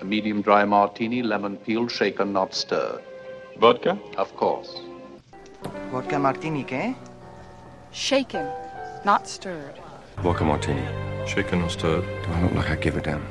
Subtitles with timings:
[0.00, 3.02] A medium dry martini, lemon peel, shaken, not stirred.
[3.58, 3.98] Vodka?
[4.16, 4.80] Of course.
[5.92, 6.94] Vodka martini, ¿qué?
[7.92, 8.48] Shaken,
[9.04, 9.78] not stirred.
[10.22, 10.82] Vodka martini.
[11.26, 12.02] Shaken or stirred?
[12.24, 13.26] Do I look like I give a damn?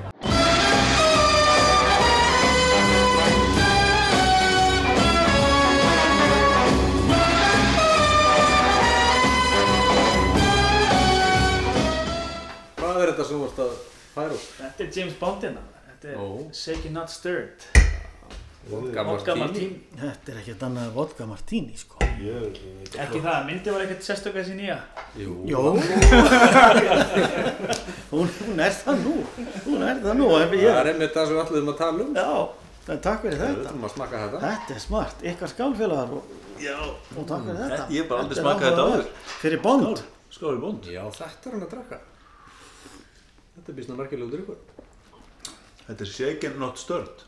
[12.77, 13.75] Hvað er þetta sem þú ert að
[14.13, 14.47] færa úr?
[14.61, 15.65] Þetta er James Bond hérna.
[15.99, 16.47] Þetta er Ó.
[16.55, 17.63] Shaken Not Stirred.
[18.69, 19.39] Vodka martini?
[19.41, 19.79] Martini.
[19.99, 21.99] Þetta er ekkert annað vodka martini sko.
[22.05, 24.77] Ekki það, myndi var ekkert sérstökka þessi nýja.
[25.19, 25.33] Jú.
[25.49, 25.63] Jó.
[28.13, 29.15] hún, hún er það nú.
[29.65, 30.29] Hún er það nú.
[30.39, 32.15] Það er einmitt það sem við ætluðum að tala um.
[32.15, 32.31] já,
[32.95, 33.93] takk fyrir Við þetta.
[34.15, 34.43] þetta.
[34.47, 35.25] Þetta er smart.
[35.33, 37.85] Ykkar skálfélagar og, Já, og takk fyrir þetta.
[37.91, 39.07] Ég hef bara aldrei smakkað þetta áður.
[39.43, 40.05] Fyrir bond.
[40.31, 40.87] skóri bónd.
[40.87, 42.03] Já, þetta er hann að drakka.
[43.57, 44.87] Þetta er býsna merkilegu drikkur.
[45.89, 47.23] Þetta er shaken not stirred.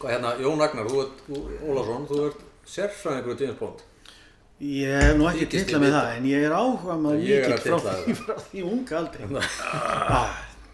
[0.00, 3.84] Hvað hérna, Jón Agnar, þú ert, þú, Ólafsson, þú ert sérfræðingur á James Bond.
[4.64, 7.78] Ég hef nú ekki ég með það en ég er áhuga maður er að frá,
[8.02, 9.24] því- frá því unga aldrei.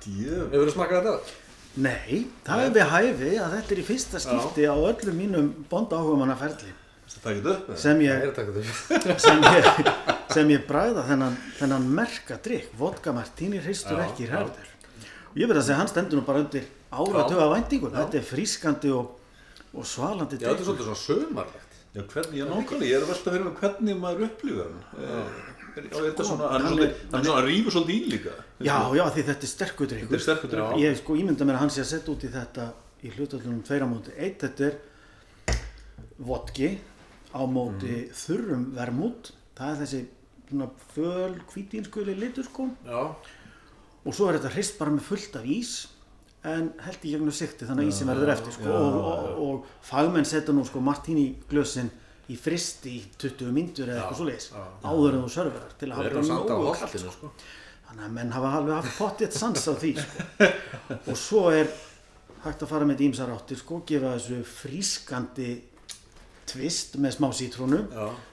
[0.01, 0.51] Djöf.
[0.53, 1.39] Hefur þú smakað þetta?
[1.81, 5.93] Nei, það er við hæfi að þetta er í fyrsta skipti á öllum mínum bond
[5.95, 6.73] áhuga manna ferli
[7.11, 7.71] Það takit upp.
[7.79, 9.19] sem ég, er að taka þetta.
[9.25, 9.93] sem ég,
[10.35, 14.35] sem ég bræða þennan, þennan merka drikk, vodka martini hristur ekki já.
[14.35, 14.70] hræður.
[15.39, 17.93] Ég verð að segja, hann stendur nú bara undir áratuga væntingum.
[17.95, 19.13] Þetta er frískandi og,
[19.75, 21.77] og svalandi Já, þetta er svolítið svona sömarlegt.
[21.95, 24.77] Já, hvernig, ég nákvæmlega, ég er að velta fyrir mig hvernig maður upplifir hann.
[25.71, 28.35] Þetta svona, hann, er- hann rífur svolítið í líka.
[28.67, 30.23] Já, já, því þetta er er drikkur.
[30.83, 32.67] Ég sko ímynda mér að hann sé að setja út í þetta
[33.07, 34.15] í hlutöldunum tveira móti.
[34.19, 34.75] Eitt, þetta er
[36.19, 36.79] vodki
[37.35, 38.15] á móti Mhm.
[38.23, 39.31] þurrum vermút.
[39.57, 40.01] Það er þessi
[40.51, 42.69] svona föl hvítínskuli litur sko.
[42.87, 43.15] Já,
[44.05, 45.73] og svo er þetta hrist bara með fullt af ís
[46.49, 48.71] en held í gegnum sikti þannig að ísin verður eftir sko.
[48.73, 51.91] og, og, og fagmenn setja nú sko martini glösin
[52.31, 54.49] í fristi í 20 myndur eða eitthvað svo leiðis
[54.87, 57.33] áður en þú serverar til að hafa nógu holdinu, sko.
[57.89, 60.51] þannig að menn hafa alveg haft pottið sans á því sko.
[60.97, 61.73] og svo er
[62.47, 65.51] hægt að fara með ímsar áttir sko, gefa þessu frískandi
[66.49, 67.85] tvist með smá sítrónu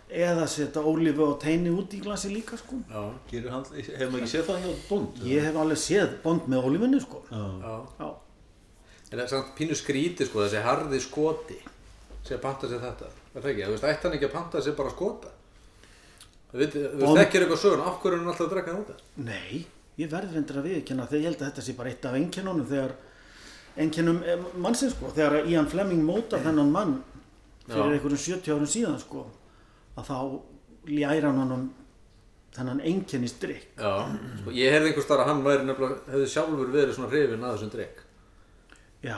[0.10, 2.78] eða setja ólífu og teini út í glasi líka sko.
[2.90, 3.02] já,
[3.32, 5.18] Gerir hann, hefur maður ekki séð það hjá Bond?
[5.28, 7.24] ég hef alveg séð bond með ólífunni sko.
[7.32, 7.44] já.
[8.00, 8.10] Já.
[9.12, 11.58] En það er samt pínu skríti, sko, þessi harði skoti
[12.28, 13.08] sem panta sér þetta.
[13.36, 13.64] Er það ekki?
[13.68, 15.30] Þú veist, ætti hann ekki að panta sér bara skota?
[16.52, 18.76] Þú veist, þú Bond- veist, þekkir eitthvað sögun, af hverju er hann alltaf að drekka
[18.78, 18.96] þetta?
[19.28, 19.66] Nei,
[19.98, 22.68] ég verður reyndir að viðkjanna þegar ég held að þetta sé bara eitt af einkennunum
[22.68, 22.92] þegar
[23.78, 26.94] einkennum eh, mannsins sko, þegar Ian Fleming mótar þennan mann
[27.68, 29.26] fyrir einhverjum 70 árum síðan sko,
[29.98, 30.18] að þá
[30.88, 31.66] ljæra hann honum
[32.58, 33.68] þennan einkennistrik.
[33.78, 34.08] Já,
[34.42, 37.58] sko, ég heyrði einhvers þar að hann væri nefnilega, hefði sjálfur verið svona hrifin að
[37.58, 38.04] þessum drikk.
[39.06, 39.18] Já,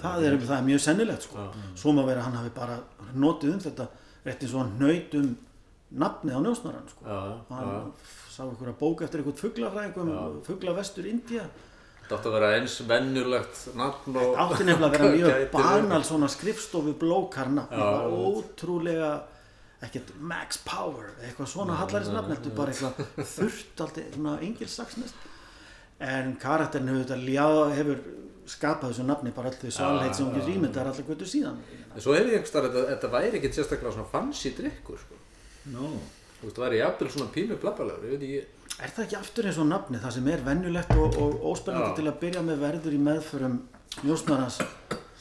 [0.00, 1.48] það, er, það er mjög sennilegt sko.
[1.78, 2.78] Svo má vera að hann hafi bara
[3.14, 3.88] notið um þetta
[4.24, 5.30] rétt eins og hann nöyt um
[5.94, 7.06] nafnið á njósnarann sko.
[7.06, 7.20] Já,
[7.52, 7.92] hann
[8.34, 11.44] sá einhverja bók eftir einhvern fuglafræðing um fuglavestur India
[12.04, 14.34] Þetta átti að vera eins vennjulegt nafn og...
[14.42, 18.24] átti nefnilega að vera mjög banal svona skrifstofu blókarna Já, það var já.
[18.32, 19.12] ótrúlega
[19.86, 25.30] ekkert Max Power eitthvað svona hallarisnafn þetta er bara eitthvað þurft alltaf engilsaksnest
[26.04, 28.00] en karakterin hefur þetta ljá hefur
[28.50, 31.54] skapað þessu nafni bara öll þau svalheit sem hún getur ímyndar allir göttur síðan.
[31.94, 35.16] En svo hefði ég einhvers þar að þetta, væri ekkert sérstaklega svona fancy drikkur, sko.
[35.72, 35.86] Nó.
[36.42, 39.70] Þú veist, það væri jafnvel svona pínu blabbalegur, ég er það ekki aftur eins og
[39.70, 43.56] nafni það sem er vennulegt og, og óspennandi til að byrja með verður í meðförum
[44.04, 44.60] njósnarans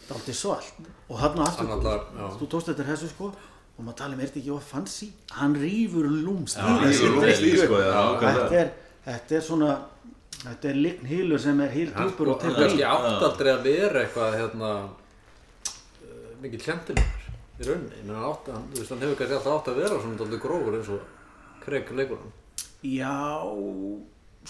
[0.09, 0.83] dálítið svalt.
[1.07, 2.27] Og þarna aftur, Hann allar- já.
[2.41, 3.31] þú tókst þetta þessu sko
[3.77, 5.07] og maður tala um, er þetta ekki of fancy
[5.37, 8.19] hann rýfur lúmst í nákvæmlega.
[8.21, 8.69] þetta er,
[9.07, 9.71] þetta er svona
[10.43, 13.25] þetta er lign hýlur sem er hýl Hann djúpur sko, og tekur í kannski átt
[13.29, 17.11] aldrei að vera eitthvað, hérna, uh, mikið kjendinur
[17.63, 18.15] í rauninni.
[18.29, 20.93] Átt, hann, þú veist, hann hefur kannski alltaf átt að vera svona dálítið grófur eins
[20.93, 21.11] og
[21.63, 22.31] Craig leikurinn.
[22.83, 23.15] já,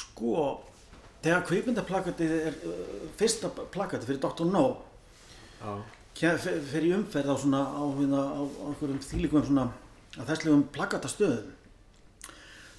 [0.03, 0.38] sko
[1.23, 4.48] þegar kvikmyndaplakatið er uh, fyrsta plakatið fyrir Dr.
[4.50, 4.65] No
[5.63, 5.75] Já.
[6.18, 9.68] Fer í umferð á svona á, hérna, á, á einhverjum þýlikum svona
[10.13, 11.51] á þesslegum plakatastöðum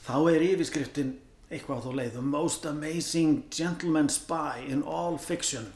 [0.04, 1.14] þá er yfirskriftin
[1.50, 5.72] eitthvað á þá leið The most amazing gentleman spy in all fiction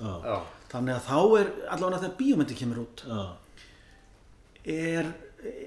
[0.00, 0.42] Já.
[0.70, 3.22] þannig að þá er allavega þegar bíómyndi kemur út Já.
[4.64, 5.12] er,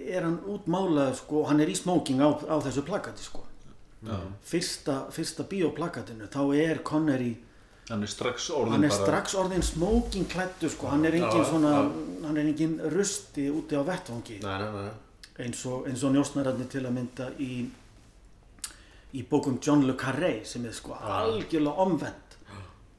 [0.08, 3.44] er hann útmálaður sko, hann er í smoking á, á þessu plakati sko.
[4.44, 7.38] fyrsta, fyrsta bíóplakatinu þá er Connery
[7.90, 9.06] Hann er strax orðin hann er bara...
[9.06, 10.88] strax orðin smoking klættu sko.
[10.88, 11.88] hann er engin Já, svona já.
[12.28, 14.92] hann er engin rusti úti á vettvangi Nei, nei, nei.
[15.46, 17.52] eins og, eins og njósnararnir til að mynda í
[19.14, 22.38] í bókum John le Carré sem er sko algjörlega omvend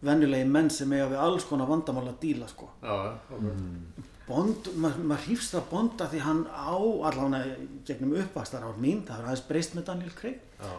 [0.04, 2.68] venjulegi menn sem eiga við alls konar vandamál að díla sko.
[2.84, 4.02] Já, já, ok.
[4.24, 7.56] Bond, maður ma hrýfst að Bonda því hann á allavega
[7.88, 10.38] gegnum uppvakstar ár mín, það er aðeins breyst með Daniel Craig,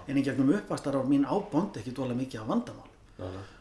[0.10, 2.90] en í gegnum uppvakstar ár mín á Bond ekki dóla mikið af vandamál.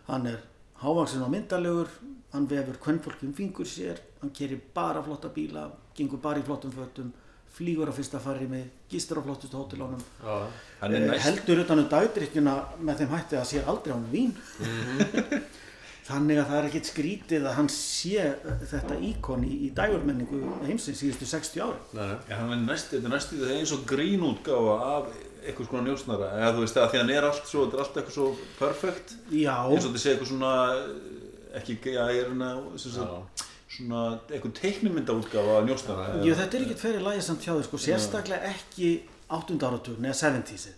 [0.08, 0.38] Hann er
[0.82, 1.88] hávaksinn og myndalegur,
[2.34, 7.12] hann vefur kvennfólkum fingur sér, hann kerir bara flotta bíla, gengur bara í flottum fötum,
[7.54, 10.46] flýgur á fyrsta farri með, gistur á flottustu hótelónum, Já, já.
[10.80, 14.34] Hann er Eh, heldur utan um dagdrykkjuna með þeim hætti að sér aldrei án vín.
[16.04, 20.40] Þannig að það er ekkit skrítið að hann sé eh, þetta íkon í, í dægurmenningu
[20.66, 22.18] heimsins síðustu 60 ári Nei, nei.
[22.28, 25.08] Já, hann er næst, þetta er næst í það eins og grínútgáfa af
[25.44, 27.98] eitthvað svona njósnara eða þú veist það, því hann er allt svo, þetta er allt
[28.00, 29.16] eitthvað svo perfect.
[29.30, 30.52] Já, eins og þetta sé eitthvað svona
[31.60, 32.52] ekki, já, ég er hérna
[32.82, 33.44] sem sagt,
[33.74, 37.82] svona eitthvað teiknumyndaútgáfa af njósnara jú, þetta er ekkit fyrir lægi samt hjá þau sko,
[37.88, 38.94] sérstaklega ekki
[39.34, 39.58] 8.
[39.58, 40.72] áratugn eða 70's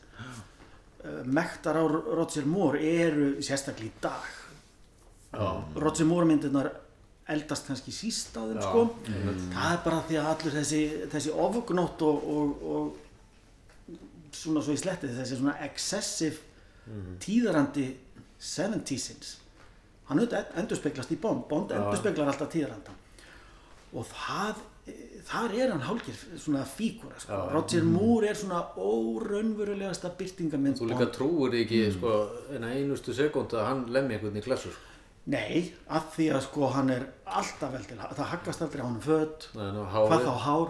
[1.25, 4.27] mektar á Roger Moore eru sérstaklega í dag.
[5.33, 5.49] Já.
[5.79, 6.71] Roger Moore myndirnar
[7.31, 8.85] eldast kannski síst á þeim sko.
[9.55, 10.81] Það er bara því að allur þessi,
[11.13, 13.06] þessi ofgnótt og, og, og
[14.35, 16.39] svona svo í sletti þessi svona excessive
[17.23, 17.89] tíðarandi
[18.41, 19.37] 70'sins
[20.07, 21.49] hann auðvitað endurspeglast í Bond.
[21.51, 23.05] Bond endurspeglar alltaf tíðarandan
[23.97, 24.65] og það
[25.27, 27.39] þar er hann hálgir svona fígura sko.
[27.51, 32.13] Roger Moore er svona óraunverulegasta byrtingamind Þú líka því ekki, sko,
[32.55, 34.96] eina einustu sekúndu að hann lemmi einhvern í klessu, sko.
[35.27, 39.01] Nei, af því að sko hann er alltaf vel til, það haggast aldrei á hann
[39.03, 40.69] föt, Nei, ná, hvað þá hár,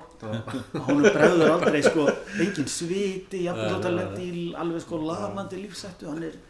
[0.87, 2.06] hann bregður aldrei sko,
[2.41, 6.41] engin sviti, að í alveg sko lamandi lífsættu, hann er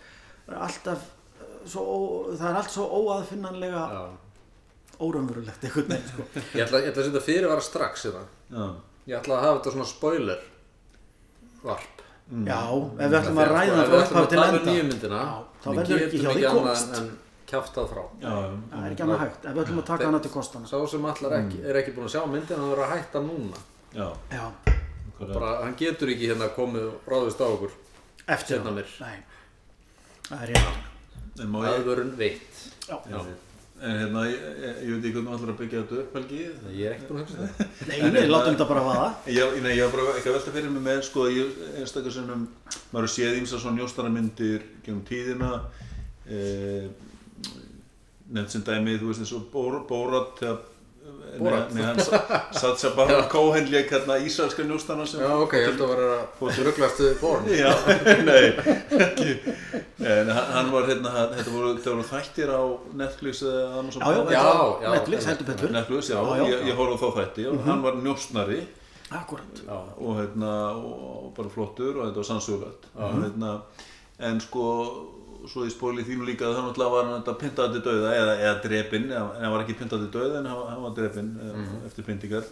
[0.55, 1.83] alltaf uh, svo,
[2.37, 3.83] það er allt svo óaðfinnanlega
[5.03, 6.29] óraunverulegt einhvern veginn sko.
[6.57, 8.25] Ég ætla, ég ætla að setja fyrirvara strax hérna.
[8.55, 8.65] Já.
[9.11, 10.49] Ég ætla að hafa þetta svona spoiler
[11.67, 12.03] varp.
[12.47, 14.81] Já, ef við ætlum að ræða það ef frá við ætlum upphaf til að tala
[14.81, 15.29] um enda,
[15.63, 17.01] þá við verður ekki hjá því komst.
[17.51, 18.03] Kjáftað frá.
[18.23, 18.33] Já.
[18.71, 20.67] Það er ekki annað hægt, ef við ætlum að taka hana til kostana.
[20.71, 23.63] Sá sem allar ekki, er ekki búin að sjá myndina, hann verður að hætta núna.
[23.95, 24.09] já.
[24.37, 24.45] Já,
[25.17, 27.71] Bara, hann getur ekki hérna komið og ráðist á okkur.
[28.29, 28.75] eftir Seinna það.
[28.75, 28.91] meir.
[29.01, 29.19] Nei,
[30.29, 30.85] það er rétt.
[31.41, 32.65] En má ég, Aðvörun veitt.
[33.77, 34.41] En hérna, ég,
[34.89, 36.39] veit ekki hvernig allar að byggja þetta upp, Helgi.
[36.73, 37.73] Ég er ekki búin að hugsa það.
[37.91, 39.09] Nei, nei, látum þetta bara vaða.
[39.29, 42.47] Ég, nei, ég var bara ekki að velta fyrir mig með, sko, ég, einstakar sinnum,
[42.95, 45.51] maður séð ímsa svona njóstaramyndir gegnum tíðina,
[46.25, 46.41] e,
[48.33, 50.57] nefnt sem dæmi, þú veist eins og Bor- Borat, þegar,
[51.39, 51.73] Borat?
[51.75, 55.81] Nei, hann sa- Sacha Baron Cohen lék hérna ísraelska njóstana sem Já, ok, ég held
[55.85, 56.09] að vera
[56.41, 57.45] að rugglast við born.
[57.63, 57.73] Já,
[58.25, 58.47] nei,
[59.07, 59.37] ekki
[60.07, 62.63] En hann var hérna, þetta voru, þættir á
[63.03, 64.43] Netflix eða Amazon Já,
[64.83, 65.71] já, Netflix heldur betur.
[65.77, 66.49] Netflix, já, Já, já.
[66.51, 68.61] ég, ég horfði þá þætti og hann var njósnari
[69.15, 69.61] Akkurat.
[69.71, 73.53] og, hérna, og bara flottur og þetta var sannsögulegt og, hérna,
[74.19, 74.65] en sko
[75.51, 78.35] svo ég spóli þínu líka að það náttúrulega var hann þetta pyntaði til dauða eða,
[78.47, 81.73] eða drepinn en hann var ekki pyntaði til dauða en hann, hann var drepinn mm
[81.89, 82.45] eftir pyntingar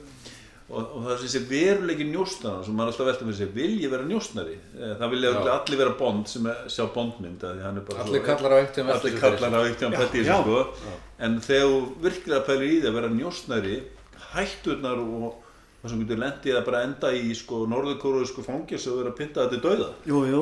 [0.64, 3.90] og, og það er þessi veruleiki njósnara sem maður alltaf velta fyrir sig, vil ég
[3.92, 5.42] vera njósnari Eh, það vilja Já.
[5.54, 8.56] allir vera Bond sem er, sjá Bondmynd af því hann er bara Allir kallar á
[8.62, 9.60] veginn allir kallar á
[10.24, 10.38] já.
[10.40, 10.64] sko.
[11.18, 13.76] en þegar þú virkilega pælir í því að vera njósnari
[14.34, 15.43] hætturnar og
[15.84, 19.44] það sem getur lendið að bara enda í sko, norðurkóruðsku fangis og vera að pynta
[19.44, 20.38] þetta döða Jú, jú.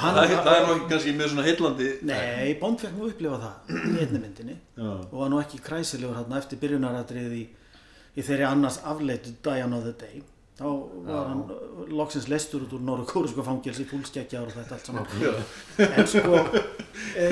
[0.00, 4.02] Hann, það, er ekki kannski með svona heillandi Nei, Bond fekk nú upplifa það í
[4.02, 4.90] einni myndinni Já.
[4.90, 7.44] og var nú ekki kræsilegur hérna eftir byrjunaratrið í,
[8.18, 10.24] í þeirri annars afleitu Diana of the Day.
[10.58, 10.66] Þá
[11.06, 14.90] var hann uh, loksins lestur út úr Norður Kóruðsku fangils í fúlskeggjar og þetta allt
[14.90, 15.06] saman.
[15.86, 16.42] En sko
[17.22, 17.30] e,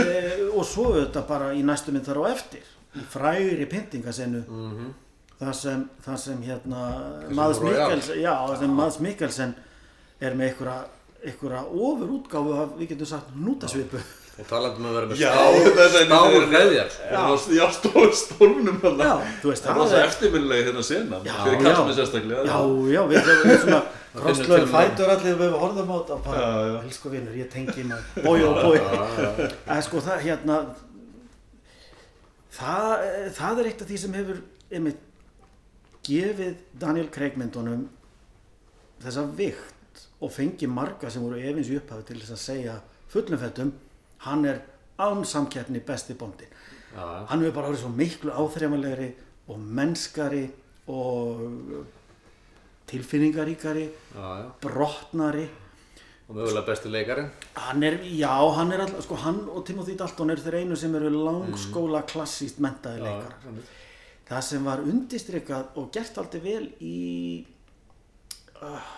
[0.55, 4.47] og svo auðvitað bara í næstu mynd þar á eftir í frægri pyntingasenu
[5.38, 6.85] þar sem, þar sem hérna
[7.30, 7.59] Royal.
[7.62, 9.54] Mikkelsen já, þar sem Mads Mikkelsen
[10.21, 10.78] er með einhverja
[11.28, 14.00] einhverja ofur útgáfu af, við getum sagt, nútasvipu
[14.38, 16.90] Og talandi um að vera með það er- stál hreðjar.
[17.11, 17.23] já,
[17.59, 19.07] já stór stólnum þarna.
[19.09, 22.59] Já, þú veist, það er það rosa eftirminnilega hérna sena fyrir kallmenn sérstaklega Já,
[22.95, 23.80] já, við erum svona
[24.18, 26.45] krosslöður fætur allir við horfum á þetta og bara,
[26.85, 29.50] elsku vinnur, ég tengi maður, bói og bói.
[29.75, 30.61] En sko það, hérna,
[32.59, 33.04] það,
[33.40, 34.40] það er eitt af því sem hefur,
[34.71, 35.02] einmitt,
[36.07, 37.88] gefið Daniel Craig myndunum
[39.02, 42.76] þessa vikt og fengið marga sem voru efins í upphafi til þess að segja
[43.09, 43.73] fullum fettum,
[44.26, 44.62] hann er
[44.99, 46.50] án samkeppni besti bóndin.
[46.97, 47.26] Já.
[47.31, 49.12] Hann hefur bara orðið svo miklu áþreifanlegri
[49.49, 50.43] og mennskari
[50.88, 51.87] og
[52.88, 54.50] tilfinningaríkari, Já, já.
[54.61, 55.49] brotnari.
[56.28, 57.31] Og mögulega besti leikarinn.
[57.57, 60.95] Hann er, já, hann er alltaf, sko, hann og Timothy Dalton eru þeir einu sem
[60.95, 63.38] eru langskóla klassíst mentaði leikarar.
[64.29, 66.99] Það sem var undistrykað og gert aldrei vel í,
[68.61, 68.91] uh,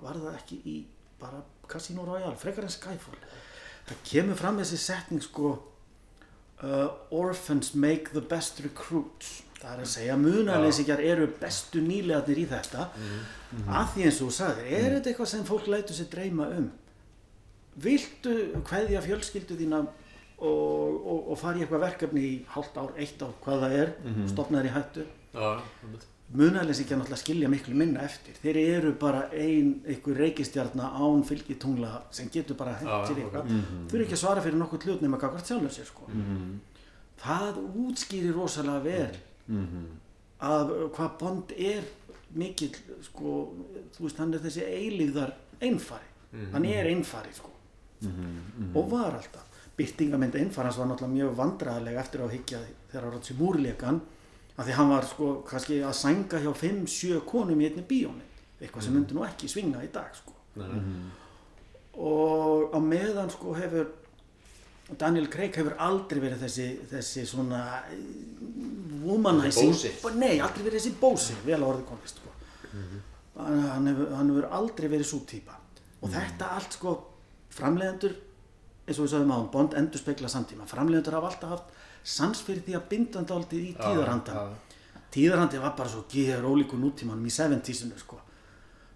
[0.00, 0.76] var það ekki í
[1.20, 3.18] bara Casino Royale, frekar en Skyfall.
[3.90, 5.52] Það kemur fram þessi setning, sko,
[6.64, 9.42] uh, orphans make the best recruits.
[9.60, 12.86] Það er að segja munaleysingjar eru bestu nýlegarnir í þetta.
[13.68, 16.70] Að því eins og þú sagðir, er þetta eitthvað sem fólk lætur sér dreyma um?
[17.84, 19.82] Viltu kveðja fjölskyldu þína
[20.40, 23.92] og, og, og fara í eitthvað verkefni í hálft ár, eitt ár, hvað það er
[24.32, 25.04] stopnaður í hættu.
[26.30, 28.36] Munaleysingjar náttúrulega skilja miklu minna eftir.
[28.38, 33.48] Þeir eru bara ein einhver reikistjarna án fylgitungla sem getur bara hengt sér eitthvað.
[33.90, 36.06] Þau eru ekki að svara fyrir nokkuð hlut nema gagvart sjálfur sér sko.
[37.20, 39.18] það útskýrir rosalega vel
[40.40, 41.82] að uh, hvað Bond er
[42.32, 43.32] mikill sko,
[43.96, 46.06] þú veist hann er þessi eilíðar einfari.
[46.54, 47.50] Hann er einfari sko.
[48.74, 49.49] og var alltaf
[49.80, 54.02] byrtingamind einfarans var náttúrulega mjög vandræðilega eftir að higgja þegar Rótsi Múrleikan
[54.56, 58.42] af því hann var sko kannski að sænga hjá 5-7 konum í einni bíómynd.
[58.60, 60.34] Eitthvað sem myndi nú ekki svinga í dag sko.
[60.60, 61.10] Nei, nei.
[62.02, 63.88] og á meðan sko hefur
[64.98, 67.60] Daniel Craig hefur aldrei verið þessi, þessi svona
[67.92, 68.00] eh,
[69.04, 69.76] womanizing
[70.18, 72.32] nei, aldrei verið þessi bósi vel orðið komist sko.
[73.38, 75.58] hann, hann, hefur, hann hefur aldrei verið svo típa
[76.00, 76.96] og þetta allt sko
[77.54, 78.16] framleiðendur
[78.90, 80.66] eins og við sagðum á Bond endur spekla samtíma.
[80.68, 84.58] Framleiðendur hafa alltaf haft sans fyrir því að binda hann dálítið í tíðarandan
[85.14, 88.20] tíðarandi var bara svo geður ólíku nútímanum í 70-sinu sko.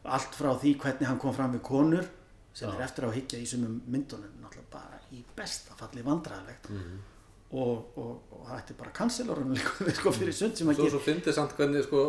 [0.05, 2.07] Allt frá því hvernig hann kom fram við konur
[2.55, 7.97] sem er eftir að higgja í sumum myndunum náttúrulega bara í besta falli vandræðilegt og,
[7.99, 11.03] og, og það ætti bara kanselorunum líka sko, fyrir sund sem að Svo, gera svo
[11.03, 12.05] fyndið samt hvernig sko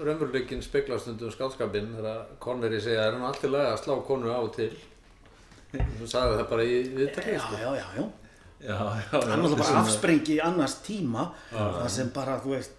[0.00, 4.50] raunveruleikin speglast stundum skálskapinn þegar Connery segja er hann alltaf að slá konu á og
[4.58, 4.72] til
[5.74, 7.60] þú sagði það bara í viðtækni já, sko.
[7.60, 8.06] já, já, já.
[8.66, 8.76] Já,
[9.12, 12.78] hann er náttúrulega bara afsprengi í annars tíma það sem bara, þú veist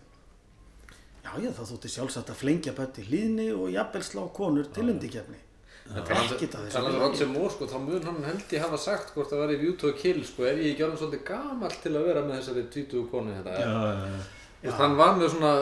[1.24, 5.44] já, já, þá þótti sjálfsagt að flengja bötti hlýðni og jafnvel slá konur til undikefni
[5.88, 9.44] að Þannig að Roger Moore sko, þá mun hann held ég hafa sagt hvort það
[9.44, 12.08] var í View to a Kill sko, er ég ekki orðin svolítið gamall til að
[12.10, 13.54] vera með þessari 20 konu hérna?
[13.56, 14.26] Já, já, já.
[14.58, 15.54] Þú veist, hann var með svona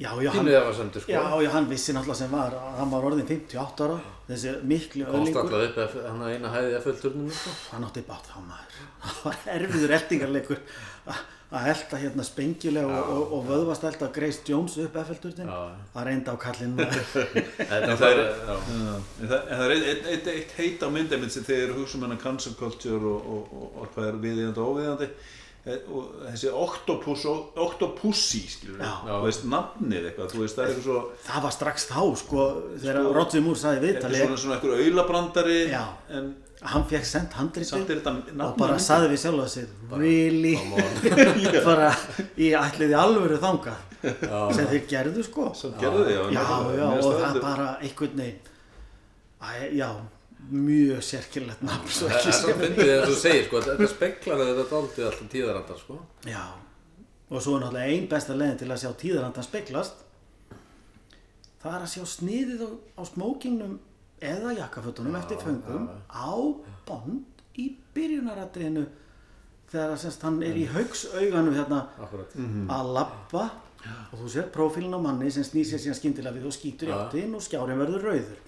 [0.00, 0.48] já, já, hann,
[0.96, 1.12] sko.
[1.12, 3.98] Já, já, hann vissi náttúrulega sem var að hann var orðin 58 ára.
[4.30, 7.52] Þessi miklu komst öðlingur alltaf upp ef- hann að eina hæði FL-turninu sko.
[7.74, 10.64] hann átti bát þá maður það var erfiður eltingarleikur
[11.10, 16.04] að að elta hérna spengilega og, og, og vöðvast elta Grace Jones upp FL-turnin það
[16.06, 17.08] reynda á kallinn maður.
[17.10, 21.64] Þetta En var það er, er eitt, eitt, eitt, eitt heit á myndamind sem þeir
[21.64, 24.70] eru að hugsa um hennar cancel culture og, og, og, og hvað er viðeigandi og
[24.76, 25.10] óviðeigandi
[25.64, 27.24] þessi octopus,
[27.60, 28.92] octopussy skilur Já.
[29.04, 32.46] þú veist nafnið eitthvað, þú veist það er eitthvað svo það var strax þá sko
[32.80, 35.82] þegar Sko, Roger Moore sagði eitthvað viðtali svona, svona eitthvað aulabrandari Já.
[36.16, 36.30] en
[36.70, 37.36] hann fekk sendt
[37.88, 38.14] þetta
[38.46, 40.56] og bara saði við sjálfa sig really?
[41.68, 41.92] bara
[42.40, 45.50] ég ætliði alvöru þanga sem þeir gerðu sko.
[45.56, 46.44] Sem gerðu þið, já,
[46.78, 49.88] já, og það bara einhvern veginn já,
[50.50, 54.40] mjög sérkilegt nafn svo ekki sé samt fyndið eins og þú segir sko, þetta speklar
[54.42, 55.98] þetta dálítið alltaf tíðarandar sko.
[56.26, 56.44] Já,
[57.30, 60.02] og svo er náttúrulega ein besta leiðin til að sjá tíðarandan speglast.
[61.60, 63.78] Það er að sjá sniðið á, á smókingnum
[64.20, 66.32] eða jakkafötunum eftir föngum á
[66.88, 68.86] bond í byrjunaratriðinu
[69.70, 72.32] þegar að semst hann er í haugsauganum hérna Akkurat.
[72.34, 73.50] að labba.
[74.12, 76.92] Og þú sér prófílinn á manni sem snýr sér síðan skyndilega við og skýtur í
[76.92, 76.98] Já.
[77.00, 78.40] áttin og skjárin verður rauður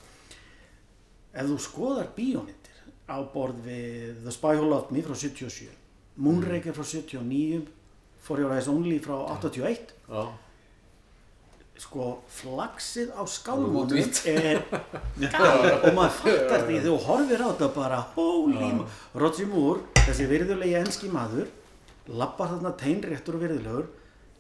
[1.33, 5.69] ef þú skoðar bíómyndir á borð við The Spy Who Loved Me frá 77
[6.23, 7.67] Moonraker frá 79
[8.23, 10.25] For Your Eyes Only frá 81 Já.
[11.83, 13.97] sko flagsið á skálmónum
[14.29, 14.61] er
[15.33, 18.87] galið og maður fattar því þegar þú horfir á þetta bara holy ma-
[19.19, 21.49] Roger Moore, þessi virðulegi enski maður
[22.13, 23.89] lappar þarna teinréttur og virðulegur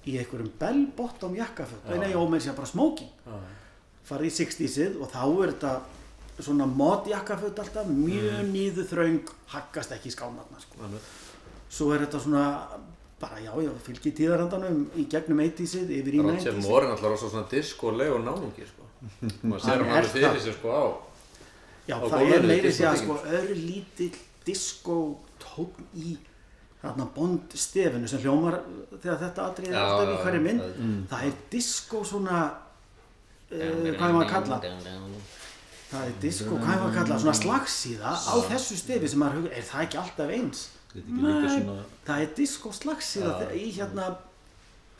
[0.06, 1.82] í einhverjum bell-bottom jakkaföt.
[1.98, 3.10] Nei, ómeir sér bara smoking.
[4.06, 5.74] Farið í 60'sið og þá er þetta
[6.44, 10.90] svona mod jakkaföt alltaf mjög nýðu þröng haggast ekki í skálmarna sko.
[11.72, 12.44] svo er þetta svona
[13.22, 17.14] bara já, já, fylgir tíðarandanum í gegnum 80'sið yfir í Roger 90'sið Moore er náttúrulega
[17.14, 18.88] rosa svona diskoleg og náungi sko.
[19.46, 20.84] maður sér Hann alveg fyrir sér sko á
[21.86, 24.12] Já, á það er meiri sér að sko öðru lítill
[24.46, 24.98] disco
[25.42, 26.16] tókn í
[26.82, 28.58] þarna bond stefinu sem hljómar
[28.96, 30.62] þegar þetta atrið er alltaf í hverju mynd.
[30.66, 34.58] já, það er disco svona uh, hvað er maður að kalla
[35.92, 37.18] það er disco, hvað er maður að kalla?
[37.22, 40.62] Svona slagsíða á þessu stefi sem maður hugur, er það ekki alltaf eins?
[40.92, 44.10] Þetta er ekki líka Nei, svona- það er disco slagsíða í hérna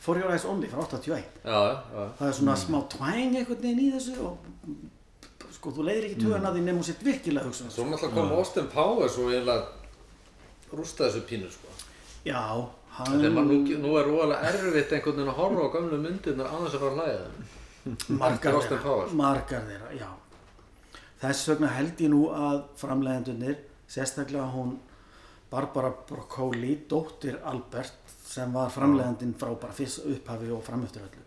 [0.03, 1.59] For Your Eyes Only frá 81 já,
[1.93, 6.17] já, það er svona smá twang einhvern veginn í þessu og sko þú leiðir ekki
[6.25, 9.63] tugan að því nefnum sér virkilega hugsa um svo náttúrulega kom Austin Powers og eiginlega
[10.73, 11.69] rústa þessu pínu sko.
[12.25, 12.41] Já,
[12.97, 16.49] þegar maður hann nú, nú er roðalega erfitt einhvern veginn að horfa á gömlu myndirnar
[16.51, 18.17] á þess að fara að hlæða þeim.
[18.19, 19.13] Margar Austin þeirra, Powers.
[19.23, 20.07] margar þeirra, já
[21.23, 24.77] þess vegna held ég nú að framleiðendunir sérstaklega hún
[25.53, 31.23] Barbara Broccoli, dóttir Albert sem var framleiðandinn frá bara fyrst upphafi og framöftur öllu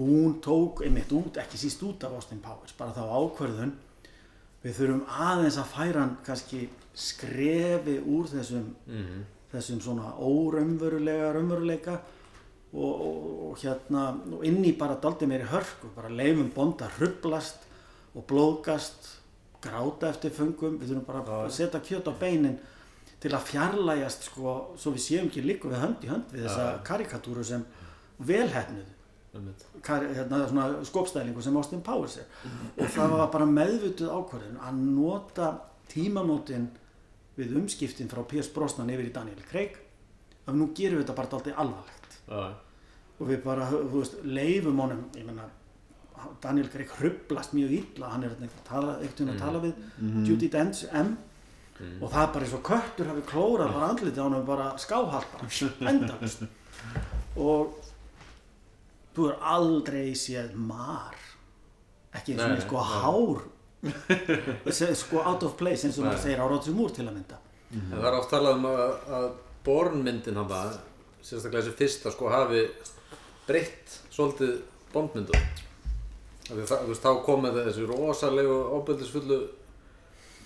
[0.00, 3.74] hún tók einmitt út, ekki síst út af Austin Powers, bara þá ákvörðun.
[4.62, 6.62] Við þurfum aðeins að færa hann kannski
[6.96, 8.72] skrefi úr þessum
[9.50, 11.96] þessum svona óraunverulega raunveruleika
[12.72, 14.04] og, og, og hérna
[14.36, 17.66] og inn í bara daldi meiri hörku bara leifum bond að hrublast
[18.14, 19.08] og blóðgast
[19.64, 22.58] gráta eftir fungum, við þurfum bara að setja kjöt á beinin
[23.20, 26.70] til að fjarlægjast sko, svo við séum ekki líka við hönd í hönd við þessa
[26.86, 27.66] karikatúru sem
[29.84, 32.24] kar, hérna, skopstælingu sem Austin Powers er.
[32.80, 35.50] Og það var bara meðvutuð ákvörðun að nota
[35.92, 36.66] tímamótin
[37.36, 39.76] við umskiptin frá Pierce Brosnan yfir í Daniel Craig
[40.46, 42.18] að nú gerum við þetta bara alltaf alvarlegt.
[43.20, 45.46] Og við bara, þú veist, leifum honum ég menna,
[46.42, 49.74] Daniel Craig hrublast mjög illa, hann er eitthvað að tala, tala við
[50.28, 51.16] Judi Dench M.
[52.00, 55.30] Og það er bara eins og köttur hafi klórað bara andlitið á honum bara skáhalt
[55.32, 56.42] bara endalust
[57.40, 57.78] og
[59.16, 61.16] þú er aldrei séð mar
[62.16, 62.90] ekki eins og með sko nei.
[63.00, 63.40] hár.
[64.98, 67.40] Sko out of place eins og maður segir á Roger Moore til að mynda.
[67.70, 68.82] En það er oft talað um að,
[69.18, 69.26] að
[69.64, 70.76] Born-myndin hann það,
[71.22, 72.64] sérstaklega þessi fyrsta sko hafi
[73.46, 74.54] breytt svolítið
[74.90, 75.68] Bond-myndum.
[76.50, 79.40] Þá komið þessi rosalegu óbyrðisfullu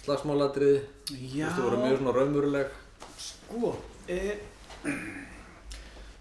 [0.04, 2.74] slagsmáladriði, þú veist, þú voru mjög svona raunveruleg.
[3.24, 3.70] sko
[4.08, 4.18] e,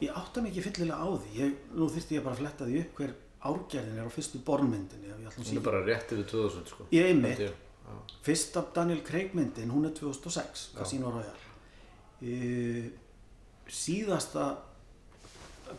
[0.04, 3.02] ég átta ekki fyllilega á því ég, nú þyrfti ég bara að fletta því upp
[3.02, 3.14] hver
[3.44, 6.86] árgerðin er á fyrstu bornmyndinni Hún er bara rétt yfir 2000 sko.
[6.94, 7.10] Ég.
[7.10, 7.54] Held ég.
[7.84, 7.96] Já.
[8.24, 11.50] Fyrsta Daniel Craig myndin, hún er 2006, Casino Royale.
[12.22, 12.92] E,
[13.68, 14.54] síðasta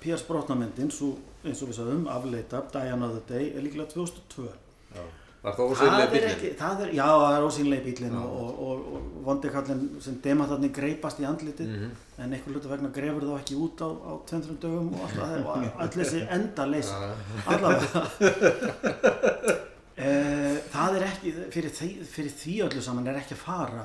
[0.00, 0.24] P.S.
[0.26, 4.48] Brotna myndin, svo, eins og við sagðum, afleita, Die Another Day, er líklega 2002.
[4.94, 5.04] Já.
[5.44, 6.94] Var það ósynlega bílinn?
[6.96, 11.68] já, það er ósýnlega bílinn og, og, og, og vondikallin sem demantarnir greipast í andlitið
[11.68, 11.90] Mhm.
[12.24, 15.44] en einhver hluta vegna grefur þá ekki út á, á 200 dögum og allt það
[15.44, 16.94] og all þessi enda leysi
[17.44, 18.02] allavega
[20.00, 20.08] e,
[20.72, 23.84] það er ekki fyrir því, fyrir því öllu saman er ekki að fara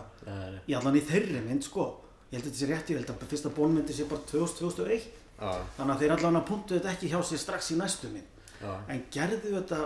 [0.70, 1.90] í allan í þeirri mynd sko
[2.32, 5.29] ég held að þetta sé rétt, ég held að fyrsta bólmyndi sé bara 2000-2001 Já,
[5.40, 8.74] þannig að þeir allan að punktu þetta ekki hjá sér strax í næstu já.
[8.92, 9.82] en gerðu þetta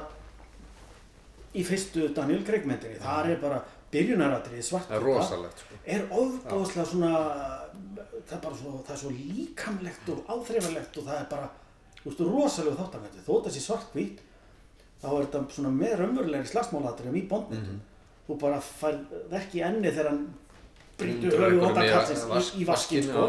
[1.53, 2.97] í fyrstu Daniel Craig myndinni.
[3.01, 3.59] Þar er bara
[3.93, 5.79] byrjunaratriði svart er rosalegt sko.
[5.85, 7.11] er ofbóðslega svona
[8.23, 11.49] það er bara svo, það er svo líkamlegt og áþreifalegt og það er bara
[12.03, 14.23] veist, rosalega þáttanvætti þó þetta sé svart hvít
[15.03, 17.81] þá er þetta svona með raunverulegri slagsmálatriðum í bondmyndum
[18.27, 18.97] þú bara fær
[19.41, 20.23] ekki enni þegar hann
[20.99, 23.23] brýtur höfuð vonda kassins í, í vaskin sko.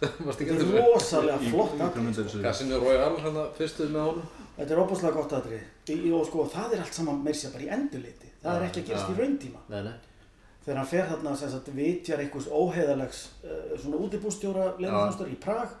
[0.00, 1.74] Þetta er rosalega flott
[2.18, 2.42] þessu.
[2.44, 4.28] Casino Royale, hann að fyrstuð með honum.
[4.60, 7.68] Þetta er óbúslega gott aðrið og sko það er allt saman meir sér bara í
[7.76, 9.94] endurliti það er ekki að gerast í rauntíma Nei, nei.
[10.64, 15.72] þegar hann fer þarna sem sagt vitjar einhvers óheðalegs uh, svona útibústjóra leðanþjónstar í Prag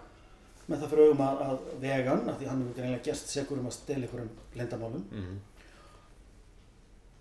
[0.70, 3.68] með það fyrir augum að, að vegan af því hann hefur greinlega gerst segur um
[3.70, 5.38] að stela einhverjum lendamálum Mhm.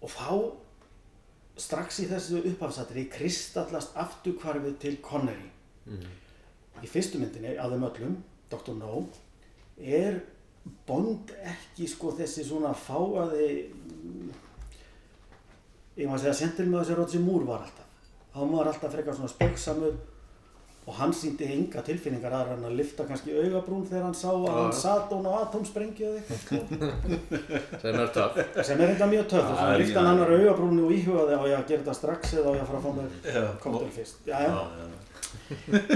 [0.05, 0.31] og þá
[1.59, 5.49] strax í þessu upphafsatri kristallast afturkvarfið til Connery
[5.89, 6.05] Mhm.
[6.83, 8.17] í fyrstu myndinni af þeim öllum,
[8.49, 8.73] Dr.
[8.77, 9.05] No
[9.79, 10.19] er
[10.87, 14.31] Bond ekki sko þessi svona fáaði mm,
[15.97, 17.85] ég maður að segja sentilmaður sem Roger Moore var alltaf
[18.35, 19.95] hann var alltaf frekar svona spöksamur
[20.89, 24.47] og hann síndi enga tilfinningar aðra en að lifta kannski augabrún þegar hann sá að
[24.55, 26.63] hann sat hún á atomsprengju eða eitthvað.
[27.83, 28.39] Sem er töff.
[28.65, 29.77] sem er þetta mjög og Já, svona já.
[29.83, 32.63] lifta hann annar augabrúni og íhugaði á ég að gera þetta strax eða á ég
[32.63, 34.25] að fara að fá mér koktel fyrst?
[34.25, 34.57] Já, Já,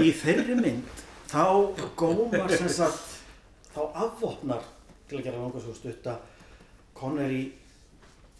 [0.04, 1.04] í þeirri mynd
[1.34, 1.44] þá
[1.98, 3.10] gómar sem sagt
[3.74, 4.62] þá afvopnar
[5.10, 6.20] til að gera langa svo stutta
[6.94, 7.42] Connery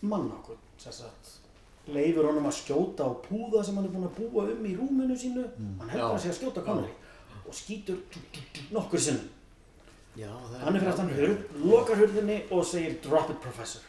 [0.06, 1.34] mannakun sem sagt
[1.92, 5.16] leifur honum að skjóta á púða sem hann er búinn að búa um í rúminu
[5.18, 5.44] sínu.
[5.80, 6.92] Hann heldur að sé að skjóta Connery
[7.44, 7.98] og skýtur
[8.72, 9.28] nokkur sinnum.
[10.62, 13.82] Hann er fyrir aftan hurð, lokar hurðinni og segir drop it professor.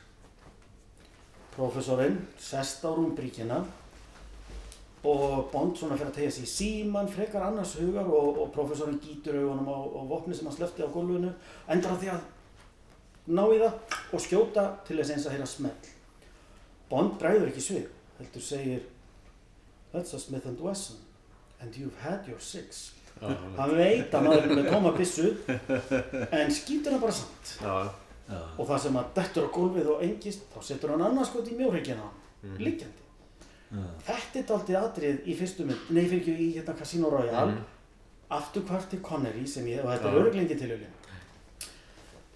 [1.55, 3.61] Professorinn sest á rúmbríkina
[5.05, 8.99] og Bond svona fyrir að tegja sig í síman frekar annars hugar og, og professorinn
[8.99, 11.29] gýtur augunum á, á vopni sem hann slefti á gólfinu
[11.69, 12.25] endar á því að
[13.37, 15.94] ná í það og skjóta til þess eins að heyra smell
[16.89, 17.87] Bond bræður ekki svig
[18.19, 18.83] heldur segir
[19.93, 20.97] that's a Smith and Wesson
[21.61, 22.91] and you've had your six.
[23.21, 25.29] Já, hann veit að maður er með tóma byssu
[26.35, 27.53] en skýtur hann bara samt.
[27.63, 27.75] Já,
[28.57, 31.55] og það sem að dettur á gólfið og engist þá setur hann annars skot í
[31.55, 33.05] mjórheikina á hann liggjandi
[34.05, 37.55] þetta er daldið atrið í fyrstu mynd nei fyrir ekki í hérna Casino Royale.
[38.35, 40.21] Aftur hvart til Connery sem ég og þetta er Já.
[40.25, 40.77] örglengi til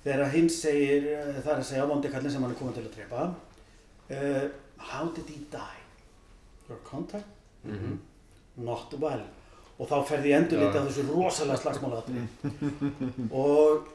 [0.03, 2.85] þegar hinn segir eh, það er að segja vondi kallin sem hann er komin til
[2.85, 3.23] að trepa
[4.11, 5.79] uh, how did he die?
[6.69, 7.27] Your contact?
[7.65, 7.97] Mhm.
[8.57, 9.23] not well.
[9.79, 13.85] Og þá ferði ég endur litið á þessu rosalega slagsmálaðatri og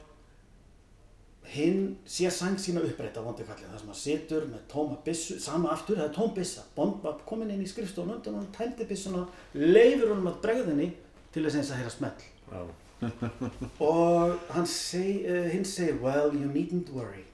[1.54, 5.36] hinn sér sang sína upprætt á vondi kallið þar sem hann situr með tóma byssu,
[5.42, 6.64] sama aftur, það er tóm byssa.
[6.76, 9.26] Bond var komin inn í skrifstofun undan hann tæmdi byssuna,
[9.60, 10.88] leifur honum að bregðinni
[11.34, 12.24] til þess að heyra smell.
[12.54, 12.64] Já.
[13.90, 17.26] og hann seg, uh, hinn segir well you needn't worry.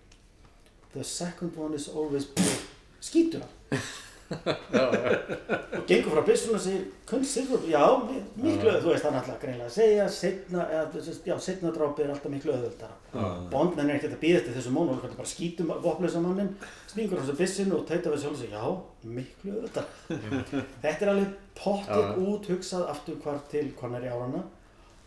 [0.90, 2.69] The second one is always better
[3.00, 3.82] skýtur hann.
[4.30, 9.66] Og gengur frá byssuna og segir considerable, já, mi- miklu þú veist hann alltaf greinlega
[9.66, 12.94] að segja setna, eða, já, setna drápi er alltaf miklu öðvöldara
[13.50, 16.52] Bond menn er ekkert að býða eftir þessu mónul hann bara skýtum vopnlösa mannin
[16.86, 18.64] stingur hans að byssinu og tauta við sjálf og segir já,
[19.18, 19.88] miklu öðvöldara
[20.84, 24.44] þetta er alveg pottið út hugsað aftur hvar til hvernar í árana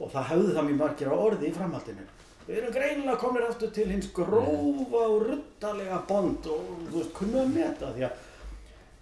[0.03, 2.10] og það hefði það mjög margir á orði í framhaldinu
[2.47, 7.41] við erum greinilega komnir aftur til hins grófa og ruttalega bond og þú veist, kunnum
[7.45, 8.19] að meta því að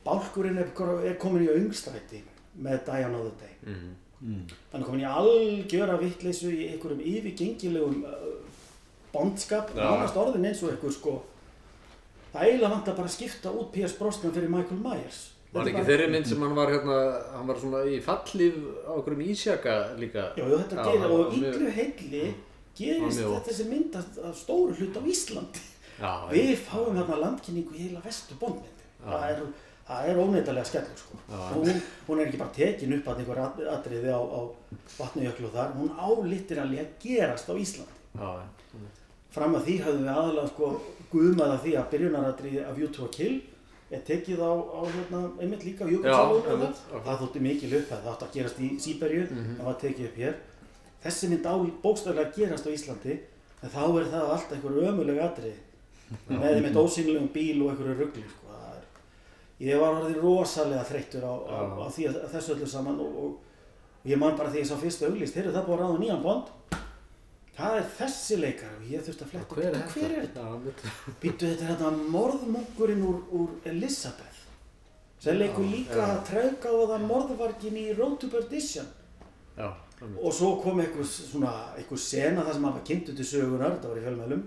[0.05, 0.69] bálkurinn er,
[1.09, 2.21] er komin í öngstræti
[2.61, 3.75] með Diana of the Day.
[4.21, 8.31] Hann er komin í algjöra vittleysu í einhverjum yfirgengilegum uh,
[9.13, 11.17] bondskap, nánast orðin eins og einhver sko.
[12.31, 13.97] Það eiginlega bara að skipta út P.S.
[13.99, 15.31] Brosnan fyrir Michael Myers.
[15.51, 16.99] Var ekki bara- þeirri mynd sem hann var hérna,
[17.35, 18.55] hann var svona í fallíf
[18.87, 20.29] á okkurum ísjaka líka?
[20.39, 22.23] Já, já, þetta gerir og yllu heilli
[22.81, 25.63] gerist þetta þessi mynd að, stóru hlut á Íslandi.
[26.01, 28.87] Já, Við fáum hérna landkynningu í heila vestu bondmyndi.
[29.05, 29.43] Það er,
[29.87, 31.19] það er óneittalega skellur sko.
[31.55, 34.41] Hún, hún er ekki bara tekin upp að einhver at- atriði á, á
[34.97, 38.01] vatnujöklu þar, hún álittir að gerast á Íslandi.
[38.17, 38.31] já,
[39.31, 40.69] Fram að því höfðum við aðalega sko
[41.11, 43.35] guðmað að því að byrjunaratriði af View to a Kill
[43.91, 46.73] er tekið á, á hérna, einmitt líka Jökulsálun
[47.05, 50.35] það, þótti mikil upp það átti að gerast í Sýberju það var tekið upp hér
[51.03, 53.17] þessi mynd á bókstaflega að gerast á Íslandi
[53.61, 55.59] en þá er það allt einhver ömuleg atriði.
[56.27, 58.55] Með einmitt ósýnilegum bíl og einhverju ruggli sko.
[58.71, 58.87] Er-
[59.67, 63.19] ég var orðið rosalega þreyttur á, á, á því að, að þessu öllu saman og,
[63.23, 63.37] og,
[64.09, 66.23] ég man bara því ég sá fyrstu auglist þeir eru það búið að ráða nýjan
[66.25, 66.49] bond.
[67.55, 71.13] Það er þessi leikar og ég þurfti að fletta hver er "Bíddu, hver er þetta?
[71.21, 74.39] Býttu þetta er þetta morðmunkurinn úr, úr Elizabeth
[75.21, 78.87] sem leikur líka að trauka á það morðvargin í Road to Perdition.
[79.59, 79.67] Já.
[80.01, 83.91] Og svo kom einhver svona einhver sena þar sem hann var kynntu til sögunar þetta
[83.91, 84.41] var í fjölmælum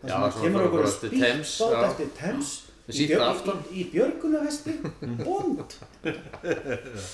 [0.00, 1.84] þar sem hann kemur okkur að eftir spýta Thames, át já.
[1.90, 2.08] eftir
[2.88, 4.72] Með í, í, í björgunavesti
[5.26, 5.74] bond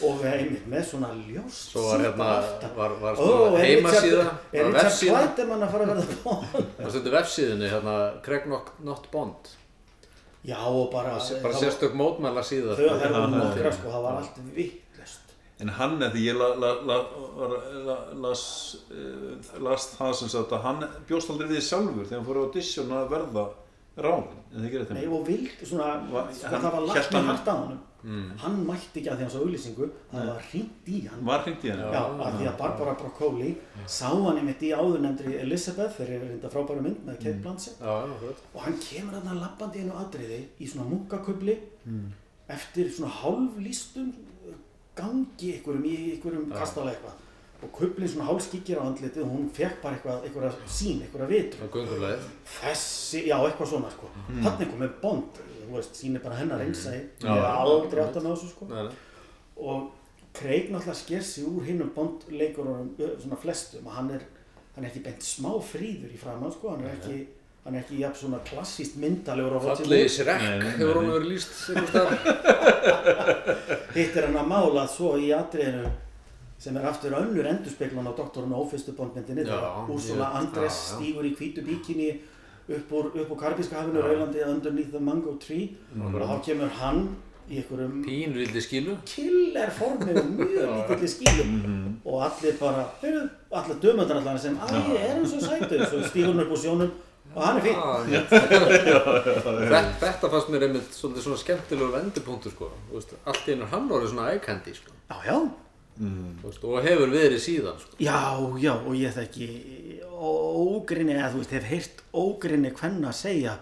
[0.07, 2.29] og við einmitt með svona ljóst Svo var hérna,
[2.77, 6.93] var, var er heimasíða, er var Richard vefsíða, Clydeman að fara að verða bond það
[6.95, 7.97] stendur vefsíðinu hérna,
[8.29, 9.51] Craig Not, Not Bond,
[10.47, 12.79] já og bara, bara þá- sérstök mótmæla síða.
[12.79, 13.73] þau það eru nokkra.
[13.81, 14.84] sko, það var allt vittlust
[15.63, 16.97] En hann er því ég la, la, la,
[17.39, 18.41] la, la, las,
[18.91, 22.45] uh, las það sem sagt að hann bjóst aldrei við sjálfur þegar hann fór á
[22.49, 23.45] audition að verða
[23.95, 25.13] ráðin, en það gerir Nei, þeim.
[25.15, 27.83] og vild, svona, Va- sko, hann- það var lagt með hann- hart að honum.
[28.43, 31.21] Hann mætti ekki að því hann svo auðlýsingu það var hringt í hann.
[31.25, 31.87] Var hringt í henni?
[31.95, 33.53] Já, af því að Barbara Broccoli
[33.87, 37.79] sá hann einmitt í áðurnefndri Elizabeth eru reynda frábæra mynd með Kate Blanchett.
[37.81, 38.43] Já, já, þú veit.
[38.55, 41.57] og hann kemur þarna lappandi í einu atriði í svona munkakubli
[42.51, 44.13] eftir svona hálflýstum
[44.99, 47.21] gangi einhverjum í einhverjum kastala eitthvað.
[47.65, 51.63] Og kublin svona hálfskikir á andlitið og hún fekk bara eitthvað, eitthvað sín, eitthvað vitur
[52.11, 52.25] er
[52.59, 54.11] þessi, já eitthvað svona sko.
[54.29, 54.41] Mm.
[54.45, 58.27] þannig komið Bond, þú veist, sýnir bara hennar einsæði, Já, ég hef aldrei átt að
[58.27, 58.69] með þessu sko.
[59.65, 59.87] Og
[60.35, 64.27] Craig náttúrulega sker sig úr hinnum Bond leikurunum svona flestum að hann er,
[64.75, 67.21] hann er ekki beint smá fríður í framann sko, hann er ekki
[67.65, 72.19] hann er ekki jafn svona klassíst myndalegur á Fallegi nei, hefur hún verið staðar.
[73.97, 75.89] hitt er hann að mála svo í atriðinu
[76.65, 80.85] sem er aftur önnur endurspeglun á doktorinn og ófyrstu bondmyndinni Já, þegar Úrsula Andres já,
[80.85, 80.95] já.
[80.95, 82.11] stígur í hvítu bíkinni
[82.65, 85.75] upp úr, úr Karpíska hafinu Raulandi underneath the mango tree.
[86.01, 87.03] Og þá kemur hann
[87.51, 88.95] í einhverjum Pínvildi skilu.
[89.05, 91.51] killer formið mjög lítilli skílum
[92.09, 95.85] og allir bara, heyrðu, allir dömöndar allar sem, æ, er hann svo sætur.
[95.91, 96.95] Svo stígur hann upp úr sjónum
[97.35, 97.77] og hann er fín.
[97.77, 98.05] Ah,
[98.95, 102.71] Þetta, þetta fannst mér einmitt svolítið svona skemmtilegur vendipunktur sko.
[102.89, 104.95] Þú veist, Allt í einu hann orðið svona candy sko.
[105.11, 105.39] já, já,
[105.95, 107.97] Þú veist, og hefur verið síðan sko.
[108.03, 108.19] já,
[108.63, 109.49] já og ég þekki
[110.15, 113.57] ógrinni, eða þú veist, hef heyrt ógrinni hvenna að segja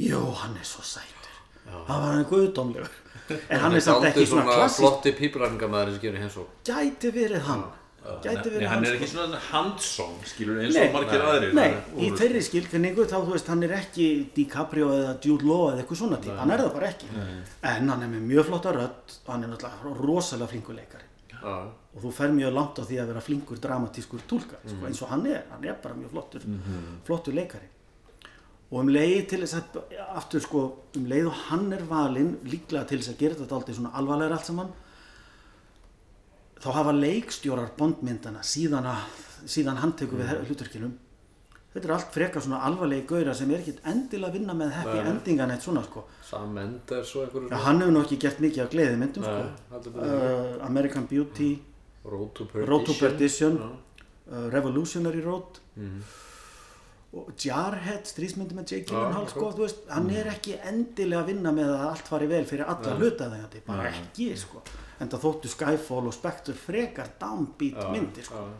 [0.00, 1.32] jú, hann er svo sætur.
[1.64, 3.00] Hann var hann guðdómlegur.
[3.48, 7.46] En hann er samt ekki svona klassísk flotti píplarningamæður sem gefur hens og gæti verið
[7.46, 7.62] hann
[8.04, 8.96] Nei, hann er sko.
[8.98, 11.54] ekki svona handsong, skilur, eins Nei, og margir aðrir.
[11.56, 11.70] Nei,
[12.04, 16.00] í þeirri skilfinningu þá þú veist hann er ekki DiCaprio eða Jude Law eða eitthvað
[16.02, 17.08] svona típ, hann er það bara ekki.
[17.62, 21.08] En hann er með mjög flotta rödd og hann er náttúrulega rosalega flinkur leikari.
[21.32, 21.54] Já,
[21.94, 24.76] og þú fer mjög langt á því að vera flinkur dramatískur túlkar, Mhm.
[24.76, 25.42] sko, eins og hann er.
[25.50, 26.40] Hann er bara mjög flottur,
[27.04, 27.68] flottur leikari.
[28.72, 29.82] Og um leið til þess að
[30.16, 30.60] aftur sko,
[30.96, 34.32] um leið og hann er valinn líklega til þess að gera þetta aldrei svona alvarlegur
[34.32, 34.72] allt saman
[36.60, 40.46] þá hafa leikstjórar bondmyndana síðan, að, síðan hann tekur við Mm.
[40.48, 40.92] hlutverkinum
[41.74, 44.98] þetta er allt frekar svona alvarlegi gauðra sem er ekkit endilega að vinna með happy
[45.00, 45.08] Nei.
[45.10, 46.04] endingan eitt svona sko.
[46.22, 49.32] Sam Mendes og einhverju Já, hann hefur nú ekki gert mikið af gleði myndum Nei,
[49.32, 49.72] sko.
[49.74, 51.58] heldur betur uh, American Beauty.
[52.04, 53.58] Road to Perdition Road to Perdition.
[54.30, 55.58] Uh, Revolutionary Road.
[55.76, 55.98] Mhm.
[56.00, 56.33] og
[57.44, 61.52] Jarhead strísmyndi með Jake Já, Gyllenhaal sko, þú veist, hann er ekki endilega að vinna
[61.54, 63.00] með að allt fari vel fyrir alla Nei.
[63.02, 64.62] hluta þegar bara ekki sko.
[65.00, 68.44] en það þóttu Skyfall og Spectre frekar downbeat Já, myndir sko.
[68.44, 68.54] Já,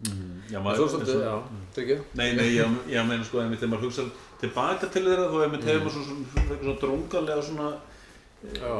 [0.00, 1.34] En maður, svo svolítið, já,
[1.76, 4.06] tryggja Nei, nei, ég, ég meina sko, þegar maður hugsa
[4.40, 7.68] tilbaka til þeirra, þá hefur maður svona, svona, svona, svona drungalega svona
[8.56, 8.72] Já,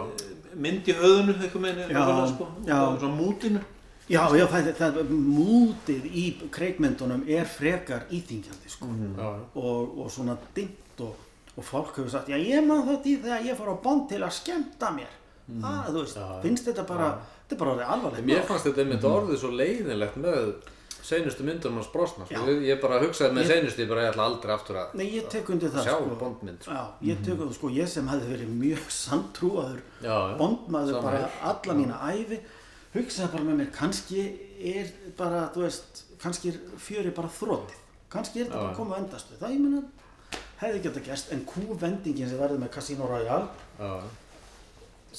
[0.57, 1.91] mynd í höðunu, eitthvað meina,
[2.31, 3.61] sko, svona mútinu.
[4.11, 8.89] Já, já, það, það, mútið í kreikmyndunum er frekar íþingjandi sko.
[8.91, 9.45] já, já.
[9.55, 11.15] og, og svona dimmt og,
[11.57, 14.21] og fólk hefur sagt, já ég man þetta í þegar ég fór á bond til
[14.27, 15.15] að skemmta mér
[15.51, 16.43] það, þú veist, Já, já.
[16.45, 20.21] finnst þetta bara þetta er bara orðið alvarlegt Mér fannst þetta einmitt orðið svo leiðinlegt
[20.23, 20.53] með
[21.01, 22.35] seinustu myndunum hans brosna sko.
[22.37, 22.43] Já.
[22.53, 25.07] Ég- Ég bara hugsaði með Ég- seinustu, ég bara ég ætla aldrei aftur að Nei,
[25.17, 26.17] ég tek undir það sjá sko.
[26.21, 26.71] bondmynd sko.
[26.77, 28.85] Já, ég tek undir, sko, ég sem hefði verið mjög
[30.05, 30.19] já.
[30.39, 32.39] bondmaður bara alla mína æfi
[32.95, 34.23] hugsaði bara með mér, kannski
[34.75, 37.77] er bara, þú veist, kannski er fjöri bara þrótið,
[38.13, 39.83] kannski er þetta bara að koma á endastu, það ég meina
[40.61, 43.47] hefði geta gerst, en kúvendingin sem verður með Casino Royale
[43.81, 43.93] Já,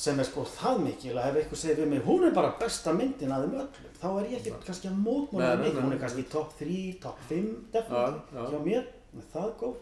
[0.01, 2.93] sem er sko það mikil að ef eitthvað segir við mig, hún er bara besta
[2.95, 6.03] myndin að þeim öllum, þá er ég ekki kannski að mótmála mikið, nei, hún er
[6.03, 8.45] kannski top 3, top 5 definitely, Já, já.
[8.53, 8.85] hjá mér.
[9.11, 9.81] Með það góð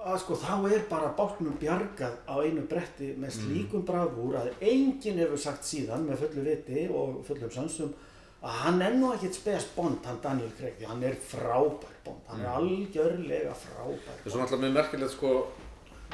[0.00, 3.40] að sko þá er bara bátnum bjargað á einu bretti með Mm.
[3.40, 7.92] slíkum bravúr að enginn hefur sagt síðan með fullu viti og fullum sansum
[8.42, 12.22] að hann er nú ekkert spes bond hann Daniel Craig, því hann er frábær bond
[12.28, 15.32] hann er algjörlega frábær Það er svo náttúrulega mjög merkilegt sko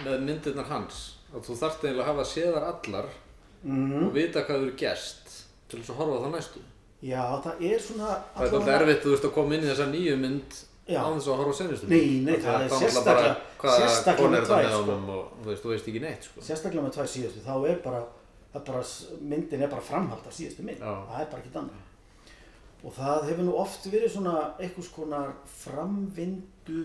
[0.04, 3.06] með myndirnar hans að þú þarft eiginlega að hafa séðar allar
[3.62, 4.00] mm.
[4.06, 5.36] og vita hvað þú eru gerst
[5.68, 6.64] til þess að horfa það næstu
[7.06, 9.86] Já, það er svona Það er alltaf erfitt þú veist að koma inn í þessa
[9.92, 10.54] nýju mynd.
[10.94, 14.44] Á þess að horfa á seinustu Nei, nei, Af það að er sérstaklega- sérstaklega með
[14.46, 14.92] tvær, sko.
[15.16, 18.02] og þú veist, þú veist ekki neitt sko sérstaklega með tvær síðustu þá er bara,
[18.54, 18.82] er bara
[19.20, 20.92] myndin er bara framhald af síðustu mynd Já.
[21.10, 21.82] það er bara ekki annað
[22.86, 26.80] og það hefur nú oft verið svona einhvers konar framvindu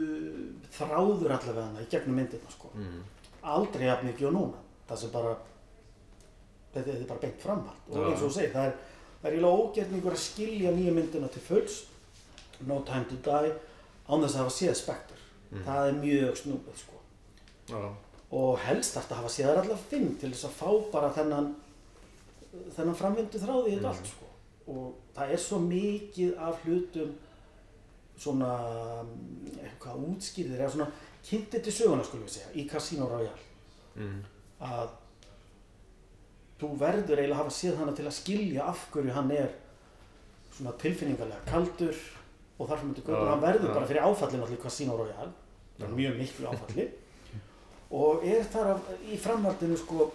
[0.73, 2.71] þráður allavega hana í gegnum myndina sko.
[2.73, 3.01] mm.
[3.43, 5.35] aldrei jafn mikið og núna það sem bara
[6.73, 8.05] þetta, þetta er bara beint framhald og Já.
[8.09, 8.73] eins og þú segir það er,
[9.21, 11.79] það er eiginlega ógerningur að skilja nýja myndina til fulls
[12.67, 13.53] No Time to Die
[14.11, 15.21] án þess að hafa séð Spectre
[15.51, 15.63] Mm.
[15.67, 16.99] það er mjög snúið sko
[17.67, 17.79] Já,
[18.39, 21.49] og helst þarf að hafa séð allar fimm til þess að fá bara þennan
[22.75, 24.29] þennan framvindu þráði í þetta allt sko.
[24.71, 24.85] og
[25.17, 27.11] það er svo mikið af hlutum
[28.21, 28.53] svona
[29.01, 30.87] mm, eitthvað útskýrðir eða svona
[31.27, 33.43] kynntir til söguna skulum við segja í Casino Royale
[33.99, 34.23] mm.
[34.71, 34.95] að
[36.61, 39.51] þú verður eiginlega að hafa séð hana til að skilja af hverju hann er
[40.55, 42.03] svona tilfinningarlega kaldur
[42.61, 45.31] og þar sem þetta Já, hann verður bara fyrir áfallin allir Casino Royale.
[45.81, 46.85] Er mjög miklu áfalli.
[48.01, 50.11] Og er þar af, í framhaldinu sko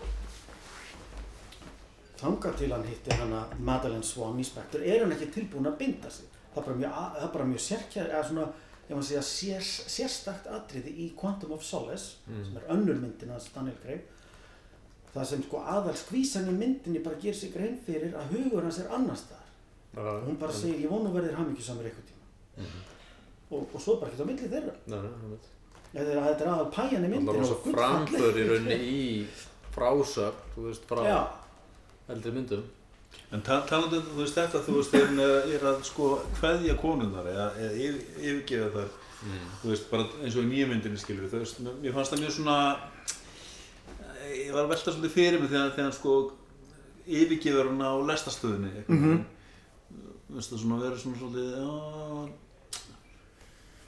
[2.21, 6.13] þangað til hann hitti hana Madeleine Swan í Spectre er hann ekki tilbúin að binda
[6.13, 6.31] sig?
[6.55, 8.47] Það er bara mjög, er mjög sérkjær eða svona,
[8.87, 13.51] ég maður segja, sér, sérstakt atriði í Quantum of Solace sem er önnur myndin hans
[13.53, 14.07] Daniel Craig
[15.13, 18.81] það sem sko aðal skvísan í myndinni bara gerir sig grein fyrir að hugur hans
[18.83, 19.45] er annar staðar.
[19.97, 22.16] Já, hún bara segir, ég vonu verðir hamingjúsamur eitthvað
[22.57, 22.87] tíma
[23.51, 24.73] og, og svo bara ekki á milli þeirra.
[25.92, 28.09] Þetta er, er aðal pæjan í Það var rosa og gullfalleg.
[28.09, 29.05] framför í rauninni í
[29.77, 31.21] frásögn, þú veist, frá já,
[32.12, 32.64] eldri myndum.
[33.33, 35.12] En ta talandi um þú veist þetta, þú veist, er,
[35.57, 38.90] er að sko kveðja konunnar eða, eða yfir, yfirgefa þar,
[39.62, 42.35] þú veist, bara eins og í nýja myndinni skilur, þú veist, mér- fannst það mjög
[42.37, 42.59] svona,
[44.33, 46.16] ég var að velta svolítið fyrir mig þegar, þegar sko
[47.07, 49.25] yfirgefur hann á lestastöðinni, mm -hmm.
[50.29, 52.33] þú veist það svona verið svona svolítið, já,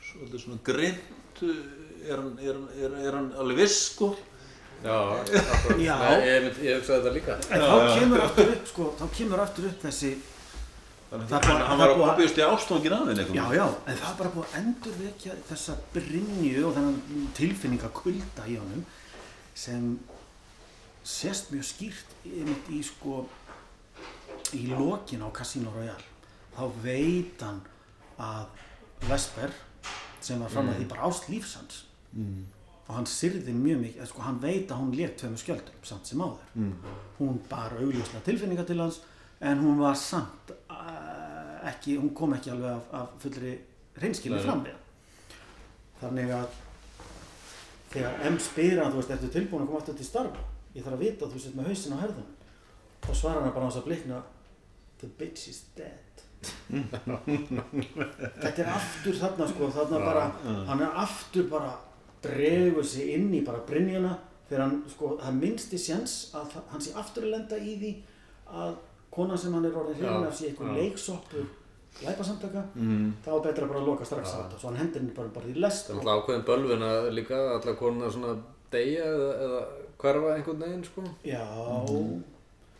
[0.09, 0.59] svolítið svona
[2.09, 4.12] er hann, er, hann- er, er hann alveg viss, sko?
[4.85, 4.97] Já.
[5.83, 5.94] Já.
[5.99, 6.44] Nei, ég,
[6.79, 10.12] hugsaði þetta líka en þá kemur aftur upp sko, þá kemur aftur upp þessi
[11.09, 13.97] Þannig að er hann, hann er var að- obviously ástofangin af henni, já, já, en
[13.97, 18.83] það er bara búið að endurvekja þessa brinju og þennan tilfinningakulda í honum
[19.57, 19.87] sem
[21.09, 23.23] sést mjög skýrt einmitt í sko
[24.55, 26.05] í lokin á Casino Royale
[26.59, 27.62] þá veit hann
[28.21, 29.51] að Vesper
[30.24, 32.40] sem var fram að því bara ást lífsans mm.
[32.87, 36.22] og hann syrði mjög mikið, sko hann veit að hún létt tveimur skjöldum samt sem
[36.24, 36.50] áður.
[36.54, 36.72] Mm.
[37.20, 39.00] hún bar augljóslega tilfinninga til hans
[39.40, 43.54] en hún var samt uh, ekki, hún kom ekki alveg af, af fullri
[43.98, 44.42] nei.
[44.42, 44.85] fram við
[46.00, 46.48] þannig að
[47.92, 50.42] þegar M spyr hann, þú veist, ertu tilbúin að koma aftur til starfa?
[50.74, 52.35] Ég þarf að vita að þú sett með hausin á herðunum.
[53.07, 54.18] Þá svarar hann bara á þess að blikna
[55.00, 56.28] the bitch is dead
[58.38, 60.24] þetta er aftur þarna sko þarna bara,
[60.68, 61.72] hann er aftur bara
[62.24, 64.16] dregur sig inn í bara brynjuna
[64.48, 67.92] þegar hann sko, það minnsti séns að hann sé aftur að lenda í því
[68.59, 68.77] að
[69.14, 71.46] konan sem hann er orðin hrifin af sé einhver leiksoppur
[71.98, 73.09] læpasamtaka, Mm.
[73.24, 75.48] þá er betra bara að loka strax á þetta, svo hann hendur henni bara, bara
[75.51, 78.35] í lest Það er alltaf ákveðin bölvin að líka allar konar svona
[78.70, 79.61] deyja eða, eða
[79.98, 81.03] hverfa einhvern veginn sko.
[81.27, 81.42] Já,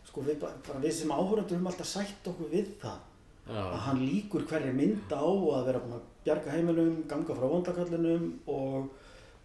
[0.07, 2.99] sko við, bara, bara við sem áhörundur höfum alltaf sætt okkur við það
[3.49, 8.27] að hann líkur hverri mynd á að vera búinn að bjarga heimilum, ganga frá vondakallinum
[8.47, 8.91] og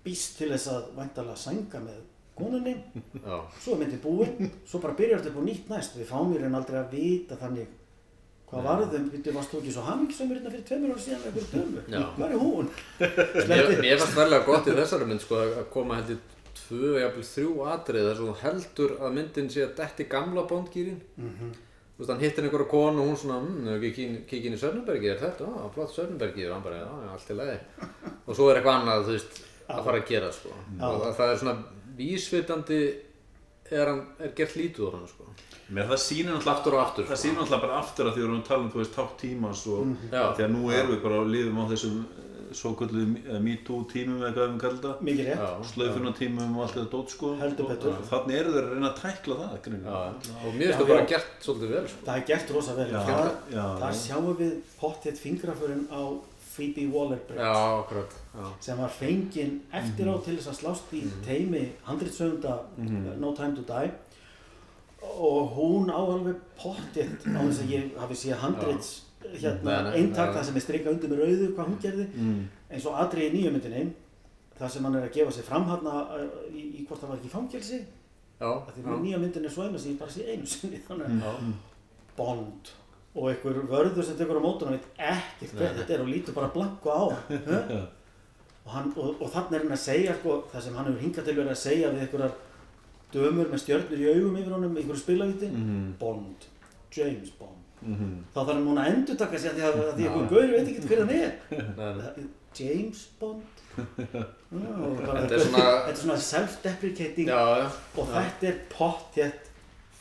[0.03, 2.01] býst til þess að væntalega sænga með
[2.35, 2.73] konunni,
[3.61, 6.57] svo er myndin búin, svo bara byrjar þetta á nýtt næst, við fáum í raun
[6.59, 7.79] aldrei að vita þannig
[8.49, 11.47] hvað varðum, við varst þú ekki svo hamingisömmur hérna fyrir tveimur ára síðan með einhverju
[11.53, 11.83] dömu,
[12.17, 12.67] hvað er hún?
[13.83, 16.19] Mér, fannst verðilega gott í þessari mynd sko, að koma heldur
[16.59, 20.99] tvö, jafnvel þrjú atrið þar sem þú heldur að myndin sé að detti gamla bondgýrin
[21.17, 21.72] Þú
[22.03, 25.21] veist, hann hittir einhverja konu og hún svona, hm, ekki kikið inn í Sörnbergi, er
[25.23, 25.47] þetta?
[25.57, 27.57] Já, flott Sörnbergi, og hann bara, já, já, allt í lagi.
[28.27, 29.41] Og svo er eitthvað annað, þú veist,
[29.73, 30.53] að fara að gera, sko.
[30.79, 31.55] Og það, það er svona
[32.03, 32.79] vísvitandi
[33.73, 35.29] er, hann, er gert lítið úr hann, sko.
[35.73, 37.23] Mér það sýnir náttúrulega Aftur og aftur, Það sko.
[37.23, 39.61] sýnir náttúrulega bara aftur að því við erum að tala um þú veist tátt tímans
[39.71, 40.23] og Já.
[40.35, 41.95] því að nú erum við bara að lifum á þessum
[42.57, 43.03] svo kallu
[43.43, 44.93] MeToo tímum eða hvað við kallum þetta.
[45.07, 45.67] Mikið rétt, Já.
[45.71, 47.31] slöfuna tímum og allt þetta dót sko.
[47.41, 47.95] Heldur betur.
[47.97, 51.47] og þannig eru þeir að reyna að tækla það og mér finnst það bara gert
[51.47, 52.05] svolítið vel, sko.
[52.05, 53.99] það er gert rosa vel, Já, það, já, það já.
[54.03, 56.01] sjáum við pottitt fingraförinn á
[56.53, 57.41] Phoebe Waller-Bridge.
[57.41, 58.45] Já, akkurat, já.
[58.61, 62.59] sem var fenginn eftir á til þess að slást í teimi handritsöfunda
[63.17, 63.89] No Time to Die.
[65.03, 68.91] Og hún á alveg pottitt á þess að ég hafi séð handrits
[69.41, 72.05] hérna eintak það sem er strikað undir með rauðu hvað hún gerði.
[72.15, 72.39] Mm.
[72.69, 73.83] eins og atrið í nýjumyndinni
[74.59, 75.93] það sem hann er að gefa sig fram hérna
[76.53, 77.79] í, í hvort það var ekki fangelsi.
[78.39, 81.21] Já, að því myndin er svo eina sem ég bara sé einu sinni þannig Mm.
[81.23, 81.53] að
[82.17, 82.71] Bond.
[83.15, 86.49] Og einhver vörður sem tekur á mótuna veit ekkert hver þetta er og lítur bara
[86.53, 87.03] blanko á
[88.65, 91.25] og, hann, og, og þannig er hann að segja sko, það sem hann hefur hingað
[91.27, 92.35] til verið að segja við einhverjar
[93.13, 95.49] dömur með stjörnur í augum yfir honum, einhverju spilavíti.
[95.53, 95.83] Mhm.
[95.99, 96.47] Bond,
[96.95, 98.11] James Bond Mhm.
[98.33, 100.29] þá þarf hann núna að endur taka sig að því að, að því að einhver
[100.29, 101.33] gaur veit ekki hver hann er.
[102.59, 103.43] James Bond.
[104.53, 109.49] Þetta er svona- þetta er svona self-deprecating og þetta er pottjett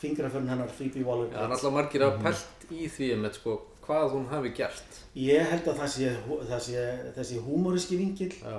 [0.03, 3.55] fingraförn hennar Phoebe Waller Já, það er alltaf margir að pælt í því með sko,
[3.87, 4.99] hvað hún hafi gert.
[5.17, 6.13] ég held að það sé,
[6.51, 6.85] það sé
[7.17, 8.59] þessi húmóriski vingill Já,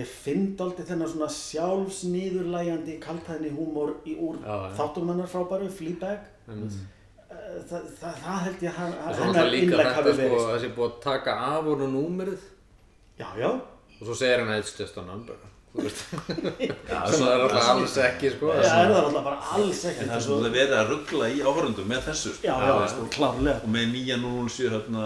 [0.00, 4.40] ég finn aldrei þennan svona sjálfsniðurlægjandi kaltæðni húmór í úr
[4.78, 6.24] þáttunum hennar frábæru, Fleabag.
[6.48, 6.80] Einmitt.
[7.36, 10.46] Eh, það, það, það held ég að Og hennar þetta hafi sko, verið sko.
[10.54, 12.40] þessi búið að taka af honum númerið
[13.20, 13.50] já, já,
[14.00, 15.36] og svo segir hann it's just a number.
[15.76, 18.48] Já, það er alltaf alls ekki sko.
[18.48, 20.92] það er það alltaf bara alls En ekkert það er og svona svo- verið að
[20.92, 22.46] ruggla í áhörundum með þessu sko.
[22.46, 25.02] já, já, klárlega og með nýja 007 hérna,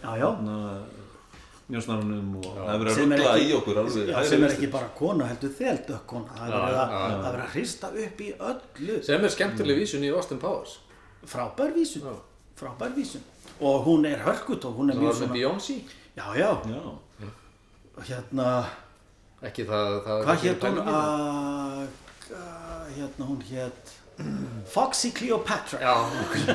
[0.00, 0.56] já, já, hérna
[1.74, 4.88] njósnarunum og það er verið að ruggla ekki- í okkur já, sem er ekki bara
[4.96, 7.16] kona heldur þeldökk kona það er Já, verið að, já, já.
[7.16, 10.78] það er verið að hrista upp í öllu Sem er skemmtileg vísun í Austin Powers.
[11.24, 12.18] Frábær vísun
[12.56, 13.20] frábær vísun.
[13.60, 15.80] Og hún er hörkut og hún er mjög svona Beyoncé.
[16.16, 18.66] já, já, Já, hérna
[19.42, 20.78] Ekki það, það hvað hétt hún?
[20.88, 21.88] að
[22.96, 23.92] hérna hún hétt
[24.72, 25.78] Foxy Cleopatra.
[25.80, 25.94] Já,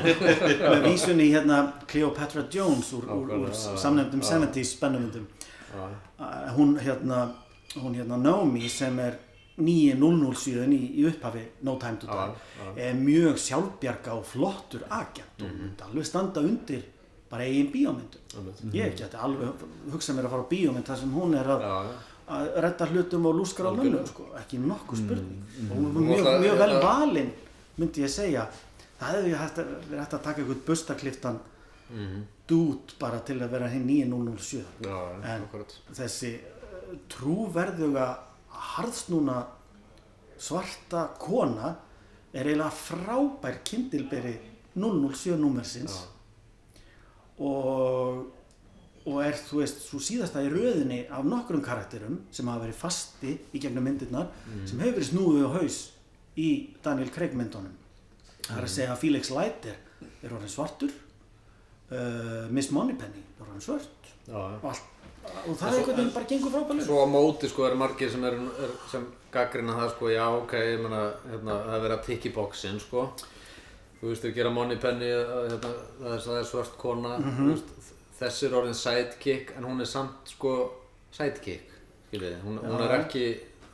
[0.72, 4.34] með vísun í hérna Cleopatra Jones úr, úr, úr samnefndum já.
[4.34, 5.26] 70s spennumyndum.
[5.70, 5.84] Já,
[6.18, 7.34] uh, hún hérna
[7.78, 9.18] hún hérna Naomi sem er
[9.58, 12.30] 9.007 í, í upphafi No Time to Die.
[12.62, 16.82] Já, er mjög sjálfbjarga og flottur agent og myndi alveg standa undir
[17.32, 18.62] bara eigin bíómyndum einmitt.
[18.76, 19.62] ég geti alveg
[19.92, 21.76] hugsa mér að fara á bíómynd þar sem hún er að, já.
[22.36, 25.44] að redda hlutum og lúskar á mönnum sko, ekki nokkuð spurning.
[25.70, 27.32] og hún Og er mjög, það- mjög vel valinn
[27.78, 28.48] myndi ég segja.
[29.00, 29.38] Það hefði verið
[30.00, 31.38] hægt að taka einhvern bustakliftan
[31.92, 32.22] Mhm.
[32.48, 35.74] dút bara til að vera hinn 9.007 Já, já, En- akkurat.
[35.92, 38.16] þessi uh, trúverðuga
[38.76, 39.38] harðsnúna
[40.42, 41.74] svarta kona
[42.32, 44.36] er eiginlega frábær kindilberi
[44.74, 45.98] 007 númersins.
[47.42, 48.22] Og
[49.02, 53.32] og er þú veist svo síðasta í röðinni af nokkrum karakterum sem hafa verið fasti
[53.50, 54.28] í gegnum myndirnar
[54.68, 55.78] sem hefur verið snúið á haus
[56.38, 56.50] í
[56.84, 57.74] Daniel Craig myndunum.
[58.46, 59.80] Það er að segja að Felix Leiter
[60.22, 64.38] er orðin svartur uh, Miss Moneypenny er orðin já.
[64.38, 64.86] og, allt,
[65.22, 68.24] og það er einhvern veginn bara gengur frábælega Svo á móti sko er margir sem,
[68.26, 69.04] er, er, sem
[69.34, 72.80] gaggrina það sko, já ok, ég meina, hérna, það er verið að tikka í bóksin
[72.82, 73.04] sko.
[74.00, 78.48] Þú veist, við gera Money Penny, að, hérna, það, er, svört kona, þú veist, þessi
[78.48, 80.56] er orðin sidekick en hún er samt sko
[81.14, 81.70] sidekick,
[82.08, 83.26] skiljiði, hún, hún er ekki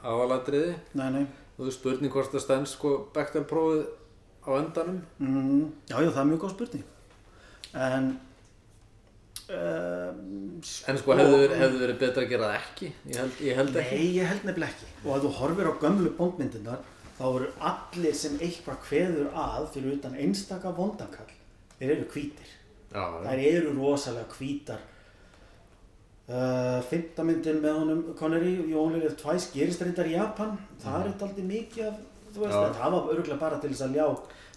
[0.05, 0.76] aðaladriði.
[1.01, 1.24] nei, nei.
[1.57, 3.88] Þú veist, spurning hvort það stend sko Bechdel prófið
[4.46, 5.01] á endanum.
[5.18, 6.86] Mm, já, já, það er mjög góð spurning
[7.74, 8.20] en
[9.55, 12.90] um, En sko, hefði verið, hefði verið betra að gera það ekki?
[13.09, 13.99] Ég held, ég held ekki.
[13.99, 14.90] Nei, ég held nefnilega ekki.
[15.05, 16.84] Og að þú horfir á gömlu bóndmyndunar,
[17.18, 21.32] þá eru allir sem eitthvað kveður að fyrir utan einstaka vondankall.
[21.78, 22.55] Þeir eru hvítir.
[22.92, 24.86] Já, Þær eru rosalega hvítar.
[26.28, 30.59] Uh, Fymta myndin með honum Connery, Live Twice, gerist reyndar í Japan.
[30.82, 32.03] Það er þetta aldrei mikið af,
[32.34, 34.09] veist, það var örgulega bara til þess að ljá.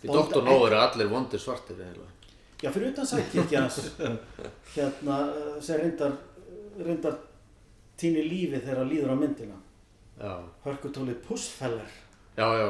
[0.01, 0.41] Dr.
[0.43, 2.09] No eru allir vondir svartir eiginlega.
[2.61, 3.77] Já, fyrir utan sætkirkjans,
[4.75, 6.11] hérna, uh, sem reyndar,
[6.85, 7.15] reyndar
[7.97, 9.57] týnir lífi þegar líður á myndina.
[10.21, 10.35] Já,
[10.65, 11.89] Hörkutólið Pussfeller.
[12.37, 12.67] já, já.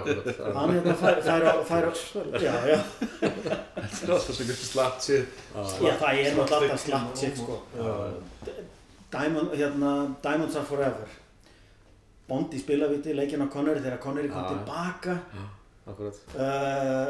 [0.56, 2.80] Hann hérna fær, fær, á- fær, á- já, já,
[3.20, 5.26] Þetta er alltaf einhver slatt sér.
[5.56, 7.60] já, það er náttúrulega alltaf slapp shit, sko.
[9.12, 9.92] Diamond, hérna,
[10.24, 11.08] Diamonds are forever.
[12.30, 14.50] Bondi spilavíti, leikinn á Connery þegar Connery kom Já.
[14.56, 15.18] tilbaka.
[15.88, 16.16] Akkurat.
[16.32, 17.08] Uh,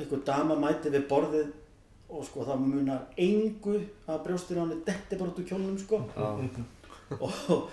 [0.00, 1.50] einhver dama mæti við borðið
[2.08, 6.02] og sko það munar engu að brjóstir á henni detti bara út úr kjólnum, sko.
[7.22, 7.70] Og,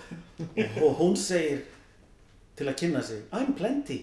[0.78, 1.64] og hún segir
[2.54, 3.96] til að kynna sig I'm plenty.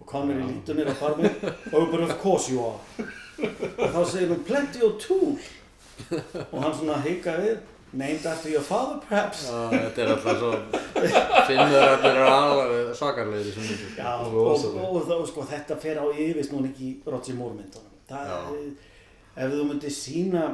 [0.00, 1.30] Og Connery lítur nýra á barmi
[1.72, 3.06] og bara of course you are.
[3.78, 5.38] Og þá segir hún plenty of tool.
[6.50, 7.60] Og hann svona hika við
[7.92, 9.46] named after your father perhaps.
[9.46, 10.52] Já, þetta er alltaf svo,
[11.46, 13.86] finnur allir er alveg svona myndir.
[13.96, 17.94] Já, og, og, og, sko, þetta fer á yfirst núna ekki Roger Moore myndunum.
[18.08, 18.34] Það,
[19.38, 20.44] ef þú myndir sína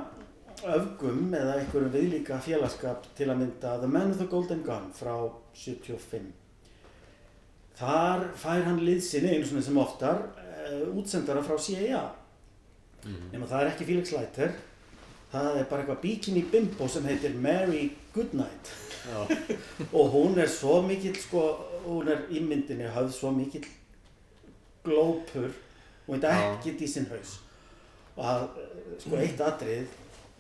[0.65, 5.15] öfgum eða einhverjum viðlíka félagskap til að mynda The Man with the Golden Gun frá
[5.57, 6.31] 75.
[7.79, 12.05] Þar fær hann liðsinni einu svona sem oftar uh, útsendara frá CIA.
[13.33, 14.55] Nema það er ekki Felix Leiter.
[15.35, 18.71] Það er bara eitthvað bikini bimbo sem heitir Mary Goodnight
[19.99, 21.43] og hún er svo mikill sko,
[21.85, 23.67] hún er í myndinni höfð svo mikill
[24.87, 27.41] glópur og þetta ekkert í sinn haus
[28.17, 28.47] og að,
[29.03, 29.87] sko eitt atrið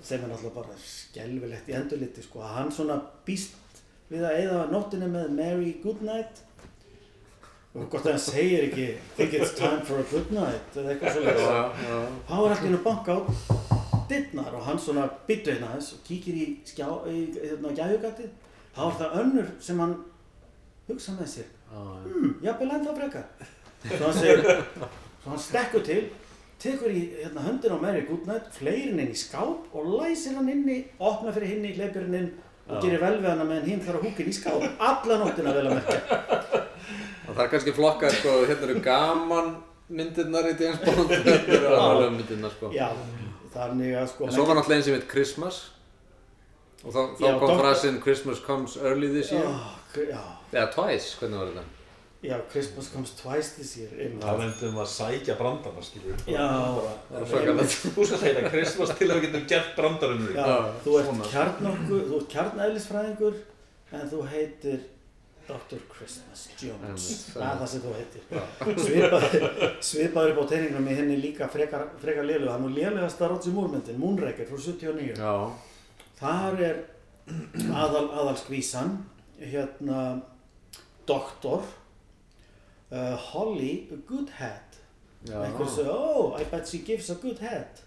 [0.04, 4.64] sem er náttúrulega bara skelfilegt í endurliti sko, að hann svona býst við að eyða
[4.70, 6.42] nóttinni með Mary Goodnight.
[7.74, 8.84] Og hvort að hann segir ekki
[9.16, 11.96] think it's time for a good night eða eitthvað svo Já, já.
[12.28, 13.20] þá er í hennu banka á
[14.10, 18.28] dittnar og hann svona byttu hérna aðeins og kíkir í, skjá, í hérna, gæðugatið.
[18.76, 19.96] Þá er það önnur sem hann
[20.90, 21.48] hugsa með sér.
[21.72, 23.24] Hmm, jafnvel ennþá frekar.
[23.88, 24.44] Svo hann segir
[25.24, 26.04] svo hann stekkur til
[26.64, 30.48] tekur í hérna, höndin á Mary Goodnight fleir hann inn í skáp og læsir hann
[30.52, 32.30] inni opna fyrir hinni, hleypir hann inn
[32.64, 34.64] og gerir vel við hana meðan hinn þarf að húkin í skáp.
[34.88, 36.62] Alla nóttina vel að merkja.
[37.28, 39.52] Og það er kannski flokkar, sko, hérna eru gaman
[39.92, 42.72] myndirnar í James Bond, hérna eru alveg myndirnar, sko.
[42.72, 42.88] já,
[43.52, 45.62] þannig að sko En svo var náttúrulega einn sem heit Christmas.
[46.84, 49.44] Og þá, þá Já, kom frasinn Christmas comes early this year.
[49.44, 50.20] Já, já,
[50.52, 51.83] eða twice, hvernig var þetta?
[52.24, 53.92] Já, Christmas comes twice this year.
[54.22, 56.24] Það vendum að sækja brandana, skilur.
[56.30, 56.48] Já.
[57.12, 60.48] Þú skal segja þetta Christmas til að við getum gert brandarinn já,
[60.86, 63.38] þú ert kjarnorku, þú ert kjarnæðlisfræðingur
[63.94, 64.82] en þú heitir
[65.44, 65.80] Dr.
[65.92, 68.22] Christmas Jones það er það sem þú heitir
[69.84, 73.52] svipaður upp á teiningnum í henni líka frekar, frekar lélu það er nú lélegasta Roger
[73.52, 75.34] Moore myndin Moonraker frá 79 Já,
[76.22, 76.80] þar er
[77.76, 78.96] aðal, aðal skvísan
[79.36, 80.00] hérna
[81.08, 81.66] doktor
[82.94, 83.72] uh, Holly
[84.08, 84.78] Goodhead
[85.26, 87.82] já, einhver segir, oh, I bet she gives a good head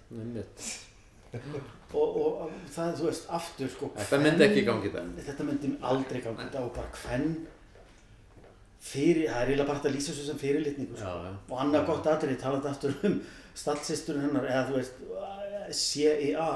[1.94, 5.12] og, og, það, þú veist, aftur sko Þetta myndi ekki gangi dag.
[5.28, 7.30] þetta myndi aldrei gangi dag og bara hvern
[8.88, 11.08] fyrir, það er eiginlega bara að lýsa þessu sem fyrirlitningu sko.
[11.08, 11.32] Já, já.
[11.52, 13.16] og annað gott atrið talað aftur um
[13.58, 15.00] stallsisturinn hennar eða þú veist
[15.82, 16.50] CIA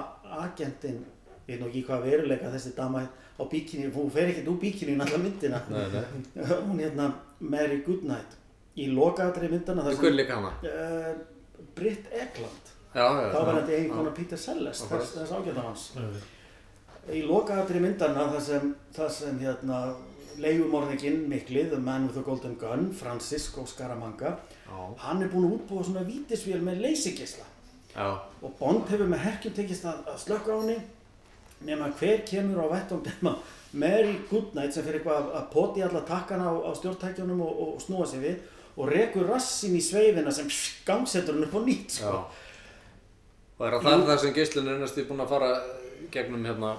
[0.44, 1.02] agentinn
[1.48, 3.02] ég veit nú ekki hvað veruleika þessi dama
[3.42, 6.46] á bíkinni, hún fer ekkert úr bíkinni í allar myndina Nei, nei.
[6.68, 8.38] hún hérna Mary Goodnight
[8.78, 9.84] í lokaðatrið myndana
[10.16, 10.52] líka hana?
[10.64, 11.14] uh,
[11.76, 13.28] Britt Ekland Já, já.
[13.32, 13.60] þá var já.
[13.62, 15.84] þetta eigin konar Peter Sellers þess, þess ágættamans
[17.12, 19.78] í lokaðatri myndana það sem, það sem hérna,
[20.42, 24.36] leigumorðinginn mikli, The Man with the Golden Gun Francisco Scaramanga
[24.68, 24.80] Já.
[25.06, 27.48] hann er búinn að útbúa svona vítisvél með leysigisla
[27.96, 28.08] Já,
[28.42, 30.78] og Bond hefur með herkjum tekist að, að slökka á henni
[31.68, 33.36] nema hver kemur á vettum nema
[33.74, 38.08] Mary Goodnight sem fyrir eitthvað að- poti alla takkana á, á stjórntækjunum og, og snúa
[38.08, 38.40] sig við
[38.78, 40.48] og rekur rassin í sveifina sem
[40.88, 42.14] gangsetur hann upp á nýtt sko.
[43.60, 45.50] Og er það þar sem geislinn er næstu búin að fara
[46.14, 46.72] gegnum hérna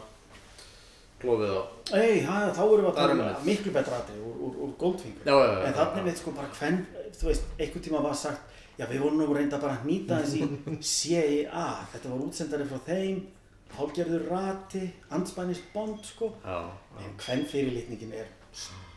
[1.22, 1.62] klófið á?
[1.94, 3.44] Ei, ha, þá erum við að Það tala um annað.
[3.46, 6.48] miklu betra atrið úr, úr, úr Goldfinger Já, já, já, en þannig við sko bara
[6.58, 6.80] hvern
[7.20, 10.82] þú veist, einhvern tíma var sagt já við vorum nú reynda bara að hnýta þessi
[10.96, 13.20] CIA, þetta var útsendari frá þeim
[13.76, 14.82] hálgerður rati
[15.16, 16.58] anspænis bond sko Já.
[17.00, 18.26] en hvern fyrirlitningin er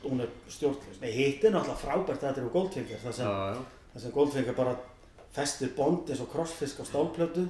[0.05, 3.61] hún er stjórnlaus, nei hitt er náttúrulega frábært atrið úr Goldfinger það sem,
[3.93, 4.75] það sem Goldfinger bara
[5.35, 7.45] festir bond eins og krossfisk á stálplötu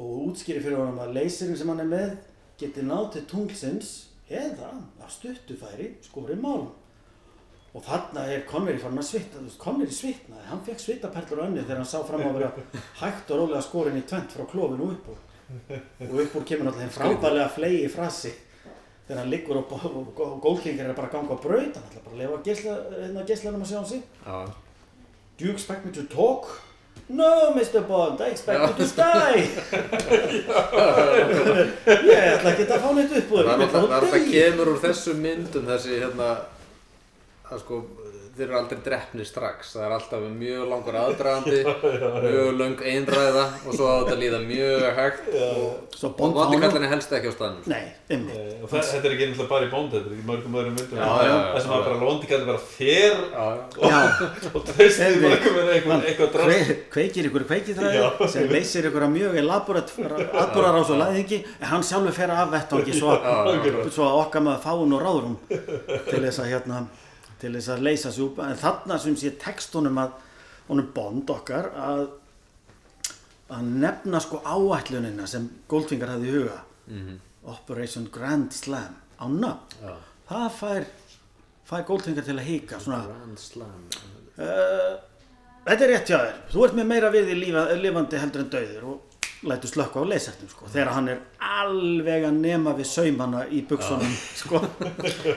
[0.00, 2.14] og útskýri fyrir honum að leysirinn sem hann er með
[2.60, 3.92] geti náð til tunglsins
[4.32, 4.70] eða
[5.02, 6.70] af stuttufæri skori málum
[7.72, 11.44] og þarna er Connery farin að svitna þú veist, Connery svitnaði, hann fekk svitaperlur á
[11.46, 12.50] önni þegar hann sá fram á að vera
[13.00, 15.22] hægt og rólega skorin í tvent frá klófinu upp úr.
[16.04, 18.32] Og upp úr kemur náttúrulega hinn frábælega flegi frasi
[19.06, 22.04] þegar hann liggur og, og, og gólkingar er bara að ganga á braut hann ætla
[22.04, 24.36] bara að lefa geisla, hérna geislanum að sjá hann sig Já,
[25.38, 26.44] Do you expect me to talk?
[27.08, 27.80] No, Mr.
[27.88, 29.42] Bond, I expect you to die
[32.06, 35.66] Ég ætla ekki að fá neitt upp það er alltaf, að kemur úr þessu myndum
[35.68, 36.28] þessi hérna
[37.50, 37.80] að sko
[38.36, 39.72] þeir eru aldrei drefnir strax.
[39.76, 41.58] Það er alltaf mjög langur aðdragandi
[42.26, 46.34] mjög löng einræða og svo á þetta að líða mjög hægt og, Svo og Bond
[46.38, 47.66] vandi fána- kallinni helst ekki á staðnum.
[47.70, 47.82] Nei,
[48.62, 50.98] og það, þetta er ekki náttúrulega bara í bónd þetta er ekki mörgum öðrum myndum.
[50.98, 51.10] Já,
[51.62, 51.98] að bara
[52.32, 53.92] kallir bara fer Já, já.
[53.92, 54.00] Já,
[54.56, 55.22] og treystir Einmitt.
[55.22, 58.08] bara eitthvað, eitthvað, eitthvað drast Kve, kveikir ykkur kveikithræði Já.
[58.34, 59.92] sem leysir ykkur að mjög elaborat
[60.42, 63.14] atbúrarás og læðingi en hann sjálfur fer af vettvangi svo,
[63.92, 66.82] svo að okkar maður fáun og ráðrum til þess að hérna
[67.42, 70.14] til þess að leysa sig upp en þarna sem sé textunum að
[70.68, 72.04] honum bond okkar að
[73.52, 76.58] að nefna sko áætlunina sem Goldfinger hafði í huga.
[77.52, 79.94] Operation Grand Slam á nafn Já.
[80.30, 80.86] það fær
[81.68, 83.82] fær Goldfinger til að hika svona Grand Slam.
[84.38, 84.94] Uh,
[85.66, 86.38] þetta er rétt hjá þér.
[86.54, 89.11] Þú ert með meira við í lífa, lifandi heldur en dauður og
[89.48, 94.14] lætur slökka á leysertum sko, þegar hann er alveg að nema við saumana í buksunum
[94.38, 94.60] sko.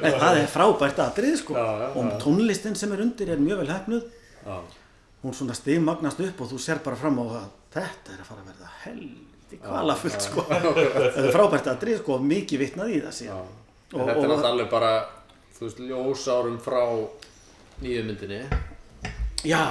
[0.01, 1.57] það er frábært atrið sko.
[1.57, 4.05] Og tónlistin sem er undir er mjög vel hefnuð
[4.45, 4.57] Já,
[5.23, 8.43] hún svona stigmagnast upp og þú ser bara fram á að þetta er að fara
[8.43, 10.45] að verða heldi kvalafullt sko.
[10.49, 13.53] þetta er frábært atrið sko, og mikið vitnað í það síðan.
[13.89, 14.91] Þetta er náttúrulega alveg bara
[15.57, 16.83] þú veist, ljósárum frá
[17.81, 18.43] nýju myndinni.
[19.45, 19.65] Já,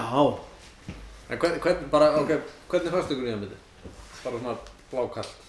[1.28, 2.35] en hvern, hvern, bara, ok,
[2.70, 3.63] hvernig fannst ykkur nýja myndi?
[4.25, 4.57] Bara svona
[4.93, 5.45] blákallt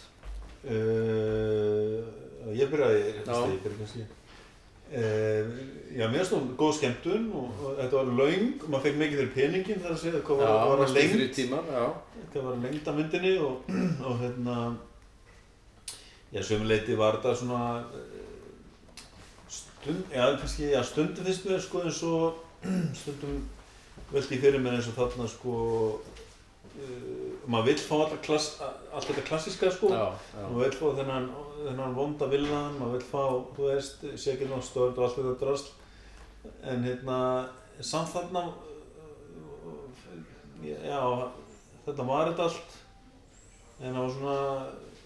[0.65, 2.01] Uh,
[2.57, 3.35] ég byrjaði, ég Já.
[3.51, 4.05] ég byrjaði kannski.
[4.85, 5.51] Uh,
[5.93, 8.09] Já, mér finnst hún góð skemmtun og, þetta var
[8.63, 11.37] og maður fekk mikið fyrir peningin þar að segja hvað Já, var, var næstu lengt
[12.33, 13.69] hvað var lengt af myndinni og,
[14.09, 14.57] og hérna
[16.33, 17.61] já, sömuleiti var þetta svona
[17.93, 19.05] eh,
[19.59, 22.41] stund, já, kannski, já, stundum finnst mér sko eins og
[23.03, 23.39] stundum
[24.11, 25.55] veldi fyrir mér eins og þarna sko
[26.81, 29.89] uh, maður vill fá alltaf klass, allt þetta klassiska sko.
[29.93, 31.27] Já, já, maður vill fá þennan,
[31.61, 33.23] þennan vonda villan, maður vill fá,
[33.57, 34.05] þú veist,
[34.49, 35.69] Not Stirred og allt þetta drasl.
[36.65, 37.19] En hérna,
[37.81, 38.47] samt þarna
[40.65, 41.03] já,
[41.85, 42.81] þetta var þetta allt.
[43.81, 44.35] En það var svona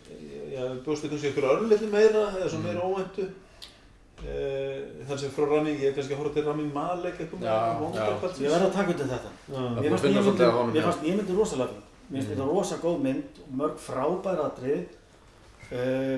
[0.10, 3.30] við bjóstu kannski ykkur örlítið meira eða svona meira óvæntu.
[4.20, 7.54] Uh, þar sem frá Rami, ég er kannski að horfa til Rami Malek eitthvað já.
[7.80, 8.42] kvöldsins.
[8.44, 9.30] ég verð að taka undir þetta.
[9.46, 9.62] Já.
[9.78, 9.94] Maður
[10.90, 14.84] fannst myndin rosalega mér finnst þetta rosa góð mynd og mörg frábæra atrið
[15.72, 16.18] uh,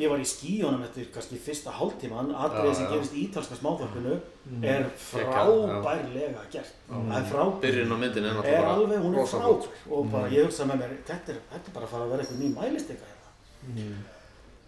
[0.00, 4.12] ég var í skíunum eftir kannski fyrsta hálftíman atriði Já, sem gerist í ítalska smáþorkunu
[4.14, 6.76] er Geggjað, frábærlega gert.
[6.88, 9.66] Það er frábært byrjun á myndinni er er náttúrulega alveg, hún er rosa góð.
[9.66, 12.14] frábær og bara ég hugsa með mér, þetta er, þetta er bara að fara að
[12.14, 14.00] vera eitthvað ný mælistika hérna.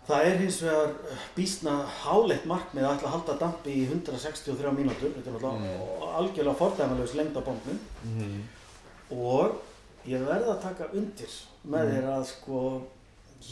[0.03, 4.73] Það er hins vegar uh, býstna háleitt markmið að ætla að halda dampi í 163
[4.75, 5.13] mínútur.
[5.15, 7.79] Þetta er náttúrulega algjörlega fordæmalögs lengd á bóknum
[9.13, 9.61] og
[10.09, 11.35] ég verð að taka undir
[11.73, 12.61] með þér að sko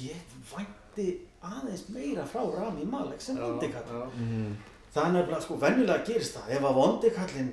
[0.01, 1.07] ég vænti
[1.47, 4.03] aðeins meira frá Rami Malek sem vondikall Já,
[4.93, 6.49] það er nefnilega sko venjulega gerist það.
[6.57, 7.51] Ef að vondikallin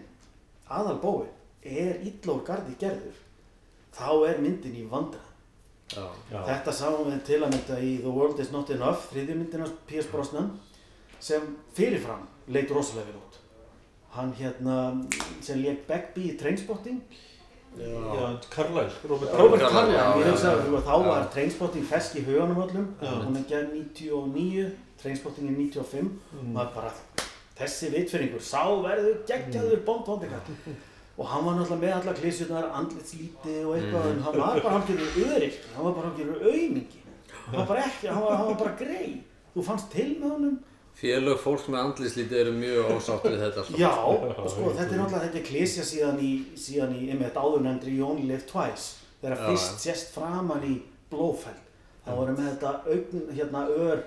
[0.68, 1.28] aðal bói
[1.64, 3.20] er illa úr gardi gerður
[3.98, 5.22] þá er myndin í vandra
[5.94, 6.40] já, Já.
[6.50, 10.10] þetta sáum við til að mynda í The World Is Not Enough þriðju myndina P.S.
[10.12, 10.52] Brosnan
[11.20, 11.46] sem
[11.78, 13.38] fyrirfram leit rosalega vel út.
[14.18, 14.76] Hann hérna
[15.42, 17.00] sem leik Begbie í Trainspotting
[17.78, 19.32] Já, Carlyle, Robert
[19.94, 20.02] já.
[20.80, 22.88] að þá var Trainspotting fesk í huganum öllum.
[23.02, 24.68] Hún er gerð 99
[25.02, 26.10] Trainspotting er 95
[26.56, 26.92] maður bara,
[27.60, 30.56] þessi vitfyringur sá verður geggjaður Bond Vondikall
[31.18, 35.36] og hann var náttúrulega með alla klísjurnar andlitslíti og eitthvað en hann var bara hálfgerður
[35.36, 37.04] örygt hann var bara hálfgerður aumingi.
[37.48, 39.08] Hann var bara ekki, hann var, hann var bara grei
[39.54, 40.58] þú fannst til með honum
[40.98, 43.78] félög fólk með andlislítið eru mjög ósátt við þetta sko.
[43.78, 47.94] Já, og sko þetta er náttúrulega þetta er klísja síðan í, síðan í einmitt áðurnefndri
[48.00, 50.76] You Only Live Twice þegar Já, fyrst sést framan í
[51.12, 51.62] Blófeld
[52.08, 54.02] þá voru með þetta augn hérna ör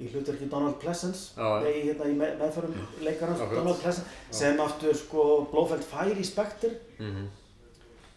[0.00, 1.46] í hlutverki Donald Pleasence Já.
[1.64, 3.40] nei, hérna í með, meðförum leikarans.
[3.52, 7.28] Donald Pleasence sem aftur sko Blófeld fær í Spectre Mhm.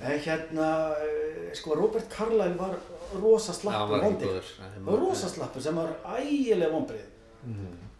[0.01, 0.67] En hérna
[1.57, 2.75] sko Robert Carlyle var
[3.21, 4.25] rosa slappur var ekki vondi.
[4.25, 4.49] góður.
[4.59, 7.07] Nei, Það var rosa slappur sem var ægilega vonbrið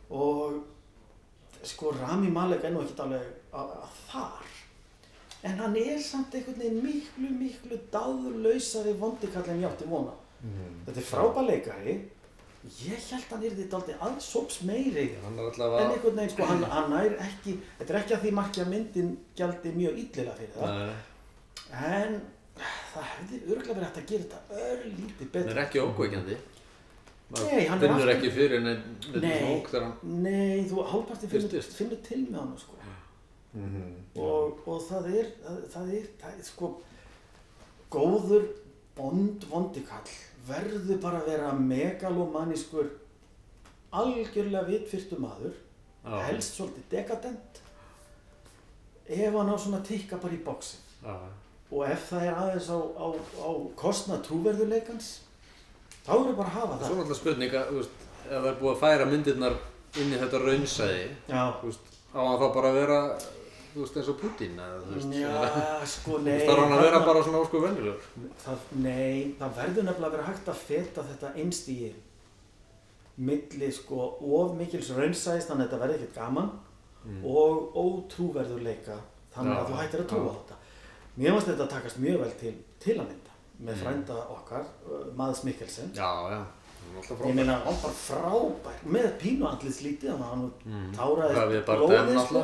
[0.09, 0.59] og
[1.63, 4.53] sko Rami Malek er nú ekkert alveg að, að þar.
[5.49, 10.13] En hann er samt einhvern veginn miklu miklu dáðurlausari vondikall en ég átti vona.
[10.85, 11.97] Þetta er frábær leikari.
[12.83, 17.13] Ég held hann er þetta aldrei aðsóps meiri en einhvern veginn sko hann, hann er
[17.23, 20.81] ekki þetta er ekki að því markja myndin gjaldi mjög illilega fyrir það.
[21.69, 22.17] Nei, en
[22.93, 26.37] það hefði örgulega verið hægt að gera þetta örlítið betur er ekki ókveikjandi
[27.29, 29.41] Nei, hann er finnur aftur- ekki fyrir Nei.
[29.45, 32.73] mók þegar hann Nei, þú hálfparti finnur, finnur til með hann sko.
[33.53, 33.93] Mhm.
[34.21, 36.67] og, og það er það, það er, það er sko
[37.91, 38.43] góður
[38.97, 40.11] bond vondikall
[40.49, 42.89] verður bara að vera megalomanískur
[43.91, 45.53] algjörlega vitfyrstu maður
[46.05, 46.19] Já.
[46.29, 47.61] helst svolítið dekadent
[49.09, 51.15] ef hann á svona tikka bara í bóksin Já.
[51.71, 53.07] Og ef það er aðeins á, á,
[53.45, 55.09] á kostna trúverðuleikans
[56.05, 58.47] þá eru bara að hafa Svo það er alltaf spurning að, þú veist, ef það
[58.53, 59.57] er búið að færa myndirnar
[59.99, 61.73] inn í þetta raunsæði, þú
[62.09, 62.99] á hann þá bara að vera,
[63.73, 66.75] þú veist, eins og Putin, eða, þú veist, Já, sko, þú nei veist, þarf hann
[66.79, 68.07] að vera bara svona ósku venjulegur.
[68.43, 71.91] það, Nei, það verður nefnilega að vera hægt að feta þetta einstígi
[73.19, 74.05] milli sko
[74.39, 76.51] of mikils raunsæðist þannig að þetta verði ekkert gaman
[77.25, 78.95] og ótrúverðurleika
[79.33, 80.58] þannig Já, að þú hættir að trúa á þetta
[81.19, 83.33] Mér finnst þetta að takast mjög vel til, til að mynda
[83.67, 85.89] með frænda okkar, uh, Maðs Mikkelsen.
[85.97, 86.37] Já, já,
[86.99, 92.41] Ég meina, hann var frábær með pínu andlitslítið, þannig að hann Javier táraði Bardem sko.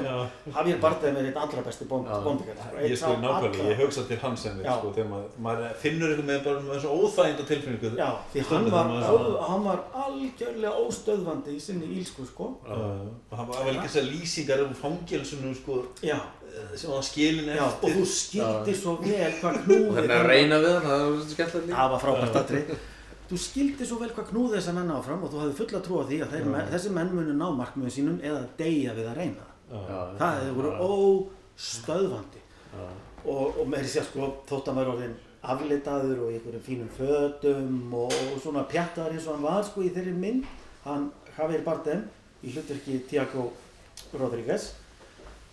[0.56, 1.90] Javier Bardem er einn allra besti Já.
[2.26, 2.84] bóndikall sko.
[2.86, 6.40] Ég sko nákvæmlega, ég hugsa til hans en sko, þegar maður, maður finnur eitthvað með
[6.48, 9.18] bara með svona óþæginda tilfinningu Já, því hann Stundum var, ó,
[9.50, 12.50] hann var algjörlega óstöðvandi í sinni ílsku, sko.
[12.66, 16.20] Uh, og hann var vel ekki þessar lýsingar um fangelsinu sko, Já,
[16.76, 20.28] sem var skilin já, og eftir þú skildir svo vel hvað Og knúði þannig að
[20.32, 21.80] reyna við hann, það er svolítið skemmtilegt líka.
[21.80, 22.62] Það var frábært aðri.
[23.30, 26.04] Þú skildir svo vel hvað knúði þessa menn áfram og þú hafði fulla trú á
[26.06, 29.48] því að þeir, menn, þessi menn munu ná markmiðum sínum eða deyja við að reyna.
[29.70, 29.88] Það.
[29.90, 30.74] Já, Það hefur voru
[31.56, 32.44] óstöðvandi.
[33.26, 35.16] Og, og með því að sko, þótt að maður orðin
[35.56, 39.84] aflitaður og í einhverjum fínum fötum og, og svona pjattaður eins og hann var sko
[39.86, 40.46] í þeirri mynd,
[40.86, 41.08] hann
[41.38, 42.04] Javier Bardem
[42.46, 43.48] í hlutverki Tiago
[44.14, 44.68] Rodríguez,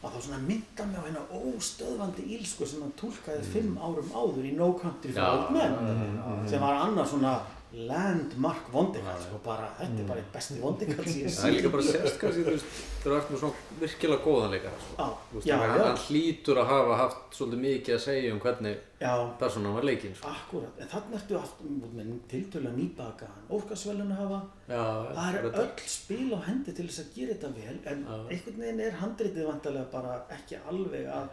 [0.03, 4.49] að þá svona mynda mig á hérna óstöðvandi ílsku sem hann tólkaði fimm árum áður
[4.49, 7.37] í No Country for Old Men sem var annar svona
[7.73, 11.71] landmark vondikall sko bara, þetta er bara eitt besti vondikall sem ég Það er líka
[11.73, 15.07] bara sérst kannski, þú veist, þú ert með svona virkilega góðan leikara, sko.
[15.31, 19.13] Þú veist, hann, hann hlýtur að hafa haft svolítið mikið að segja um hvernig Já,
[19.41, 20.35] personan var leikinn, sko.
[20.37, 24.41] Akkurat, en þannig ertu aftur með tiltölu nýbakaðan Óskarsvelun að hafa.
[24.69, 24.85] Já,
[25.17, 28.15] það er þetta- öll spil á hendi til þess að gera þetta vel en Já.
[28.37, 31.29] einhvern veginn er handritið vantarlega bara ekki alveg að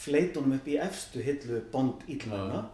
[0.00, 2.64] fleitunum upp í efstu hillu bond ílmenna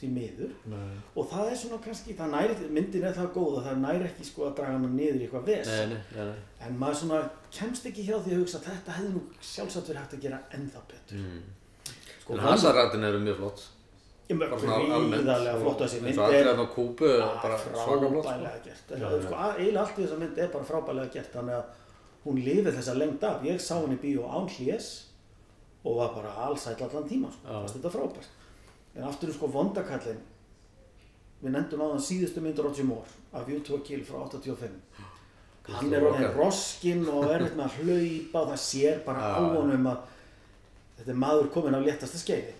[0.00, 0.96] því miður Nei.
[1.16, 4.24] og það er svona kannski, það næri, myndin er það góð að það næri ekki
[4.24, 6.38] sko að draga hana niður í eitthvað ves Nei, nei, nei, nei.
[6.66, 7.18] en maður svona
[7.58, 10.40] kemst ekki hjá því að hugsa að þetta hefði nú sjálfsagt verið hægt að gera
[10.56, 11.42] ennþá betur Mm.
[12.22, 13.60] sko, En Hasarætin eru mjög flott.
[14.30, 15.24] ég bara með svona almennt.
[15.24, 17.08] gríðarlega flott þessi mynd allir er á Kúbu,
[17.42, 17.82] bara flott.
[17.82, 17.98] sko.
[18.00, 21.54] frábælega gert sko, sko, að- eiginlega allt í þessa mynd er bara frábælega gert þannig
[21.54, 21.64] að
[22.24, 24.88] hún lifið þessa lengt af ég sá henni bíó án hlés
[25.84, 27.66] og var bara allsæll allan tíma sko.
[27.74, 28.28] Þetta frábært
[28.96, 30.20] en aftur er sko vondakallin
[31.40, 34.78] við nefndum á þann síðustu mynd Roger Moore af View to a Kill frá 85
[35.70, 39.50] hann er orðin roskinn og er með að hlaupa og það sér bara á Já.
[39.56, 40.00] honum að
[40.98, 42.56] þetta er maður komin af léttasta skeiði.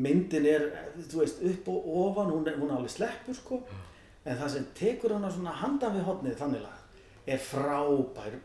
[0.00, 0.66] Myndin er,
[1.10, 3.60] þú veist, upp og ofan hún er, hún er alveg sleppur sko.
[4.22, 8.36] En það sem tekur hana svona handan við hotnið þannig lag er frábær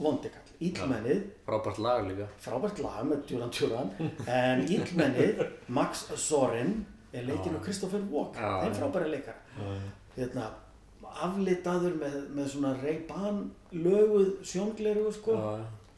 [0.00, 2.26] vondikall, íllmennið Frábært lag líka.
[2.44, 3.90] frábært lag með Djúran Djúran
[4.28, 6.74] en íllmennið, Max Sorin
[7.12, 8.78] er leikinn og Kristoffer Walken þeim já.
[8.80, 9.72] frábæri leikara
[10.16, 10.50] hérna,
[11.24, 13.40] aflitaður með, með svona Ray-Ban
[13.72, 15.36] löguð sjóngleru sko.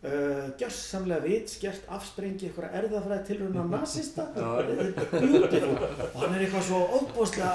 [0.02, 4.48] Uh, gjörsamlega vitskert afsprengi eitthvað erðafræði tilruna nazista Já.
[4.66, 5.76] þetta er beautiful
[6.08, 7.52] og hann er eitthvað svo óbúslega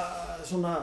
[0.48, 0.76] svona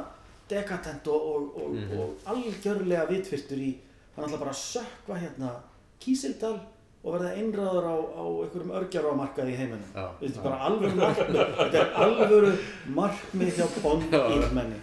[0.50, 1.94] dekatent og, og, og, Mhm.
[2.02, 3.70] og algjörlega vitfyrtur í
[4.16, 5.54] hann ætla bara að sökva hérna
[6.02, 6.56] Kísildal
[7.04, 9.90] og verða einræður á, á einhverjum örgjarámarkaði í heiminum.
[9.92, 11.40] Þetta er bara alvöru markmið.
[11.58, 12.52] Þetta er alvöru
[12.96, 14.78] markmið hjá Bond ílmenni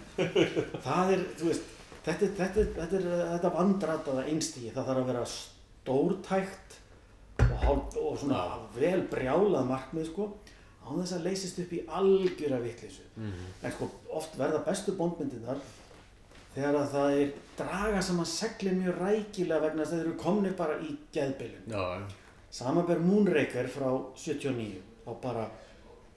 [0.84, 1.72] það er, þú veist
[2.06, 6.78] þetta, þetta, þetta er þetta vandrataða einstígi það þarf að vera stórtækt
[7.42, 8.42] og, og svona
[8.76, 10.30] vel brjálað markmið sko
[10.82, 13.04] á þess að leysist upp í algjöra vitleysu.
[13.18, 15.58] En sko oft verða bestu bondmyndirnar
[16.54, 20.52] þegar að það er draga saman seglin mjög rækilega vegna þess að þeir eru komni
[20.58, 22.06] bara í geðbylun Já, já.
[22.52, 23.88] Samanber Moonraker frá
[24.20, 25.46] 79 þá bara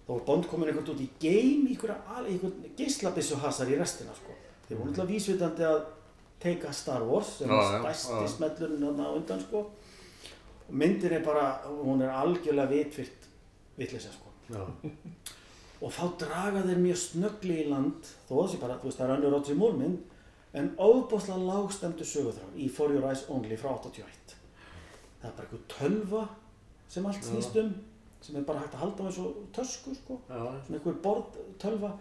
[0.05, 4.35] þá var Bond komin einhvern út í game í einhverja geislabissu hasar í restina sko.
[4.67, 5.79] þeir voru náttúrulega vísvitandi að
[6.43, 8.27] Take a Star Wars sem er já.
[8.27, 9.61] smellurinn þarna á undan sko
[10.65, 13.29] og myndin er bara, hún er algjörlega vitfyrt
[13.79, 14.33] vitleysa sko
[15.81, 19.15] og þá draga þeir mjög snöggli í land þó þessi bara, þú veist, það er
[19.15, 20.14] önnur Roger Moore mynd
[20.55, 24.35] en óbúslega lágstemdu sögutráð í For Your Eyes Only frá 81
[25.21, 26.23] það er bara einhver tölva
[26.89, 27.73] sem allt snýst um
[28.25, 30.19] sem er bara hægt að halda á þessu tösku sko.
[30.27, 31.91] Svona einhver borð tölva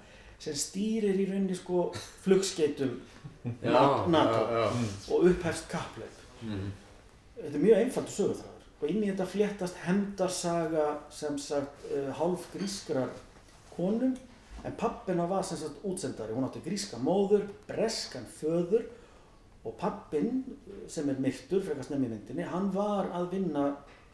[0.40, 1.86] sem stýrir í rauninni sko
[2.24, 2.94] flugskeitum
[4.12, 4.40] NATO
[5.12, 8.50] og upphefst kappleip þetta er mjög einfaldur sögutráður
[8.80, 13.12] og inn í þetta fléttast hemdarsaga sem sagt uh, hálf grískrar
[13.76, 14.14] konum
[14.64, 16.32] en pappina var sem sagt útsendari.
[16.32, 18.86] Hún átti gríska móður, breskan föður
[19.64, 20.42] og pappin
[20.88, 23.68] sem er myrtur, frekar snemmi í myndinni hann var að vinna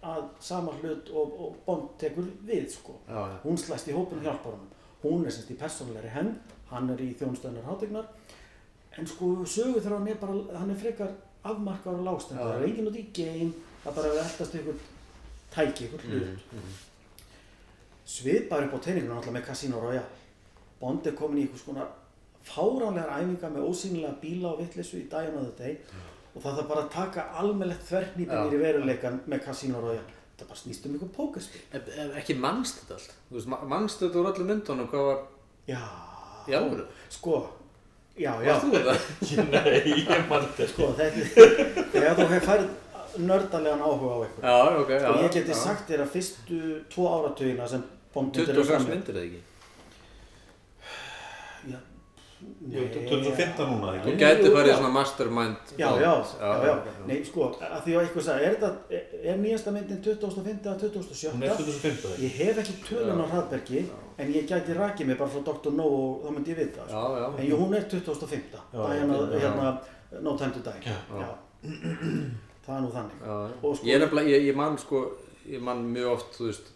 [0.07, 2.97] að sama hlut og, og Bond tekur við sko.
[3.09, 3.37] Já, já.
[3.45, 4.71] hún slæst í hópinu hjálpar honum.
[5.03, 6.35] Hún er semst í persónulegri henn
[6.71, 8.07] hann er í þjónustöðunar hátegnar
[8.99, 11.13] en sko sögur þegar hann er bara hann er frekar
[11.47, 12.45] afmarkar og lágstend Já.
[12.45, 13.51] það er enginn út í game
[13.83, 14.81] það er bara að eldast ykkur
[15.51, 16.45] tæki, ykkur hlut.
[16.55, 16.73] Mm,
[18.15, 20.20] svipaður upp á teiningunum alltaf með Casino Royale
[20.81, 21.89] Bond er komin í einhvers konar
[22.47, 25.77] fáránlegar æfingar með ósýnilega bíla og vittlisu í Diana of the Day
[26.35, 28.55] og það þarf bara að taka almennlegt þvernýpinir Já.
[28.57, 30.07] í veruleikan með Casino Royale
[30.37, 33.15] þetta bara snýst um ykkur pókerspil En- en Ekki mannst þetta allt.
[33.31, 35.19] Þú veist, ma- manstu þetta úr öllum myndunum, hvað var
[35.69, 35.83] já,
[36.61, 36.87] alvöru?
[37.13, 37.35] sko
[38.17, 38.95] já, já, Varst þú þetta?
[39.53, 40.69] Nei, ég mann þetta.
[40.73, 41.21] sko þetta
[41.93, 42.71] þegar þú hefur færð
[43.27, 45.09] nördalegan áhuga á eitthvað Já, ok, já.
[45.11, 45.61] og ég geti já.
[45.67, 46.59] sagt þér að fyrstu
[46.95, 49.41] tvo áratugina sem Bondmyndir 26 myndir eða ekki?
[52.71, 56.75] Já, Jú, 2015 núna, Þú gæti farið svona mastermind Já, já, já, já,
[57.09, 60.75] nei, sko, að því að eitthvað sagði, er, þetta, er, er nýjasta myndin 2005 eða
[60.81, 61.33] 2007?
[61.35, 62.25] Hún er 2015 ekki?
[62.25, 63.83] Ég hef ekki tölun á hraðbergi,
[64.21, 65.73] en ég gæti rakið mig bara frá Dr.
[65.77, 67.21] No og þá myndi ég vita, Já, sko.
[67.21, 67.29] já.
[67.43, 69.41] En jú, hún er 2005, Já, Diana, já.
[69.45, 69.73] hérna,
[70.25, 70.81] No Time to Die.
[71.21, 71.29] Já.
[72.65, 73.21] Það er nú þannig.
[73.25, 73.53] Já, já.
[73.65, 75.05] Og sko- ég, er nefnilega- ég, ég man sko,
[75.49, 76.73] ég man mjög oft, þú veist,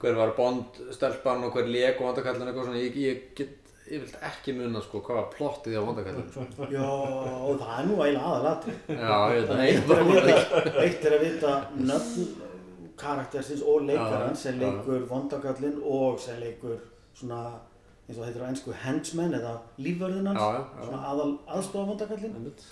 [0.00, 3.54] hver var Bond, stelpan og hver lék og vandakallin eitthvað svona, ég, ég get,
[3.90, 6.46] ég vilt ekki muna sko hvað var plottið á vandakallin, sko.
[6.76, 8.74] Já, og það er nú eiginlega aðalatri.
[8.88, 12.28] Já, ég veit það, Eitt er að vita, nöfn
[12.96, 16.78] karaktersins og leikarans Já, sem leikur vondakallinn og sem leikur
[17.16, 17.40] svona,
[18.06, 20.48] eins og það heitir á ennsku henchman eða já.
[20.80, 22.64] svona aðal aðstofa vondakallinn Einmitt.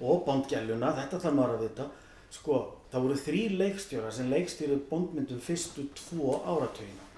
[0.00, 1.88] og Bondgæluna, þetta þarf maður að vita.
[2.32, 2.58] Sko,
[2.92, 7.11] það voru þrý leikstjórar sem leikstýruð Bondmyndum fyrstu tvo áratugina.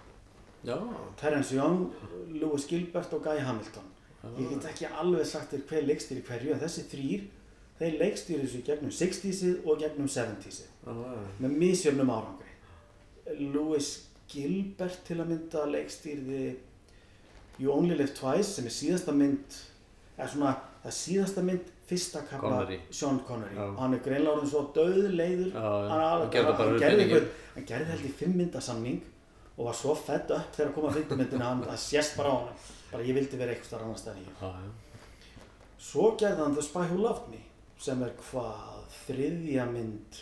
[0.65, 0.79] Já,
[1.21, 1.93] Terence Young,
[2.33, 3.91] Lewis Gilbert og Guy Hamilton.
[4.39, 7.27] Ég get ekki alveg sagt þér hver leikstýri hverju, en þessi þrýr,
[7.77, 11.27] þeir leikstýri þessu gegnum 60-sið og gegnum 70-sið, já, já.
[11.45, 12.55] með misjöfnum árangri.
[13.43, 13.91] Lewis
[14.33, 16.43] Gilbert til að mynda leikstýrði
[17.61, 19.61] You Only Live Twice, sem er síðasta mynd,
[20.17, 22.65] eða svona, það er síðasta mynd fyrsta kapla.
[22.89, 23.53] Sean Connery.
[23.61, 23.67] Já.
[23.83, 25.91] Hann er greinlega orðin svo döðleiður, Já, já.
[27.53, 29.03] hann gerði held í fimm myndasamning
[29.57, 33.03] og var svo fedd upp þegar að fimmtumyndina hann það sést bara á hann bara
[33.07, 34.71] ég vildi vera eitthvað annars en ég Já, já.
[35.79, 37.43] svo gerði hann The Spy Who Loved Me
[37.85, 40.21] sem er hvað þriðja mynd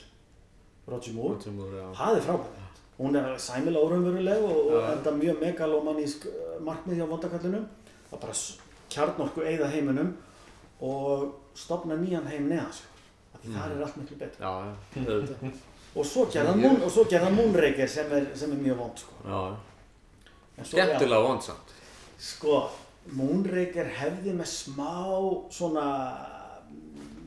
[0.89, 1.37] Roger Moore?
[1.39, 4.91] Roger Moore, það er frábæð mynd hún er alveg sæmilega óraunveruleg og, og Já.
[4.97, 7.65] enda mjög megalomanísk uh, markmið hjá vondakallinum
[8.11, 8.59] það bara s-
[8.93, 10.11] kjarnorku eigða heiminum
[10.85, 12.75] og stopna nýjan heim neðan
[13.43, 14.45] því það er allt miklu betra.
[14.45, 15.63] Já, já, auðvitað.
[15.95, 19.13] og svo hann Moonraker sem er, sem er mjög vond sko.
[20.63, 21.75] Skemmtilega vondsamt.
[22.23, 22.63] Sko,
[23.19, 24.93] Moonraker hefði með smá
[25.53, 25.85] svona,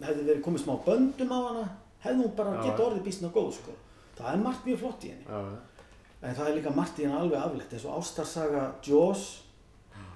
[0.02, 1.66] hefði verið komið smá böndum á hana,
[2.06, 2.62] hefði hún bara Já.
[2.70, 3.78] geta orðið bísna góð, sko.
[4.16, 5.26] Það er margt mjög flott í henni.
[5.30, 5.42] Já.
[6.26, 9.26] En það er líka margt í henni alveg aflegt, eins og ástarsaga Jaws,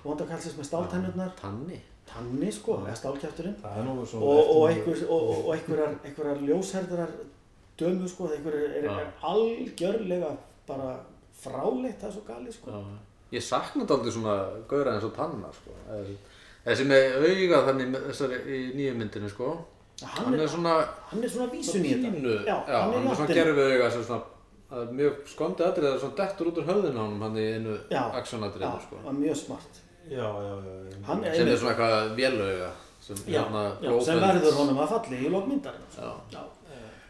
[0.06, 1.82] vondakalsins með stáltennurnar, Tanni.
[2.10, 7.12] Tanni, sko, eða stálkjæfturinn, Það er nú svona og, og, og, og, einhverjar ljósherðarar
[7.80, 9.00] dömu, sko, einhverjar er, Já.
[9.00, 10.32] er algjörlega
[10.68, 10.90] bara
[11.42, 12.72] fráleitt, það er svo galið, sko.
[12.72, 12.82] Já.
[13.32, 14.36] Ég sakna þetta aldrei svona
[14.70, 15.72] gauðra eins og tanna, sko.
[16.66, 19.52] Þessi- með auga þannig þessari í nýju myndinu, sko.
[20.02, 20.74] Hann, Hann er svona,
[21.12, 22.46] hann er svona vísun í þetta.
[22.48, 23.36] Já, já, hann er hann er svona áttinni.
[23.36, 24.22] gerfi auga sem svona,
[24.72, 27.36] það er mjög skondið atrið það er svona dettur út úr höfðinu á honum hann
[27.36, 28.96] í einu Já, aksjónatriðinu, já, sko.
[29.04, 29.74] það er mjög smart.
[30.10, 31.04] Já, já, já.
[31.10, 32.70] Hann er Sem er einmitt, svona eitthvað vélauga,
[33.02, 35.88] sem já, hérna já, sem verður honum að falli í lokmyndarinn.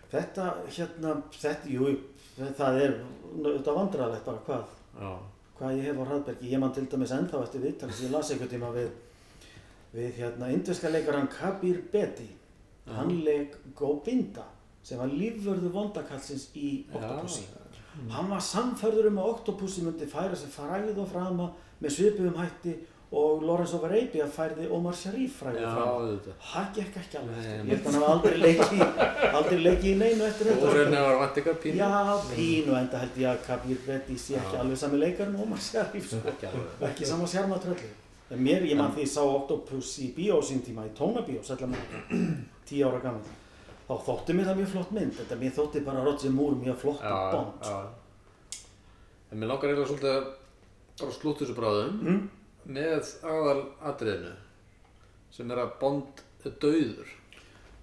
[0.09, 0.17] Já.
[0.17, 0.19] Já.
[0.19, 1.89] Þetta, hérna, þetta, jú,
[2.57, 2.95] það er,
[3.43, 5.11] þetta vandrarlegt bara hvað, Já,
[5.59, 6.49] hvað ég hef á hraðbergi.
[6.49, 8.89] Ég man til dæmis ennþá eftir viðtal sem ég las einhvern tíma við,
[9.93, 12.29] við hérna, indverska leikaran Kabir Bedi.
[12.89, 14.47] Hann leik Govinda
[14.81, 17.43] sem var lífvörðu vondakallsins í Octopussy.
[18.09, 21.51] Hann var samförður um að Octopussy myndi færa sig fræð og frama
[21.83, 22.73] með svipuðum hætti
[23.11, 26.19] og Lawrence of Arabia færði Omar Sharif fræði Já, fram
[26.51, 27.63] það gekk ekki alveg eftir.
[27.65, 30.99] ég held að hann hafa aldrei leikið aldrei leikið í neinu eftir Og þetta rauninni
[31.07, 31.79] var vant ykkar pínu.
[31.79, 35.57] já, pínu enda held ég að Kabir Reddy sé ekki alveg sami leikar en Omar
[35.65, 36.21] Sharif sko.
[36.33, 36.69] Ekki alveg.
[36.91, 37.89] ekki sama sjarmatrölli
[38.29, 41.41] en mér, ég man því ég sá Octopus í bíó á sín tíma í tónabíó,
[41.41, 41.81] sætla með
[42.69, 43.25] tíu ára gammal
[43.89, 47.01] þá þótti mér það mjög flott mynd þetta mér þótti bara Roger Moore mjög flott
[47.01, 47.79] Já, Bond já.
[49.31, 50.27] En mér langar eiginlega svolítið að
[51.01, 52.29] bara slúta þessu bráðum Mm.
[52.65, 54.33] Með aðal atriðinu
[55.31, 57.09] sem er að Bond er dauður.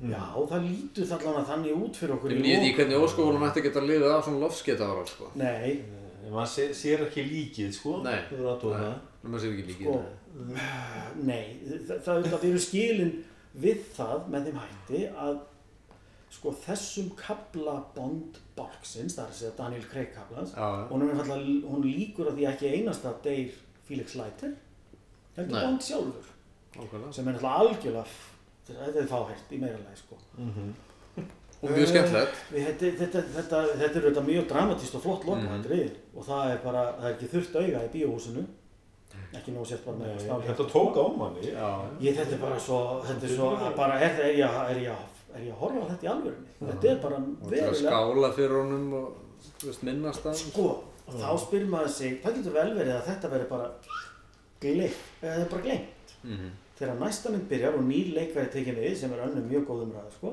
[0.03, 3.61] já, það lítur það allavega þannig út fyrir okkur Ég nýði í hvernig óskofunum ætti
[3.63, 5.31] að geta lifið af svona lofskeita ára, sko.
[5.35, 5.83] nei,
[6.27, 8.01] En maður sér, sér ekki líkið, sko.
[8.03, 8.19] Nei.
[8.35, 9.87] Maður sér ekki líkið.
[9.87, 10.03] sko
[11.23, 11.45] nei,
[11.87, 13.13] það, það, það eru skilin
[13.57, 15.39] við það með þeim hætti að
[16.37, 22.29] sko þessum kabla Bond bálksins, það er að segja Daniel Craig kablans einfaldlega- hún líkur
[22.29, 23.55] að því ekki einasta deyr
[23.87, 24.53] Felix Leiter
[25.37, 25.61] heldur.
[25.61, 26.33] Bond sjálfur
[26.77, 27.13] Nákvæmlega.
[27.13, 28.05] sem er náttúrulega algjörlega
[28.67, 30.17] þetta er fáhært í meira lagi sko.
[31.63, 32.41] Og mjög skemmtilegt.
[32.53, 35.63] Við, þetta, þetta, þetta, þetta er auðvitað mjög dramatíst og flott loka Mhm.
[35.63, 38.45] mm og það er bara, það er ekki þurft auga í bíóhúsinu
[39.37, 41.47] ekki nóg sért bara með stál Þetta tók á manni.
[41.53, 41.71] Já.
[42.01, 44.97] ég, þetta er bara svo, þetta er svo bara, er, er, ég, er, ég,
[45.35, 48.93] er ég að horfa á þetta í alvörunni þetta er bara verulega skála fyrir honum
[48.95, 49.17] og,
[49.61, 50.35] þú veist, minnast það.
[50.35, 50.67] sko,
[51.09, 53.71] og þá spyrir maður sig það getur vel verið að þetta verið bara
[54.75, 56.51] gleimt, eða það er bara gleimt Mhm.
[56.79, 60.11] þegar næsta mynd byrjar og nýr leikari tekið við sem er önnum mjög góð umræða
[60.17, 60.33] sko.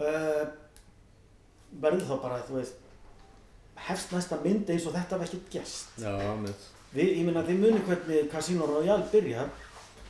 [0.00, 0.46] uh,
[1.82, 2.74] verður þá bara þú veist
[3.86, 6.66] hefst næsta mynd eins og þetta hef ekkert gest Já, mitt.
[6.94, 9.48] við, ég meina þið muni hvernig Casino Royale byrjar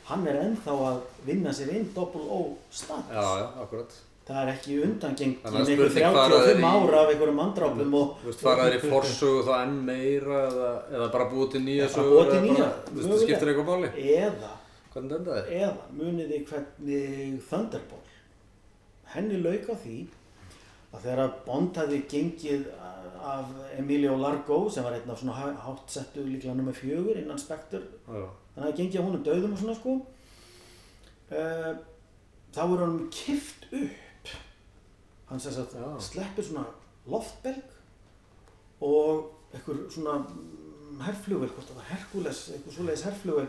[0.07, 3.97] hann er ennþá að vinna sér inn double O status Já, já, akkurat.
[4.27, 7.37] Það er ekki undangengt Þannig að einhver spurning fara þeir 35 í- ára af einhverjum
[7.41, 11.51] mandrápum og Þú veist, fara þér í forsögu þá enn meira eða, eða bara búið
[11.53, 13.91] til nýja sögur eða bara- Þú veist, það skiptir eitthvað máli.
[14.17, 14.51] eða
[14.97, 18.05] eða munið þið hvernig Thunderball
[19.13, 19.97] henni lauk á því
[20.93, 22.65] að þegar að Bond hafði gengið
[23.27, 23.45] af
[23.77, 27.79] Emilio Largo sem var einn af svona há- hátt settu líklega nummer fjögur innan Spectre
[28.07, 28.25] Já.
[28.55, 29.95] þannig að gengið af honum döðum og svona sko
[31.31, 31.73] uh,
[32.55, 34.03] þá er honum kift upp
[35.29, 35.87] hann sem sagt Já.
[35.99, 36.65] sleppur svona
[37.07, 37.63] loftbelg
[38.81, 43.47] og einhver svona mm, herflugvel, hvort það var Herkules einhver svoleiðis herflugvel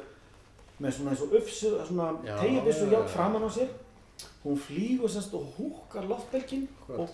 [0.79, 2.97] með svona eins og uppsu, svona Já, tegjabissu já, já.
[2.97, 3.71] hjátt framan á sér
[4.45, 7.09] hún flýgur semst og húkar loftbelgin og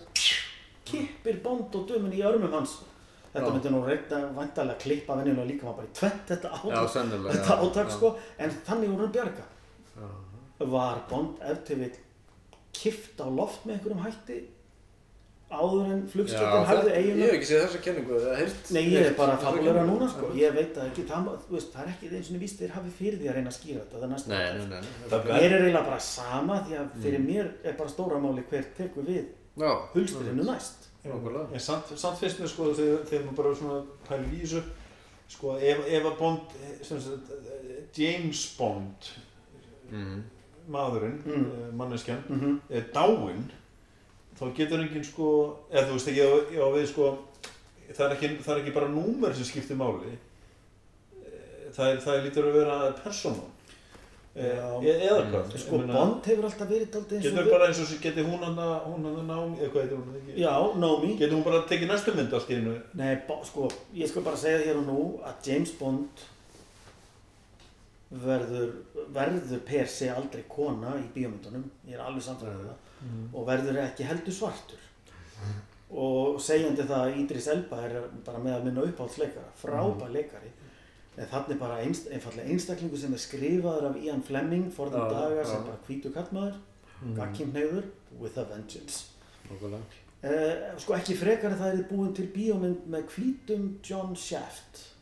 [0.84, 2.78] kippir Bond og dömun í örmum hans
[3.34, 3.52] þetta Já.
[3.56, 7.32] myndi nú reynda vantarlega klippa venjulega líka maður bara í tvent þetta Já, átak, sennilega.
[7.34, 7.94] þetta já, átak já.
[7.96, 9.46] sko en þannig voru hann bjarga
[9.96, 10.08] Já.
[10.76, 11.96] var Bond ef til vill
[12.74, 14.38] kift á loft með einhverjum hætti
[15.54, 18.70] áður en flugskipin hafði þetta- eiginu Ég hef ekki séð þessa kenningu, eða heyrt.
[18.74, 21.72] Nei, ég er bara þessa fabulera núna sko, ég veit það ekki, það, þú veist,
[21.74, 23.96] það er ekki eins og víst þeir hafi fyrir því að reyna að skýra þetta,
[23.96, 24.54] það er næsta Nei, átak.
[24.58, 24.80] nei, nei.
[24.80, 25.08] nei.
[25.10, 27.26] Það Mér er eiginlega bara sama því að fyrir Mm.
[27.30, 29.24] mér er bara stóra máli hver tekur við
[29.58, 29.72] Já.
[29.94, 30.88] hulsturinu næst.
[31.04, 31.52] Nákvæmlega.
[31.52, 34.62] En samt, samt finnst mér sko þegar, þegar maður bara svona pælir í þessu
[35.28, 36.40] sko ef, ef að Bond
[36.82, 37.30] sem sagt,
[37.96, 39.10] James Bond
[39.90, 40.22] Mhm.
[40.70, 41.44] maðurinn, Mm.
[41.44, 41.76] mm.
[41.76, 43.50] manneskjan Mm er dáinn
[44.38, 45.30] þá getur enginn sko
[45.70, 46.30] eða þú veist ekki á,
[46.64, 47.08] á við sko
[47.94, 50.14] það er ekki, það er ekki bara númer sem skiptir máli.
[51.20, 53.52] Eh, það er, það er lítur að vera persónan
[54.34, 54.68] e, Já.
[54.82, 55.54] eða hvað?
[55.62, 58.28] Sko, Ég meina, Bond hefur alltaf verið daldið eins og getur bara eins og getur
[58.30, 60.36] hún hann að hún hann að námi eða hvað heitir hún ekki?
[60.42, 60.54] Já,
[60.84, 61.10] Nomi.
[61.20, 62.76] getur hún bara tekið næstu mynd allt í einu?
[62.98, 63.12] Nei,
[63.50, 66.24] sko, ég skal bara segja hér og nú að James Bond
[68.24, 68.74] verður,
[69.14, 72.82] verður per se aldrei kona í bíómyndunum, ég er alveg samfæðið það,
[73.32, 74.82] og verður ekki heldur svartur.
[75.94, 77.96] Og segjandi það að Idris Elba er
[78.26, 80.50] bara með að minna uppáhaldsleikara, frábær leikari,
[81.14, 85.42] en þannig bara einst, einfallega einstaklingu sem er skrifaður af Ian Fleming forðum Já, daga
[85.42, 85.44] já.
[85.52, 86.56] sem bara hvítu kallmaður,
[87.02, 87.12] mm.
[87.20, 89.04] gagkinnhegður, with a vengeance.
[90.24, 94.93] Uh, sko ekki frekar en það er búin til bíómynd með hvítum John Shaft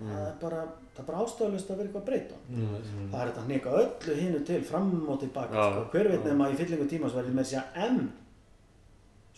[0.00, 0.62] það er bara
[0.94, 2.74] það er bara ástæðalust að vera eitthvað að breyta mm.
[3.12, 5.86] það er þetta að hneka öllu hinu til fram og tilbaka sko.
[5.92, 6.26] hver veit já.
[6.30, 8.02] nema í fyllingu tímas verði með sér M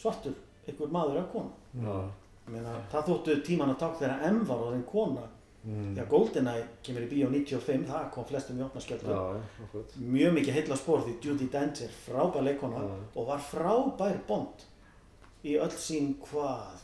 [0.02, 0.34] svartur,
[0.66, 2.00] einhver maður af kona
[2.52, 5.28] meina, það þóttu tíman að takk þegar M var orðin kona
[5.62, 5.92] Mm.
[5.94, 9.18] að GoldenEye kemur í bíó 95 það kom flestum í opna Já, skjöldu já,
[9.60, 10.00] nákvæmlega.
[10.14, 12.80] mjög mikið heilla spór því Judi Dench er frábær leikona
[13.14, 14.64] og var frábær Bond
[15.46, 16.82] í öll sín hvað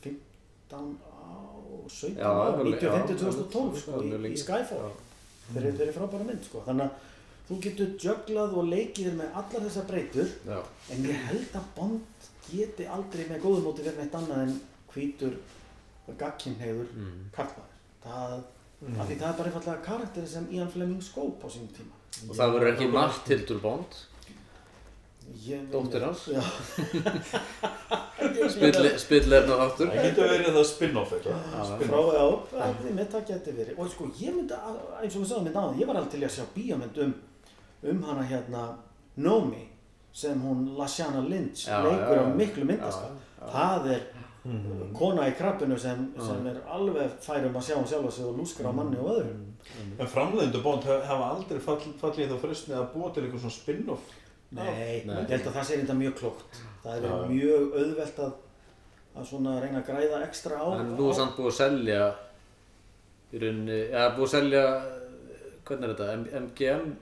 [0.00, 1.09] 15 á
[1.88, 4.36] 17 Já, á alveg, 95 já, til 2012 já, sko, mjög í, í.
[4.36, 4.92] Skyfall
[5.54, 6.62] þeir eru- frábæra mynd sko.
[6.66, 6.90] þannig að
[7.50, 10.58] þú getur jugglað og leikið með allar þessar breytur Já.
[10.90, 12.00] en ég held að Bond
[12.50, 14.60] geti aldrei með góðum móti verið neitt annað en
[14.94, 15.34] hvítur
[16.08, 17.30] og gagkinnheiður Mm.
[17.32, 18.42] kallmaður það,
[18.80, 21.96] því það er bara einfallega karakteri sem Ian Fleming skóp á sínum tíma
[22.28, 24.09] Og það verður ekki Matthildur Bond, Ég-
[25.72, 26.26] dóttir hans.
[26.32, 26.42] Já.
[28.50, 29.88] Spilli, spillerna áttur.
[29.90, 31.12] Það getur verið það spin-off
[33.14, 33.74] það geti verið.
[33.80, 36.22] Og sko ég myndi, að- eins og við sagðum þetta áðan ég var alveg til
[36.26, 37.14] að sjá bíómynd um
[37.90, 38.64] um hana hérna
[39.16, 39.62] Nomi
[40.12, 43.12] sem hún Lashana Lynch Já, leikur já, á miklu myndaskap
[43.52, 44.02] það er
[44.96, 48.36] kona í krabbinu sem, sem er alveg fær um að sjá hún sjálfa sig og
[48.38, 49.46] lúskar á manni og öðrum
[50.00, 53.56] En framleiðendur Bond hef- hafa aldrei fall, fallið þá fristni að búa til eitthvað svona
[53.56, 54.04] spin-off
[54.50, 55.16] Nei, Nei.
[55.22, 56.60] ég held að það sé þetta mjög klókt.
[56.82, 58.32] Það er mjög auðvelt að
[59.20, 62.02] að svona reyna að græða ekstra á En nú er samt búið að selja,
[63.34, 64.64] í rauninni, eða búið að selja,
[65.66, 66.92] hvernig er þetta, M- MGM,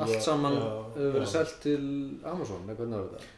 [0.00, 1.32] allt Já, saman hefur verið já.
[1.34, 1.84] selt til
[2.24, 3.32] Amazon, eða hvernig er þetta?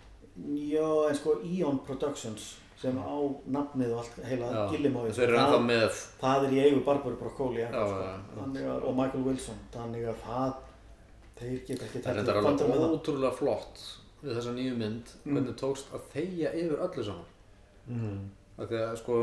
[0.72, 2.48] Já, en sko Eon Productions
[2.82, 3.14] sem á
[3.58, 7.18] nafnið og allt heila Já, Gillimói þeir eru ennþá með, það er í eigu Barbara
[7.20, 8.06] Broccoli Já, sko,
[8.38, 10.54] þannig að, og Michael Wilson þannig að það
[11.42, 13.82] þeir geta ekki það er alveg ótrúlega flott
[14.22, 17.32] við þessa nýju mynd, hvernig tókst að þegja yfir öllu saman.
[17.88, 18.20] mm.
[18.62, 19.16] Af því að sko,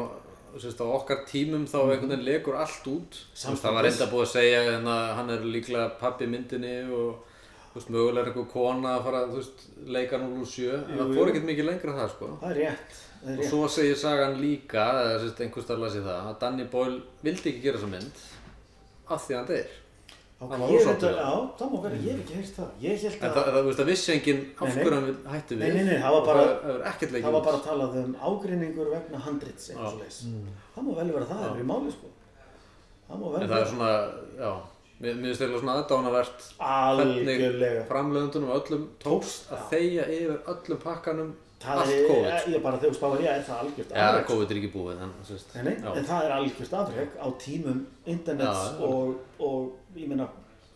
[0.60, 3.20] sérst, á okkar tímum þá einhvern veginn lekur allt út.
[3.32, 7.20] Veist, það var reynda búið að segja en að hann er líklega pappi myndinni og
[7.76, 10.66] veist, mögulega er einhver kona að fara, veist, leika 007.
[10.74, 11.20] En Jú, það jú.
[11.20, 12.32] fór ekkert mikið lengra en það, sko.
[12.42, 13.50] það er rétt, það er Og rétt.
[13.54, 17.54] svo segir sagan líka, eða sérst, einhvers þar las ég það, að Danny Boyle vildi
[17.54, 18.26] ekki gera þessa mynd
[19.08, 19.78] af því að hann deyr.
[20.40, 21.18] Hann var að, við það.
[21.20, 23.66] já, það má vera, ég hef ekki heyrt það ég held En að, það, það,
[23.80, 24.84] það vissi enginn af Nei, nei.
[24.86, 25.60] hverju hann hætti við.
[25.60, 26.46] Nei, nei, nei, það var og bara-
[27.00, 29.74] það það var bara talað um ágreiningur vegna handrits Já.
[29.76, 30.20] eitthvað leis
[30.76, 32.08] það má vel vera það, það er í máli sko
[33.10, 33.92] það má vel En það er vera svona,
[34.40, 34.52] já,
[35.04, 41.36] mér finnst eiginlega svona aðdánavert hvernig algjörlega framleiðundunum öllum tókst að þegja yfir öllum pakkanum
[41.60, 42.32] það allt er, COVID.
[42.32, 44.34] ég, ég bara þegar þú spáir ég er það algjört Já, afrek, sko.
[44.34, 45.12] COVID er ekki búið, en
[45.84, 45.92] já.
[46.00, 48.88] en það er algjört afreg á tímum internets Já, já.
[48.88, 50.30] og, og ég meina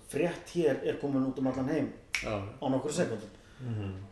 [0.09, 1.91] frétt hér er komin út um allan heim
[2.24, 3.30] Já, á nokkru sekundum.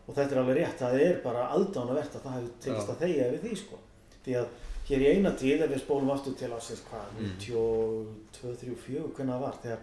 [0.07, 3.25] Og þetta er alveg rétt, það er bara aðdánavert að það hefur tekist að þegja
[3.31, 3.79] yfir því sko.
[4.25, 4.47] Því að
[4.89, 7.33] hér í eina tíð ef við spólum aftur til ásins hvað, Mm.
[7.39, 9.79] 92, 3, 4 hvernig það var, þegar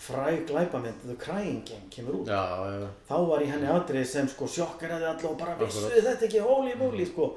[0.00, 2.26] fræg glæpamynd The Crying Game kemur út.
[2.28, 2.42] Já,
[2.80, 6.40] já, þá var í henni atrið sem sko sjokkaraði alla og bara vissu þetta ekki?
[6.40, 7.34] Holy moly sko.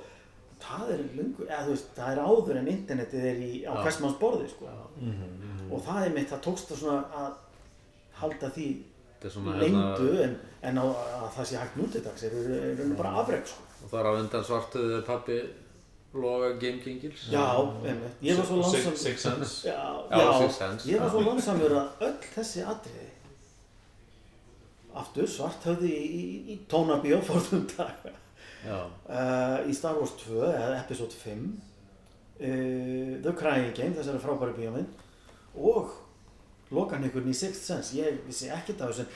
[0.64, 4.16] Það er lungu, eða þú veist, það er áður en internetið er í, á hversmanns
[4.20, 4.70] borði sko
[5.74, 7.32] og það er mitt, það tókst að svona að
[8.21, 8.67] halda því
[9.24, 10.38] þetta er svona leyndu en,
[10.69, 10.86] en á,
[11.24, 13.67] að það sé hægt nútidags er er rauninu bara afreg sko.
[13.84, 15.39] Og þar á undan svartuðu pappi
[16.13, 17.26] loga Game Gengils.
[17.32, 17.41] já,
[17.84, 19.53] einmitt, ég var svo Six, lansam six Sense.
[19.71, 23.09] Já, Já, ég var svo lansamur að öll þessi atriði
[24.93, 28.03] aftur svart höfði í, í, í tónabíó fórðum dag
[28.69, 35.03] uh, í Star Wars 2 eða episode 5 uh, The Crying Game, þessari frábæri bíómynd
[35.56, 35.93] og
[36.74, 37.95] lokanleikurinn í Sixth Sense.
[37.97, 39.08] Ég vissi ekkert af þessu.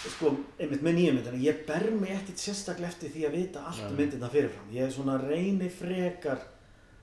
[0.00, 3.82] Sko, einmitt með nýja myndina ég ber mig ekkert sérstaklega eftir því að vita allt
[3.84, 4.70] um myndina fyrirfram.
[4.72, 6.40] Ég er svona reyni frekar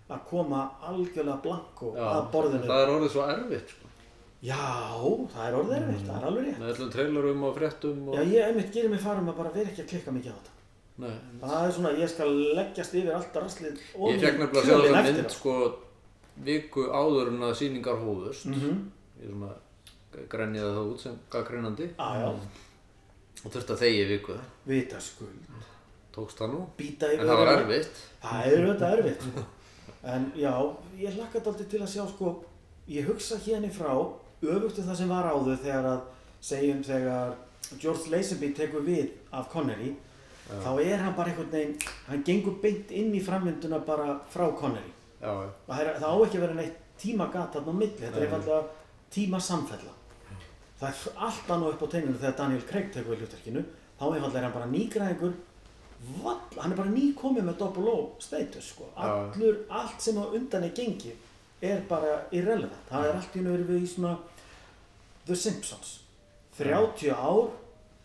[0.08, 2.06] að koma algjörlega blanko já.
[2.08, 2.68] að borðinu.
[2.68, 3.90] það er orðið svo erfitt, sko.
[4.48, 4.68] já,
[5.34, 6.62] það er orðið erfitt, það er alveg rétt.
[6.62, 8.16] Með öllum trailerum og fréttum og...
[8.16, 10.54] já, ég einmitt gerir mig farum að bara vera ekki að klikka mikið á þetta.
[10.98, 11.12] Nei,
[11.44, 15.20] það er svona, ég skal leggjast yfir allt rastlið ég fekk nefnilega að sjá eftir
[15.20, 15.58] mynd, sko,
[16.46, 18.46] viku áður en að sýningar hófust.
[18.46, 18.92] Mhm.
[19.22, 19.54] Ég svona
[20.30, 22.28] grenjaði það út sem gaggreinandi Já, já,
[23.46, 24.36] og þurfti að þegja í viku.
[24.66, 25.50] vitaskuld,
[26.14, 26.62] Tókst það nú?
[26.80, 28.00] í En það var erfitt.
[28.24, 29.22] Það er auðvitað erfitt.
[29.22, 29.44] sko.
[30.04, 30.54] En já,
[30.98, 32.46] ég hlakka dálítið til að sjá, sko,
[32.90, 33.94] ég hugsa hérna frá,
[34.42, 36.02] öfugt við það sem var áður þegar að,
[36.42, 37.36] segjum þegar
[37.80, 39.96] George Lazenby tekur við af Connery,
[40.50, 41.78] þá er hann bara einhvern veginn,
[42.08, 44.94] hann gengur beint inn í framvinduna bara frá Connery.
[45.68, 48.62] Það, það á ekki að vera neitt tímagat þarna á milli, þetta er einfallega
[49.14, 49.94] tíma samfella.
[50.78, 53.64] Það er allt annað upp á teininu þegar Daniel Craig tekur við hlutverkinu,
[53.98, 55.38] þá einfallega er hann bara nýgræðingur,
[56.58, 58.92] hann er bara nýkomið með double O status sko.
[58.96, 61.16] Allur, allt sem á undan er gengið
[61.66, 62.86] er bara irrelevant.
[62.90, 64.18] Það er allt í nöður við í svona
[65.26, 65.96] The Simpsons.
[66.58, 67.50] 30 ár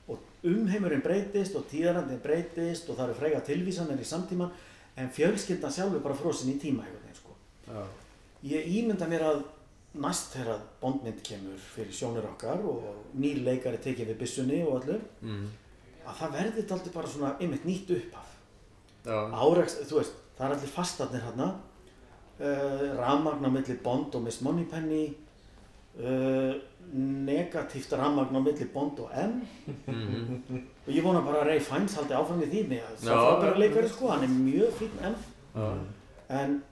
[0.09, 4.53] og umheimurinn breytist og tíðarandinn breytist og það eru freyga tilvísanir í samtíman
[4.97, 6.85] en fjölskyldan sjálfur bara frosin í tíma.
[7.69, 7.83] Já,
[8.43, 9.43] Ég ímynda mér að
[10.03, 12.87] næst þegar að bondmynd kemur fyrir sjónir okkar og
[13.23, 15.45] nýr leikari tekið við byssunni og öllu mm.
[16.09, 18.33] að það verði þetta aldrei bara svona einmitt nýtt upphaf.
[19.05, 21.49] Já, áreiks, þú veist, það er allir fastarnir hérna
[22.41, 25.05] uh, rafmagn á milli Bond og Miss Moneypenny.
[25.93, 26.57] Uh,
[27.29, 29.39] negatíft rafmagn á milli Bond og M.
[30.83, 33.23] Og ég vona bara að Ray Fiennes haldi áfram í því með að það Já,
[33.23, 33.63] frábæra já.
[33.63, 35.19] leikari sko, hann er mjög fín M.
[35.53, 35.67] Já.
[36.33, 36.63] en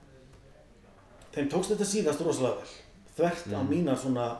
[1.35, 2.71] þeim tókst þetta síðast rosalega vel
[3.17, 3.55] þvert Mm.
[3.55, 4.37] á mínar svona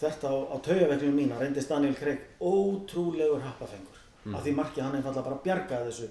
[0.00, 3.96] þvert á, á taugaveklinu mína reyndist Daniel Craig ótrúlegur happafengur
[4.26, 4.34] Mm.
[4.34, 6.08] af því markið hann einfallega bara bjargaði þessu,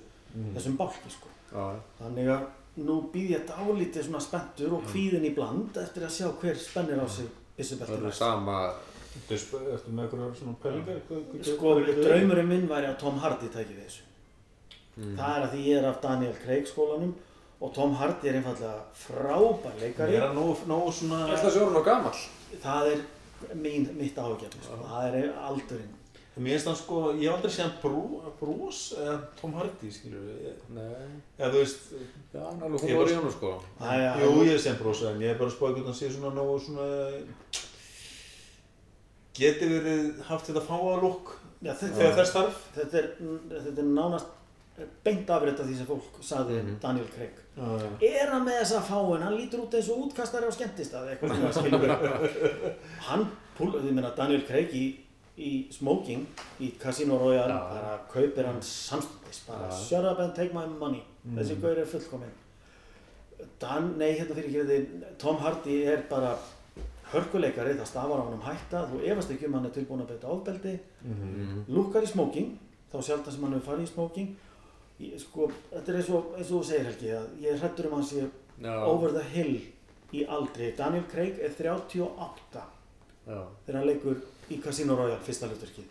[0.56, 1.28] þessum bálki sko.
[1.52, 2.46] Já, þannig að
[2.78, 7.00] nú býð ég dálítið svona spenntur og kvíðin í bland eftir að sjá hver spennir
[7.00, 8.74] á sig það byssubelti er sama
[9.16, 12.04] Ertu ertu með eitthvað svona hvað- sko þetta?
[12.04, 14.02] draumurinn minn væri að Tom Hardy tæki við þessu
[14.98, 15.16] Mm.
[15.18, 17.14] það er að því ég er af Daniel Craig skólanum
[17.62, 20.16] og Tom Hardy er einfallega frábær leikari.
[20.18, 21.22] Er hann nógu svona...
[21.32, 22.24] Ætla að sé orðin á gamall.
[22.64, 23.04] Það er
[23.60, 24.80] mín, mitt áhugjafni sko.
[24.90, 25.94] það er aldurinn.
[26.36, 28.02] Mér finnst hann sko, ég hef aldrei séð hann brú,
[28.42, 30.50] brús eða Tom Hardy, skilur við.
[30.76, 31.06] Nei,
[31.40, 31.86] Eða þú veist,
[32.34, 33.52] já, hann er alveg Ég hún var- var í honum sko.
[33.80, 36.00] Það er- jú ég hef séð hann brús en ég hef bara spáðið hvernig hann
[36.02, 36.90] sé svona nógu svona...
[39.36, 41.34] Geti verið haft þetta fáa lúk
[41.66, 42.60] Já, þetta, þegar þess þarf?
[42.76, 43.08] þetta, er,
[43.66, 44.30] þetta er nánast
[45.06, 47.38] beint afrið af því sem fólk sagði um Daniel Craig.
[47.56, 47.68] Já,
[48.10, 51.52] er hann með þessa fáin, hann lítur út eins og útkastari á skemmtistað eitthvað svona
[51.56, 51.94] skilur
[53.08, 53.24] hann,
[53.56, 54.86] púl, ég meina Daniel Craig í,
[55.40, 56.26] í smoking
[56.60, 57.70] í Casino Royale, Já.
[57.72, 59.78] bara kaupir hann samstundis, bara Já.
[59.86, 61.04] shut up and take my money.
[61.38, 62.36] Þessi gaur er fullkominn.
[63.62, 66.34] Dan, nei hérna fyrir ekki við Tom Hardy er bara
[67.14, 70.12] hörkuleikari, það stafar á hann um hætta þú efast ekki um hann er tilbúin að
[70.12, 70.76] beita ofbeldi.
[71.72, 72.58] Lukkar í smoking
[72.92, 74.36] þá sjálf það sem hann hefur farið í smoking
[75.04, 77.90] ég, sko, þetta er eins og, eins og þú segir Helgi að ég er hrættur
[77.90, 79.58] um að hann sé Já, over the hill
[80.16, 80.72] í aldri.
[80.78, 82.62] Daniel Craig er 38
[83.28, 83.40] já.
[83.66, 84.22] þegar hann leikur
[84.54, 85.90] í Casino Royale fyrsta hlutverkið.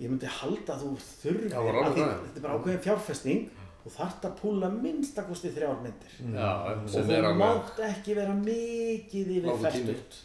[0.00, 2.84] Ég myndi halda að þú þurfi Já, var alveg að því, þetta er bara ákveðin
[2.86, 3.42] fjárfesting
[3.82, 6.14] þú þarft að púla minnstakosti þrjár myndir.
[6.32, 10.20] Já, og sem þú er alveg mátt ekki vera mikið yfir fært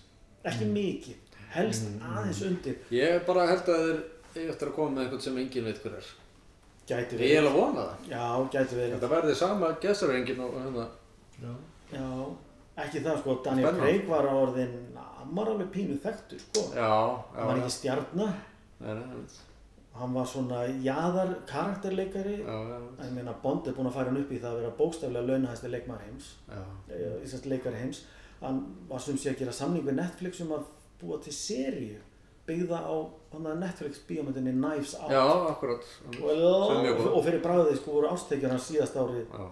[0.47, 2.79] ekki mikið, helst aðeins undir.
[2.93, 3.99] Ég bara held að þeir
[4.37, 6.11] eigi eftir að koma með einhvern sem enginn veit hver er
[6.87, 8.05] gæti Ég er verið, alveg að vona það.
[8.11, 8.93] Já, gæti verið.
[8.97, 10.85] Þetta verði sama gæsarengin og hérna.
[11.91, 12.05] Já,
[12.83, 13.83] ekki það sko, Daniel Spennandi.
[13.83, 14.73] Craig var orðin,
[15.17, 16.63] hann var alveg pínu þekktur sko.
[16.75, 18.33] Já, já Hann var ekki stjarnar,
[18.79, 19.37] Nei, nei, nei.
[19.97, 22.35] hann var svona jaðar karakterleikari.
[22.43, 24.75] Já, já, Ég meina Bond er búinn að færa hann upp í það að vera
[24.81, 26.61] bókstaflega launahæsti leikmar heims, já.
[26.93, 28.03] Eh, íslensk leikari heims.
[28.41, 28.59] Hann
[28.89, 30.67] var sem sé að gera samning við Netflix um að
[31.01, 31.97] búa til seríu
[32.47, 32.95] byggða á
[33.37, 35.11] að Netflix bíómyndinni Knives Out.
[35.11, 35.87] Já, akkurat
[36.23, 39.47] Og, og fyrir bráðið sko voru ástekjur hans síðast árið Já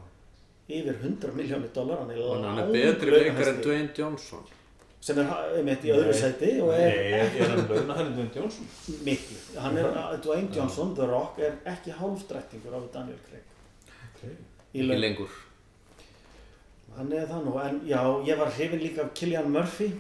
[0.66, 3.60] yfir 100 miljónir dólar, hann er Og hann er betri leikar en.
[3.62, 4.46] Dwayne Johnson
[5.06, 6.54] sem er einmitt í öðru Nei.
[6.66, 8.70] og Nei, er er, er hann launa hann Dwayne Johnson?
[9.06, 9.36] miklu.
[9.62, 13.44] Hann er, Dwayne Johnson, The Rock, er ekki hálfdrættingur af Daniel Craig.
[14.08, 14.34] Okay.
[14.74, 15.30] Í lengur
[16.96, 19.92] Hann er það nú, en já, ég var hrifin líka af Cillian Murphy.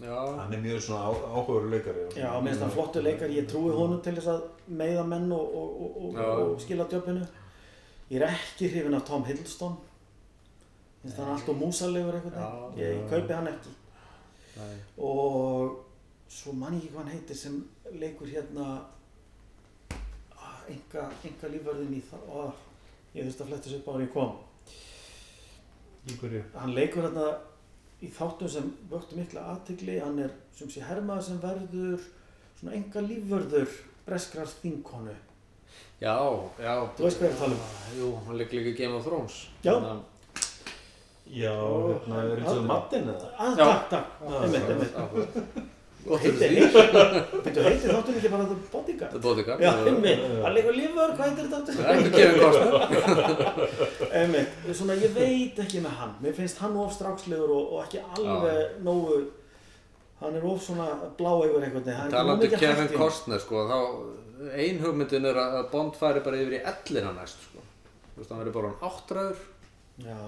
[0.00, 2.04] Já, Hann er mjög svona á, áhugaður leikari.
[2.18, 5.76] Já, minnst hann flottu leikar, ég trúi honum til þess að meiða menn og, og,
[5.84, 7.22] og, og, og skila djöfinu.
[8.10, 9.78] Ég er ekki hrifin af Tom Hiddleston.
[11.02, 12.18] Minnst hann allt og músalegur.
[12.34, 12.50] Já.
[12.80, 13.74] Ég kaupi hann ekki.
[14.54, 15.80] nei og
[16.30, 17.56] svo man ég ekki hvað hann heitir sem
[18.00, 18.66] leikur hérna
[20.70, 22.52] enga, enga lífverðin í það oh,
[23.14, 24.32] ég þurfti að fletta þessu upp á hann ég kom
[26.60, 27.26] hann leikur hérna
[28.04, 32.08] í þáttum sem vöktu mikla aðtegli hann er sem sé hermaður sem verður
[32.60, 35.14] svona enga lífverður breskrar þinkonu
[36.02, 36.16] Já,
[36.60, 36.74] já.
[36.96, 37.62] Þú veist hvað ég er að tala um?
[37.98, 39.36] Jú, hann leik líka í Game of Thrones.
[39.64, 39.74] Já.
[41.24, 43.30] Já, hérna, er eins og Martin eða?
[43.40, 43.64] að Já.
[43.64, 44.10] takk, takk,
[44.42, 44.98] einmitt, einmitt
[46.04, 46.40] Akkurat.
[47.64, 49.12] heitir, þáttum ekki bara The Bodyguard?
[49.14, 54.58] The Bodyguard já, einmitt, hann leikur lífverð, hvað heitir þetta Það er ekki Costner Einmitt,
[54.76, 56.12] svona ég veit ekki með hann.
[56.24, 59.22] Mér finnst hann of strákslegur og, og ekki alveg nógu
[60.20, 60.86] hann er of svona
[61.18, 62.12] bláegur einhvern veginn.
[62.12, 62.92] Það er mikið Kevin.
[62.98, 63.78] Costner sko, þá
[64.60, 67.64] ein hugmyndin er að Bond færi bara yfir í ellina næst sko.
[68.14, 69.46] Þú veist, hann verður bara hann áttræður.
[70.04, 70.18] Já.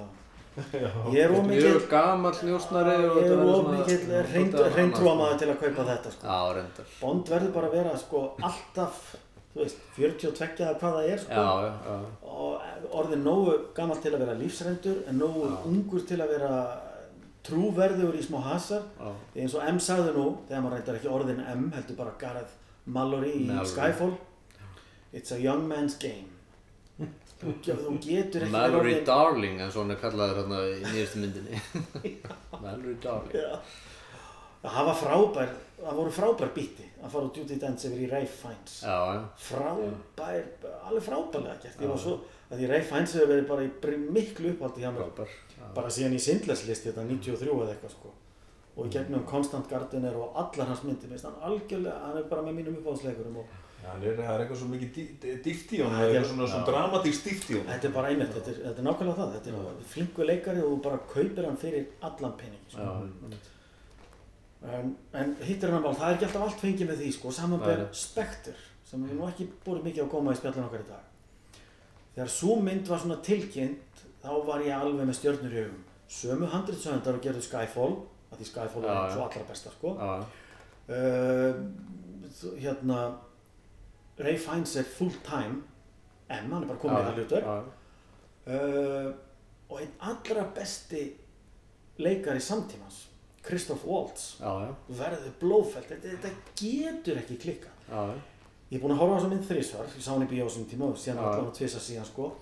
[0.57, 4.01] Ég er of mjög mikill gamall njósnari og ég þetta er verður of svona- mikill
[4.07, 6.27] svolítið reyntrúa annað, maður til að kaupa þetta sko.
[6.27, 9.01] Já, reyndar Bond verður bara að vera sko, alltaf
[9.57, 11.33] þú veist, 42 eða hvað það er sko.
[11.33, 11.99] Já, já, já
[12.37, 15.57] og orðin nógu gammal til að vera lífsreyndur en nógu Já.
[15.71, 16.53] ungur til að vera
[17.47, 18.83] trúverður í smá hasar
[19.37, 22.53] eins og M sagði nú þegar maður reyndar ekki orðin M heldur bara Gareth
[22.87, 23.67] Mallory í Mallory.
[23.67, 24.17] Skyfall
[25.13, 26.29] It's a young man's game
[27.41, 27.55] þú,
[28.07, 31.61] getur ekki Mallory orðin Darling eins og hann er kallaður hérna í nýjastu myndinni.
[32.65, 33.37] Mallory Darling.
[33.37, 33.61] Já.
[34.67, 38.29] það var frábær það voru frábær býtti að fara á Duty Dance yfir í Ray
[38.31, 38.79] Fiennes.
[38.83, 40.47] Já, já, frábær,
[40.89, 41.83] alveg frábærlega gert.
[41.83, 42.15] Ég var svo,
[42.49, 45.11] að því Ray Fiennes hefur verið bara í miklu upphaldi hjá mér.
[45.11, 45.37] Frábær.
[45.57, 45.67] Já.
[45.77, 48.15] bara síðan í Sindlers listi þetta 93 eða eitthvað sko.
[48.77, 51.13] Og í gegnum Constant Gardener og allar hans myndir.
[51.23, 53.55] Hann hann er bara með mínum uppáhaldsleikurum og
[53.87, 56.15] Já, hann er, það er eitthvað svo mikið dý- dý- dýft í honum, það er
[56.17, 56.71] eitthvað svona, svona já.
[56.73, 57.69] dramatísk dýft í honum.
[57.71, 60.71] þetta er bara einmitt, þetta er, þetta er nákvæmlega það þetta er flingu leikari og
[60.73, 63.31] þú bara kaupir hann fyrir allan pening Já, sko.
[64.75, 67.87] en, en hittir hann það er ekki alltaf allt fengið með því sko, samanber Nei.
[68.03, 68.55] Spectre
[68.87, 71.61] sem við nú ekki búið mikið á góma í spjallin okkar í dag
[72.17, 75.85] þegar svo mynd var svona tilkynnt þá var ég alveg með stjörnur í augum
[76.17, 77.95] sömu handritsöndar og gerðu Skyfall
[78.33, 79.15] að því Skyfall Já, er já.
[79.15, 80.11] svo allra besta sko Já,
[80.97, 81.55] uh,
[82.63, 83.01] hérna
[84.19, 85.63] Ray Fiennes er full time
[86.29, 87.57] M, hann er bara komið í það já,
[88.51, 89.11] uh,
[89.71, 91.03] og einn allra besti
[92.03, 93.05] leikari samtímans
[93.47, 98.03] Christoph Waltz já, já, verður blóðfælt, þetta, þetta getur ekki klikka já,
[98.73, 100.91] ég er búinn að horfa á þessa mynd þrísvar ég sá hann í bíósum tíma
[100.91, 102.33] og síðan allan að tvisa síðan sko.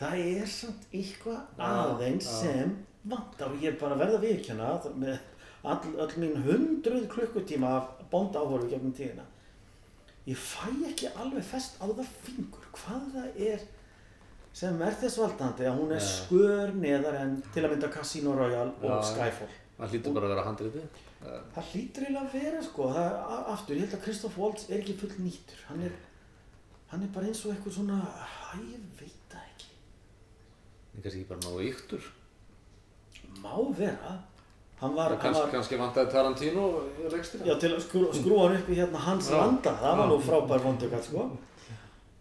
[0.00, 2.76] Það er samt eitthvað aðeins sem
[3.08, 4.68] vantar og ég er bara að verða viðkjöna
[5.00, 5.16] með
[5.62, 9.24] all, all mín hundruð klukkutíma af bond áhorfu gegnum tíðina
[10.30, 13.62] ég fæ ekki alveg fest á það fingur hvað það er
[14.60, 16.10] sem er þess valdandi að hún er Nei.
[16.16, 19.00] skör neðar en til að mynda Casino Royale og Já.
[19.12, 20.80] Skyfall Það hlýtur bara að vera handriti.
[21.54, 23.14] það hlýtur eiginlega að vera sko það,
[23.54, 25.94] aftur, ég held að Christoph Waltz er ekki full nýttur hann er,
[26.90, 28.00] hann er bara eins og eitthvað svona
[28.52, 29.70] að ég veit það ekki
[30.90, 32.10] Það er kannski bara náðu yktur.
[33.40, 34.12] má vera
[34.80, 36.66] hann var, hann var kannski vantaði Tarantino
[37.00, 37.46] í rekstina.
[37.48, 39.74] já, til að skrú, skrúa hann upp í hérna hans landa.
[39.82, 41.28] Það var nú frábær vondukall sko.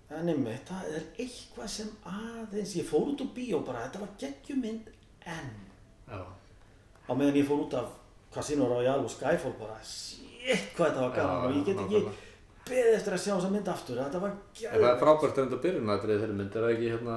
[0.09, 4.15] En einmitt, það er eitthvað sem aðeins ég fór út úr bíó bara, þetta var
[4.23, 4.87] geggjumynd
[5.29, 5.51] en
[6.09, 7.91] Já, á meðan ég fór út af
[8.33, 11.45] Casino Royale og Skyfall bara, shit hvað þetta var gaman.
[11.45, 12.01] Og ég get ekki
[12.69, 16.19] beðið eftir að sjá þessa mynd aftur þetta var En það er frábært reynda byrjunadrið
[16.23, 17.15] þeirri mynd, er það ekki hérna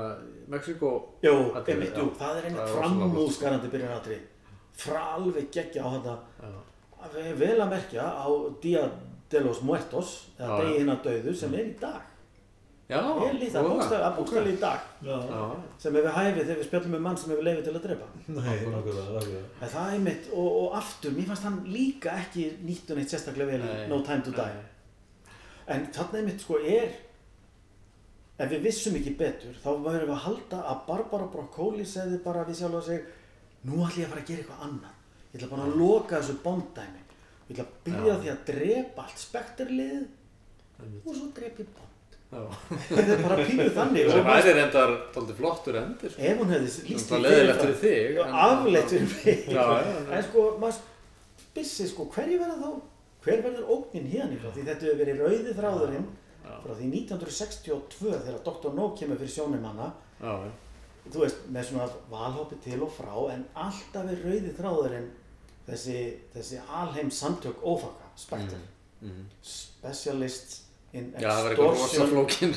[0.53, 0.93] Mexiko?
[1.25, 2.77] Jú, einmitt, jú, það er einmitt gott.
[2.77, 4.21] framúðskarandi byrjunatri
[4.79, 6.53] frá alveg geggja á þetta Já.
[7.07, 8.27] að vel að merkja á
[8.63, 8.87] Dia
[9.33, 10.79] de los Muertos eða Já, degi já.
[10.81, 12.01] hinna döðu sem er í dag.
[12.93, 14.81] Já, er lítið að að bókstæði í dag.
[15.07, 15.19] Já,
[15.81, 18.09] sem hefur hæfið þegar við spjallum um mann sem hefur leifið til að drepa.
[18.27, 18.59] Nei,
[19.63, 23.55] það er einmitt og, og aftur, mér fannst hann líka ekki nýtt og neitt sérstaklega
[23.55, 23.87] vel Nei.
[23.89, 25.33] No Time to Die.
[25.73, 26.93] En þarna einmitt sko er
[28.43, 32.45] ef við vissum ekki betur þá verðum við að halda að Barbara Broccoli segði bara
[32.49, 33.05] við sjálf að segja
[33.69, 34.99] nú ætlum ég að fara að gera eitthvað annað.
[35.33, 37.01] Ég ætla bara að loka þessu bonddæmi
[37.49, 40.05] ég ætla að byrja því að drepa allt spekterlið
[41.07, 41.91] og svo drepa ég bond
[42.33, 42.43] já.
[42.89, 44.09] þetta er bara pínuð þannig.
[44.13, 46.15] Sem væri reyndar tóldi flottur endur.
[46.15, 46.23] sko.
[46.31, 50.09] ef hún hefði líst leðilegt fyrir afleitt fyrir mig.
[50.17, 50.81] en sko maður
[51.45, 52.71] spissi sko hverju verða þá?
[53.23, 56.09] Hver verður ógnin hérna því þetta hefur verið rauði þráðurinn
[56.43, 58.73] frá því 1962 þegar Dr.
[58.75, 60.51] No kemur fyrir sjónum hana Já, já.
[61.11, 65.09] Þú veist með svona valhópi til og frá en alltaf er rauði þráðurinn
[65.67, 65.97] þessi,
[66.35, 68.13] þessi alheim samtök ófaka
[69.03, 69.25] Mhm.
[70.95, 72.51] In Já, það var eitthvað rosa extortion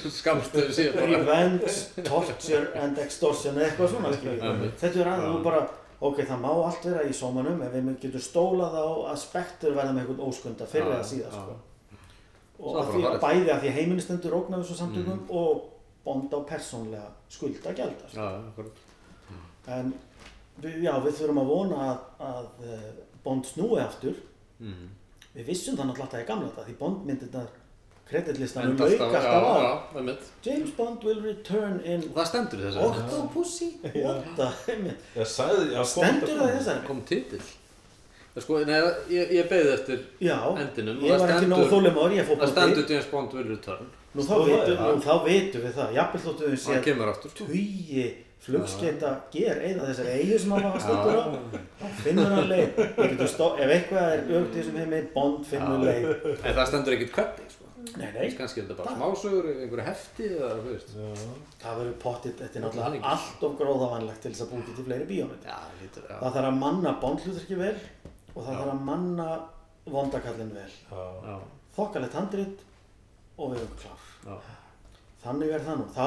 [1.16, 4.42] revenge, torture and extortion eða eitthvað svona við.
[4.44, 4.74] Einmitt.
[4.82, 5.62] þetta er aðeins bara
[6.02, 9.94] ok, það má allt vera í sómanum ef við getum stólað á að spektur verða
[9.96, 11.56] með einhvern óskunda fyrir eða síðan sko.
[12.60, 15.32] og Svo að því, bæði að því að heiminn stendur ógn af þessu samtökum Mm.
[15.32, 15.64] og
[16.06, 18.18] bond á persónlega skulda gælda sko.
[18.20, 18.78] Já, já, akkurat.
[19.68, 19.94] en
[20.62, 22.90] við, já, við þurfum að vona að, að eh,
[23.24, 24.16] bond snúi aftur
[24.60, 24.90] Mhm.
[25.36, 27.48] við vissum það náttúrulega alltaf í gamla þetta því bondmyndirnar
[28.10, 30.24] kreditlistanum Enda lauk alltaf- alltaf á Já, já, einmitt.
[30.46, 32.80] James Bond will return in það stendur í þessu.
[32.86, 33.70] Octopussy?
[35.26, 36.58] Stendur það fram.
[36.60, 36.86] þessari?
[36.88, 37.42] Kom titill.
[38.36, 38.80] Það sko, nei,
[39.16, 40.98] ég, ég beði eftir Já, endinum.
[40.98, 41.70] og ég það stendur-
[42.52, 43.86] stendur James Bond will return.
[44.16, 44.86] Nú þá það, vitum, já.
[44.96, 47.34] nú þá vitum við það, jafnvel þóttu við sko.
[47.40, 48.06] tugi
[48.46, 51.26] flugskeita ger eða þessari eigu sem hann var stöndur á
[51.82, 55.88] þá finnur hann leið ef eitthvað er ögt í þessum heimi Bond finnur Já.
[55.90, 57.64] leið En það stendur ekkert hvernig, sko.
[57.96, 60.94] Nei, nei, Kannski er þetta bara smásögur, einhverju hefti eða, þú veist.
[61.62, 65.10] það verður pottitt þetta er náttúrulega allt of gróðavænlegt til þess að búið til fleiri
[65.12, 66.16] bíómynd Já, lítur, já.
[66.22, 67.76] það þarf að manna Bond hlutverki vel
[68.36, 69.28] og það þarf að manna
[69.96, 71.04] vondakallin vel Já.
[71.30, 71.36] Já,
[71.78, 72.66] þokkalegt handrit
[73.38, 74.36] og við erum klár já.
[75.26, 76.06] þannig er það nú þá,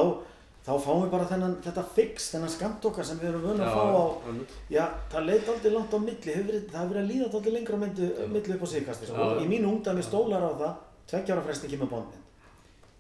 [0.69, 3.75] þá fáum við bara þennan, þetta fix þennan skamt okkar sem við erum vöna að
[3.75, 4.55] fá á einmitt.
[4.71, 7.77] já, það leit aldrei langt á milli hefur það hefur verið að líða aldrei lengra
[7.83, 9.29] myndu, milli upp á síðkasti sko.
[9.43, 10.73] Í mínu ungdæmi stólar á það
[11.13, 12.25] tveggjára fresti kemur bondmynd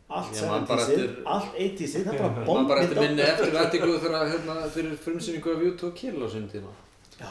[0.08, 3.22] allt Ég man bara 70-sið, eftir- allt 80-sið það er bara Man bara eftir minni
[3.22, 6.70] eftir þegar hérna fyrir frumsýningu af YouTube Kill á sinni tíma.
[7.20, 7.28] já,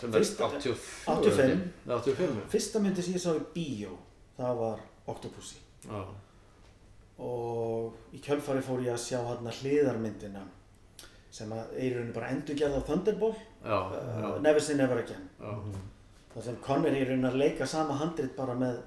[0.00, 0.74] Sem er Fyrsta- 84.
[1.06, 1.60] 85.
[1.86, 2.40] Nei, 85.
[2.50, 3.92] fyrsta myndi sem ég sá í bíó
[4.40, 6.02] það var Octopussy Já.
[7.22, 10.42] og í kjölfari fór ég að sjá hérna hliðarmyndina
[11.32, 13.34] sem að í rauninni bara endurgerð á Thunderball
[13.64, 15.28] Já, uh, já, Never Say Never Again.
[15.40, 15.52] Já,
[16.34, 18.80] þar sem Connery er í rauninni að leika sama handrit bara með,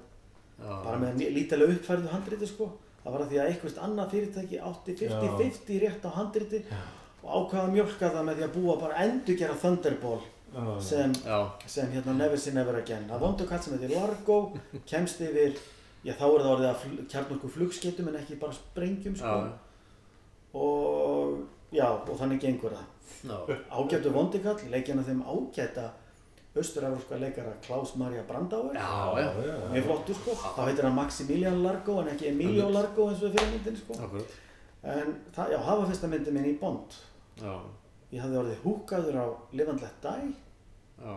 [0.60, 0.72] já.
[0.84, 2.68] bara með lítilega uppfærðu handriti sko.
[3.02, 6.62] Það var að því að einhvert annað fyrirtæki átti 50-50 rétt á handriti
[7.22, 10.24] og ákvaða að mjölka það með því að búa bara endurgerða Thunderball
[10.82, 11.38] sem, Já,
[11.70, 13.08] sem hérna Never Say Never Again.
[13.10, 14.38] Að vondu kall sem heitir Largo
[14.86, 15.56] kemst yfir
[16.06, 19.36] já þá er það orðið að fl kjarnorku flugskeytum en ekki bara sprengjum sko.
[19.36, 19.52] já,
[20.54, 21.38] og
[21.74, 22.90] já og þannig gengur það.
[23.26, 23.38] Já,
[23.70, 25.90] ágættu vondikall, leikina þeim ágæta
[26.56, 28.74] austur-európska leikara Klaus Maria Brandauer.
[28.74, 29.30] Já, já,
[29.72, 33.50] mjög flottur sko, þá heitir hann Maximilian Largo en ekki Emilio Largo eins og fyrir
[33.52, 33.98] myndin sko.
[34.06, 34.36] Akkurat,
[34.82, 36.96] en það, já, það var fyrsta myndin minn í Bond.
[37.42, 37.52] Já,
[38.14, 40.30] ég hafði orðið húkaður á Live and Let Die.
[41.02, 41.12] Já,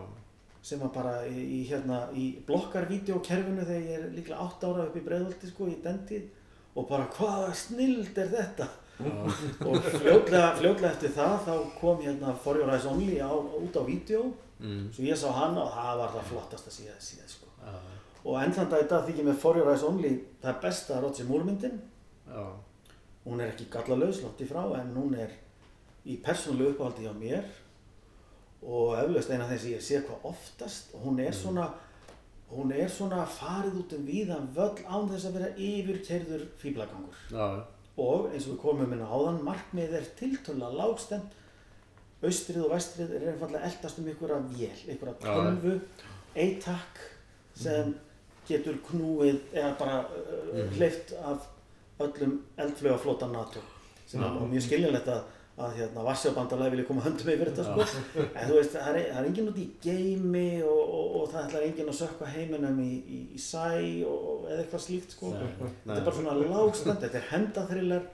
[0.62, 5.00] sem var bara í, í hérna í blokkarvídeokerfinu þegar ég er líklega 8 ára upp
[5.00, 6.28] í breiðolti sko í den tíð
[6.76, 8.68] og bara hvaða snild er þetta?
[9.00, 13.84] Og fljótlega, fljótlega eftir það þá kom hérna For Your Eyes Only á, út á
[13.88, 14.26] vídeo
[14.60, 17.48] mm, svo ég sá hana og það var það flottasta síðan síðan sko.
[17.64, 17.78] Já,
[18.26, 20.12] og enn þann dag í dag þykir mér For Your Eyes Only
[20.42, 21.80] það er besta Roger Moore myndin.
[22.28, 22.44] Já,
[23.24, 25.32] hún er ekki gallalaus langt í frá en hún er
[26.04, 27.48] í persónulegu uppáhaldi hjá mér
[28.64, 30.94] og eflaust eina þeim sem ég sé hvað oftast.
[30.96, 31.70] Og hún er svona
[32.50, 37.44] hún er svona farið út um víðan völl án þess að vera yfirkerður fýblagangur já,
[38.02, 41.36] og eins og við komum inn á áðan markmið er tiltöla lágstemt
[42.26, 45.76] austrið og vestrið er einfallega eldast um einhverja vél, einhverja Já, tölvu
[46.36, 47.04] ATAC
[47.60, 47.94] sem
[48.50, 51.48] getur knúið eða bara uh, hleyft af
[52.02, 53.62] öllum eldflögaflota NATO.
[54.08, 55.26] Sem er nú mjög skiljanlegt að,
[55.60, 57.86] að hérna, Varsjábandalæði vilja koma höndum yfir þetta sko.
[58.40, 61.46] en þú veist, það er, það er enginn út í geimi og, og, og það
[61.46, 63.66] ætlar enginn að sökka heiminum í, í, í sæ
[64.08, 65.34] og, eða eitthvað slíkt sko.
[65.36, 68.08] þetta er bara svona lágstend, þetta er hendaþrillar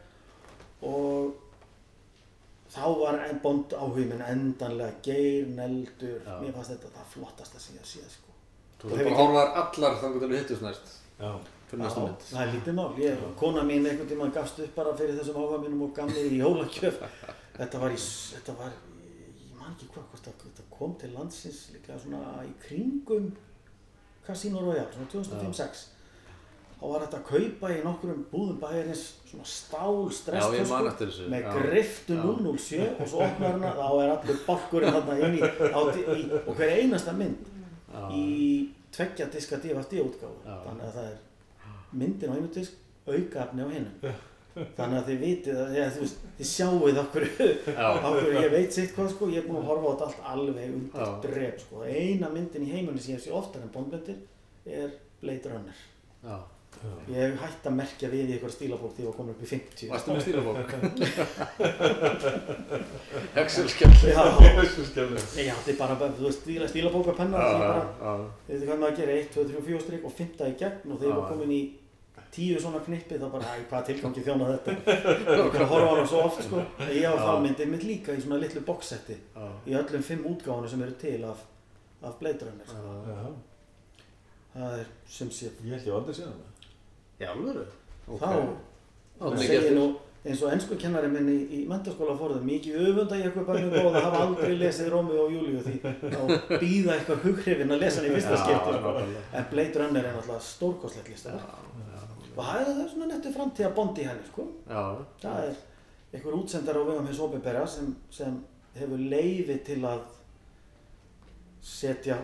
[0.86, 1.42] og
[2.76, 6.40] þá var en bond áhugin minn endanlega geir, neldur, Já.
[6.42, 8.34] mér fannst þetta það flottasta síðan síðan sko.
[8.82, 11.32] þú Og þarf hef bara að horfa þar allar þannig til við hittust næst, Já.
[11.72, 11.90] Já,
[12.30, 15.62] það er lítið mál, ég, kona mín einhvern tíma gafst upp bara fyrir þessum áhuga
[15.64, 17.02] mínum og gaf mér í jólagjöf.
[17.60, 17.98] Þetta var í,
[18.36, 23.30] þetta var ég man ekki hvað, hvort þetta kom til landsins líklega svona í kringum
[24.26, 25.86] Casino Royale, svona 2005-06
[26.76, 31.52] þá var þetta að kaupa í nokkrum búðum bæjarins svona stál Já, stresstösku með já.
[31.56, 36.26] griftu 007 og svo opnar hana, þá er allur bálkurinn þarna inn í, á, í
[36.42, 37.48] og hver einasta mynd
[38.12, 38.26] í
[38.92, 40.44] tveggja diska DVD útgáfu.
[40.44, 40.58] Já.
[40.68, 41.16] þannig að það er
[42.02, 42.74] myndin á einu disk
[43.06, 43.96] aukaefni á hinnum
[44.56, 47.24] þannig að þið vitið að ja, veist, þið sjáuð okkur,
[47.76, 50.68] okkur ég veit sitt hvað sko, ég er búin að horfa á þetta allt alveg
[50.78, 51.10] undir Já.
[51.26, 51.76] drep sko.
[51.84, 54.16] eina myndin í heimunni sem ég sé oftar en bondmyndir
[54.66, 54.90] er
[55.20, 55.78] Blade Runner.
[56.24, 56.38] Já,
[57.12, 59.52] ég hef hægt að merkja við í eitthvað stílabók því ég var komin upp í
[59.52, 60.58] 50 varstu með stílabók?
[63.44, 64.24] Excel skell Já,
[65.44, 68.12] ég átti bara, þú veist, stíla, stílabókapenna já, því ég bara, já,
[68.48, 70.96] Þið veitir hvað maður gerir, 1, 2, 3, 4 strik og 5 í gegn og
[71.00, 71.30] þegar ég var Já.
[71.34, 71.58] komin í
[72.36, 74.76] tíu svona knippi þá bara, æ, hvað tilgangi þjóna þetta?
[75.40, 76.62] Og horfa á hana svo oft sko.
[76.92, 79.18] Ég á þá myndið mitt líka í svona litlu boxsetti
[79.66, 81.44] í öllum fimm útgáfanu sem eru til af,
[82.04, 82.68] af Blade Runner.
[82.70, 82.96] Sko.
[83.10, 83.28] Já.
[84.56, 84.88] það er
[85.18, 85.52] sem sé.
[85.66, 86.50] Ég held ég aldrei séð hana.
[87.20, 87.64] já, alveg
[88.06, 88.28] þá
[89.20, 89.86] þá segir nú
[90.26, 93.98] eins og ennsku kennari minn í, í mentaskóla fórðum mikið öfunda ég eitthvað bara góð
[94.00, 96.22] að hafa aldrei lesið Rómið og Júlíu því þá
[96.64, 98.94] býða eitthvað hughrifin að lesa hann í fyrsta skipti sko.
[99.38, 101.38] en Blade Runner er náttúrulega stórkoslegt listar
[102.36, 104.46] og það er það svona nettu framtíða bond í henni sko.
[104.70, 104.84] já,
[105.22, 105.56] það er
[106.16, 108.38] einhver útsendar á vegum hins opinbera sem, sem
[108.76, 110.02] hefur leiði til að
[111.66, 112.18] setja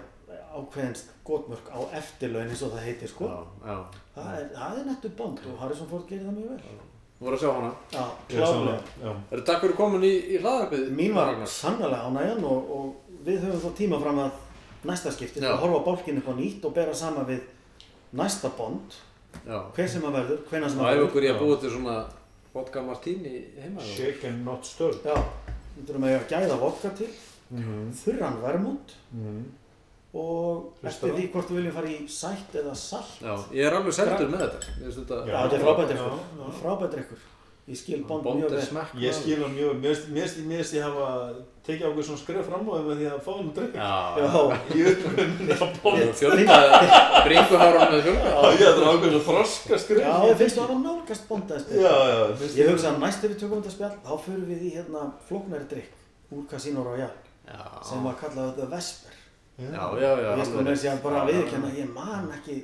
[0.56, 3.28] ákveðin skotmörk á eftirlaun eins og það heitir sko.
[3.32, 3.78] já, já.
[4.16, 6.80] Það, er, það er nettu bond og Harrison Ford gerir það mjög vel.
[7.22, 7.72] Þú voru að sjá hana?
[7.94, 8.62] Já, Ég sá hana.
[8.62, 9.12] klálega Já.
[9.12, 13.44] er þetta takk fyrir komin í, í hlaðarpið Mín var sannlega ánægjan og, og við
[13.46, 14.40] höfum þá tíma fram að
[14.90, 17.44] næsta skipti að horfa á bálkinn upp á nýtt og bera sama við
[18.18, 18.98] næsta bond
[19.76, 21.08] hver sem að verður, hvenær sem og að verður.
[21.10, 22.06] okkur ég að búa til svona
[22.54, 25.02] vodka martini heima þá- Shaken not stirred.
[25.06, 25.16] Já,
[25.78, 27.10] við þurfum að gæða vodka til.
[27.52, 27.92] Mhm.
[27.94, 28.94] þurran vermút.
[29.14, 29.44] Mhm.
[30.14, 33.22] og Hlusta eftir því hvort við viljum fara í sætt eða salt.
[33.24, 34.60] Já, ég er alveg sendur með þetta.
[34.82, 39.38] Þetta Já, þetta er frábært Já, ég skil bond, bond mjög er vel Ég skil
[39.44, 41.08] hann mjög, mér finnst- mér finnst mér ég hafa
[41.66, 43.78] tekið ákveð svona skref fram á þeim með því að fá hann að drikka.
[44.22, 44.30] já,
[44.82, 45.04] Ég
[45.62, 46.00] það bóð.
[46.22, 46.58] fjölda
[47.26, 50.02] bringuháran með fjölda Já, ég ætla ákveð að þroska skref.
[50.02, 53.24] já, ég finnst þú að nálgast bond að Já, já, finnst Ég hugsa að næst
[53.26, 55.92] ef við tökum þetta spjall, þá förum við í hérna flóknari drikk
[56.32, 57.18] úr Casino Royale
[57.86, 59.16] sem var kallað The Vesper.
[59.62, 62.58] já, já, já, Ég sko með þessi að bara viðurkenna að ég man ekki,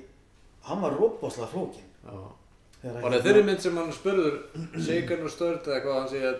[0.67, 1.87] hann var róboslega flókin.
[2.83, 4.35] Var það þeirri mynd sem hann spurður
[4.77, 6.33] Shaken og Stirred eða hvað hann segja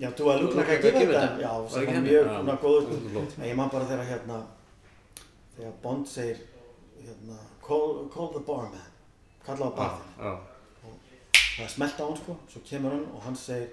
[0.00, 2.86] Já, þú að lúkla ekki að gefa þetta, já, sem var mjög svona góður.
[3.02, 3.34] Það er.
[3.36, 4.38] En ég man bara þegar hérna,
[5.56, 6.40] þegar Bond segir,
[7.02, 8.88] hérna, call, call the barman,
[9.46, 10.16] kalla á barðin.
[10.16, 10.32] Já,
[11.52, 13.68] Það er smelt á hann sko, svo kemur hann og hann segir,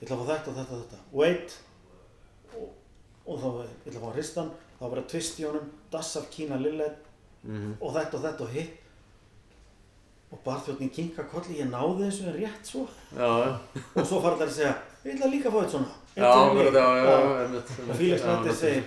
[0.00, 1.00] ég ætla að fá þetta og þetta og þetta.
[1.20, 1.58] Wait,
[2.56, 2.68] og,
[3.28, 4.52] og þá ég ætla að fá að hrista hann.
[4.78, 7.04] Þá var að tvist í honum, dass af Kína Lillet.
[7.78, 8.87] Og þetta og þetta og hitt
[10.32, 12.82] og barþjóðnin kinka kolli, ég náði þessu en rétt svo
[13.16, 13.28] Já,
[13.96, 14.74] og svo fara þær að segja,
[15.04, 17.36] ég ætla líka að fá þetta svona Já, já, og
[17.88, 18.56] Leiter einmitt.
[18.58, 18.84] segir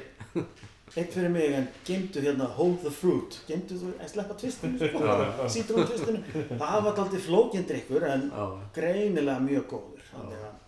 [0.91, 4.99] eitt fyrir mig en geimdu hérna hold the fruit geimdu þú að sleppa tvistinu sko.
[5.47, 6.19] sítur um tvistinu
[6.59, 8.45] það var aldrei flókjendrykkur en Já.
[8.75, 10.59] greinilega mjög góður þannig að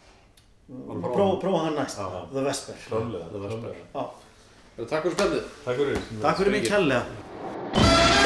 [0.74, 1.76] Bara prófa prófa, hann.
[1.76, 2.08] næst Já.
[2.32, 2.76] The Vesper
[3.94, 4.08] Það.
[4.90, 5.44] Takk fyrir spennið.
[5.66, 5.98] Takk fyrir.
[6.24, 8.23] takk fyrir mig kærlega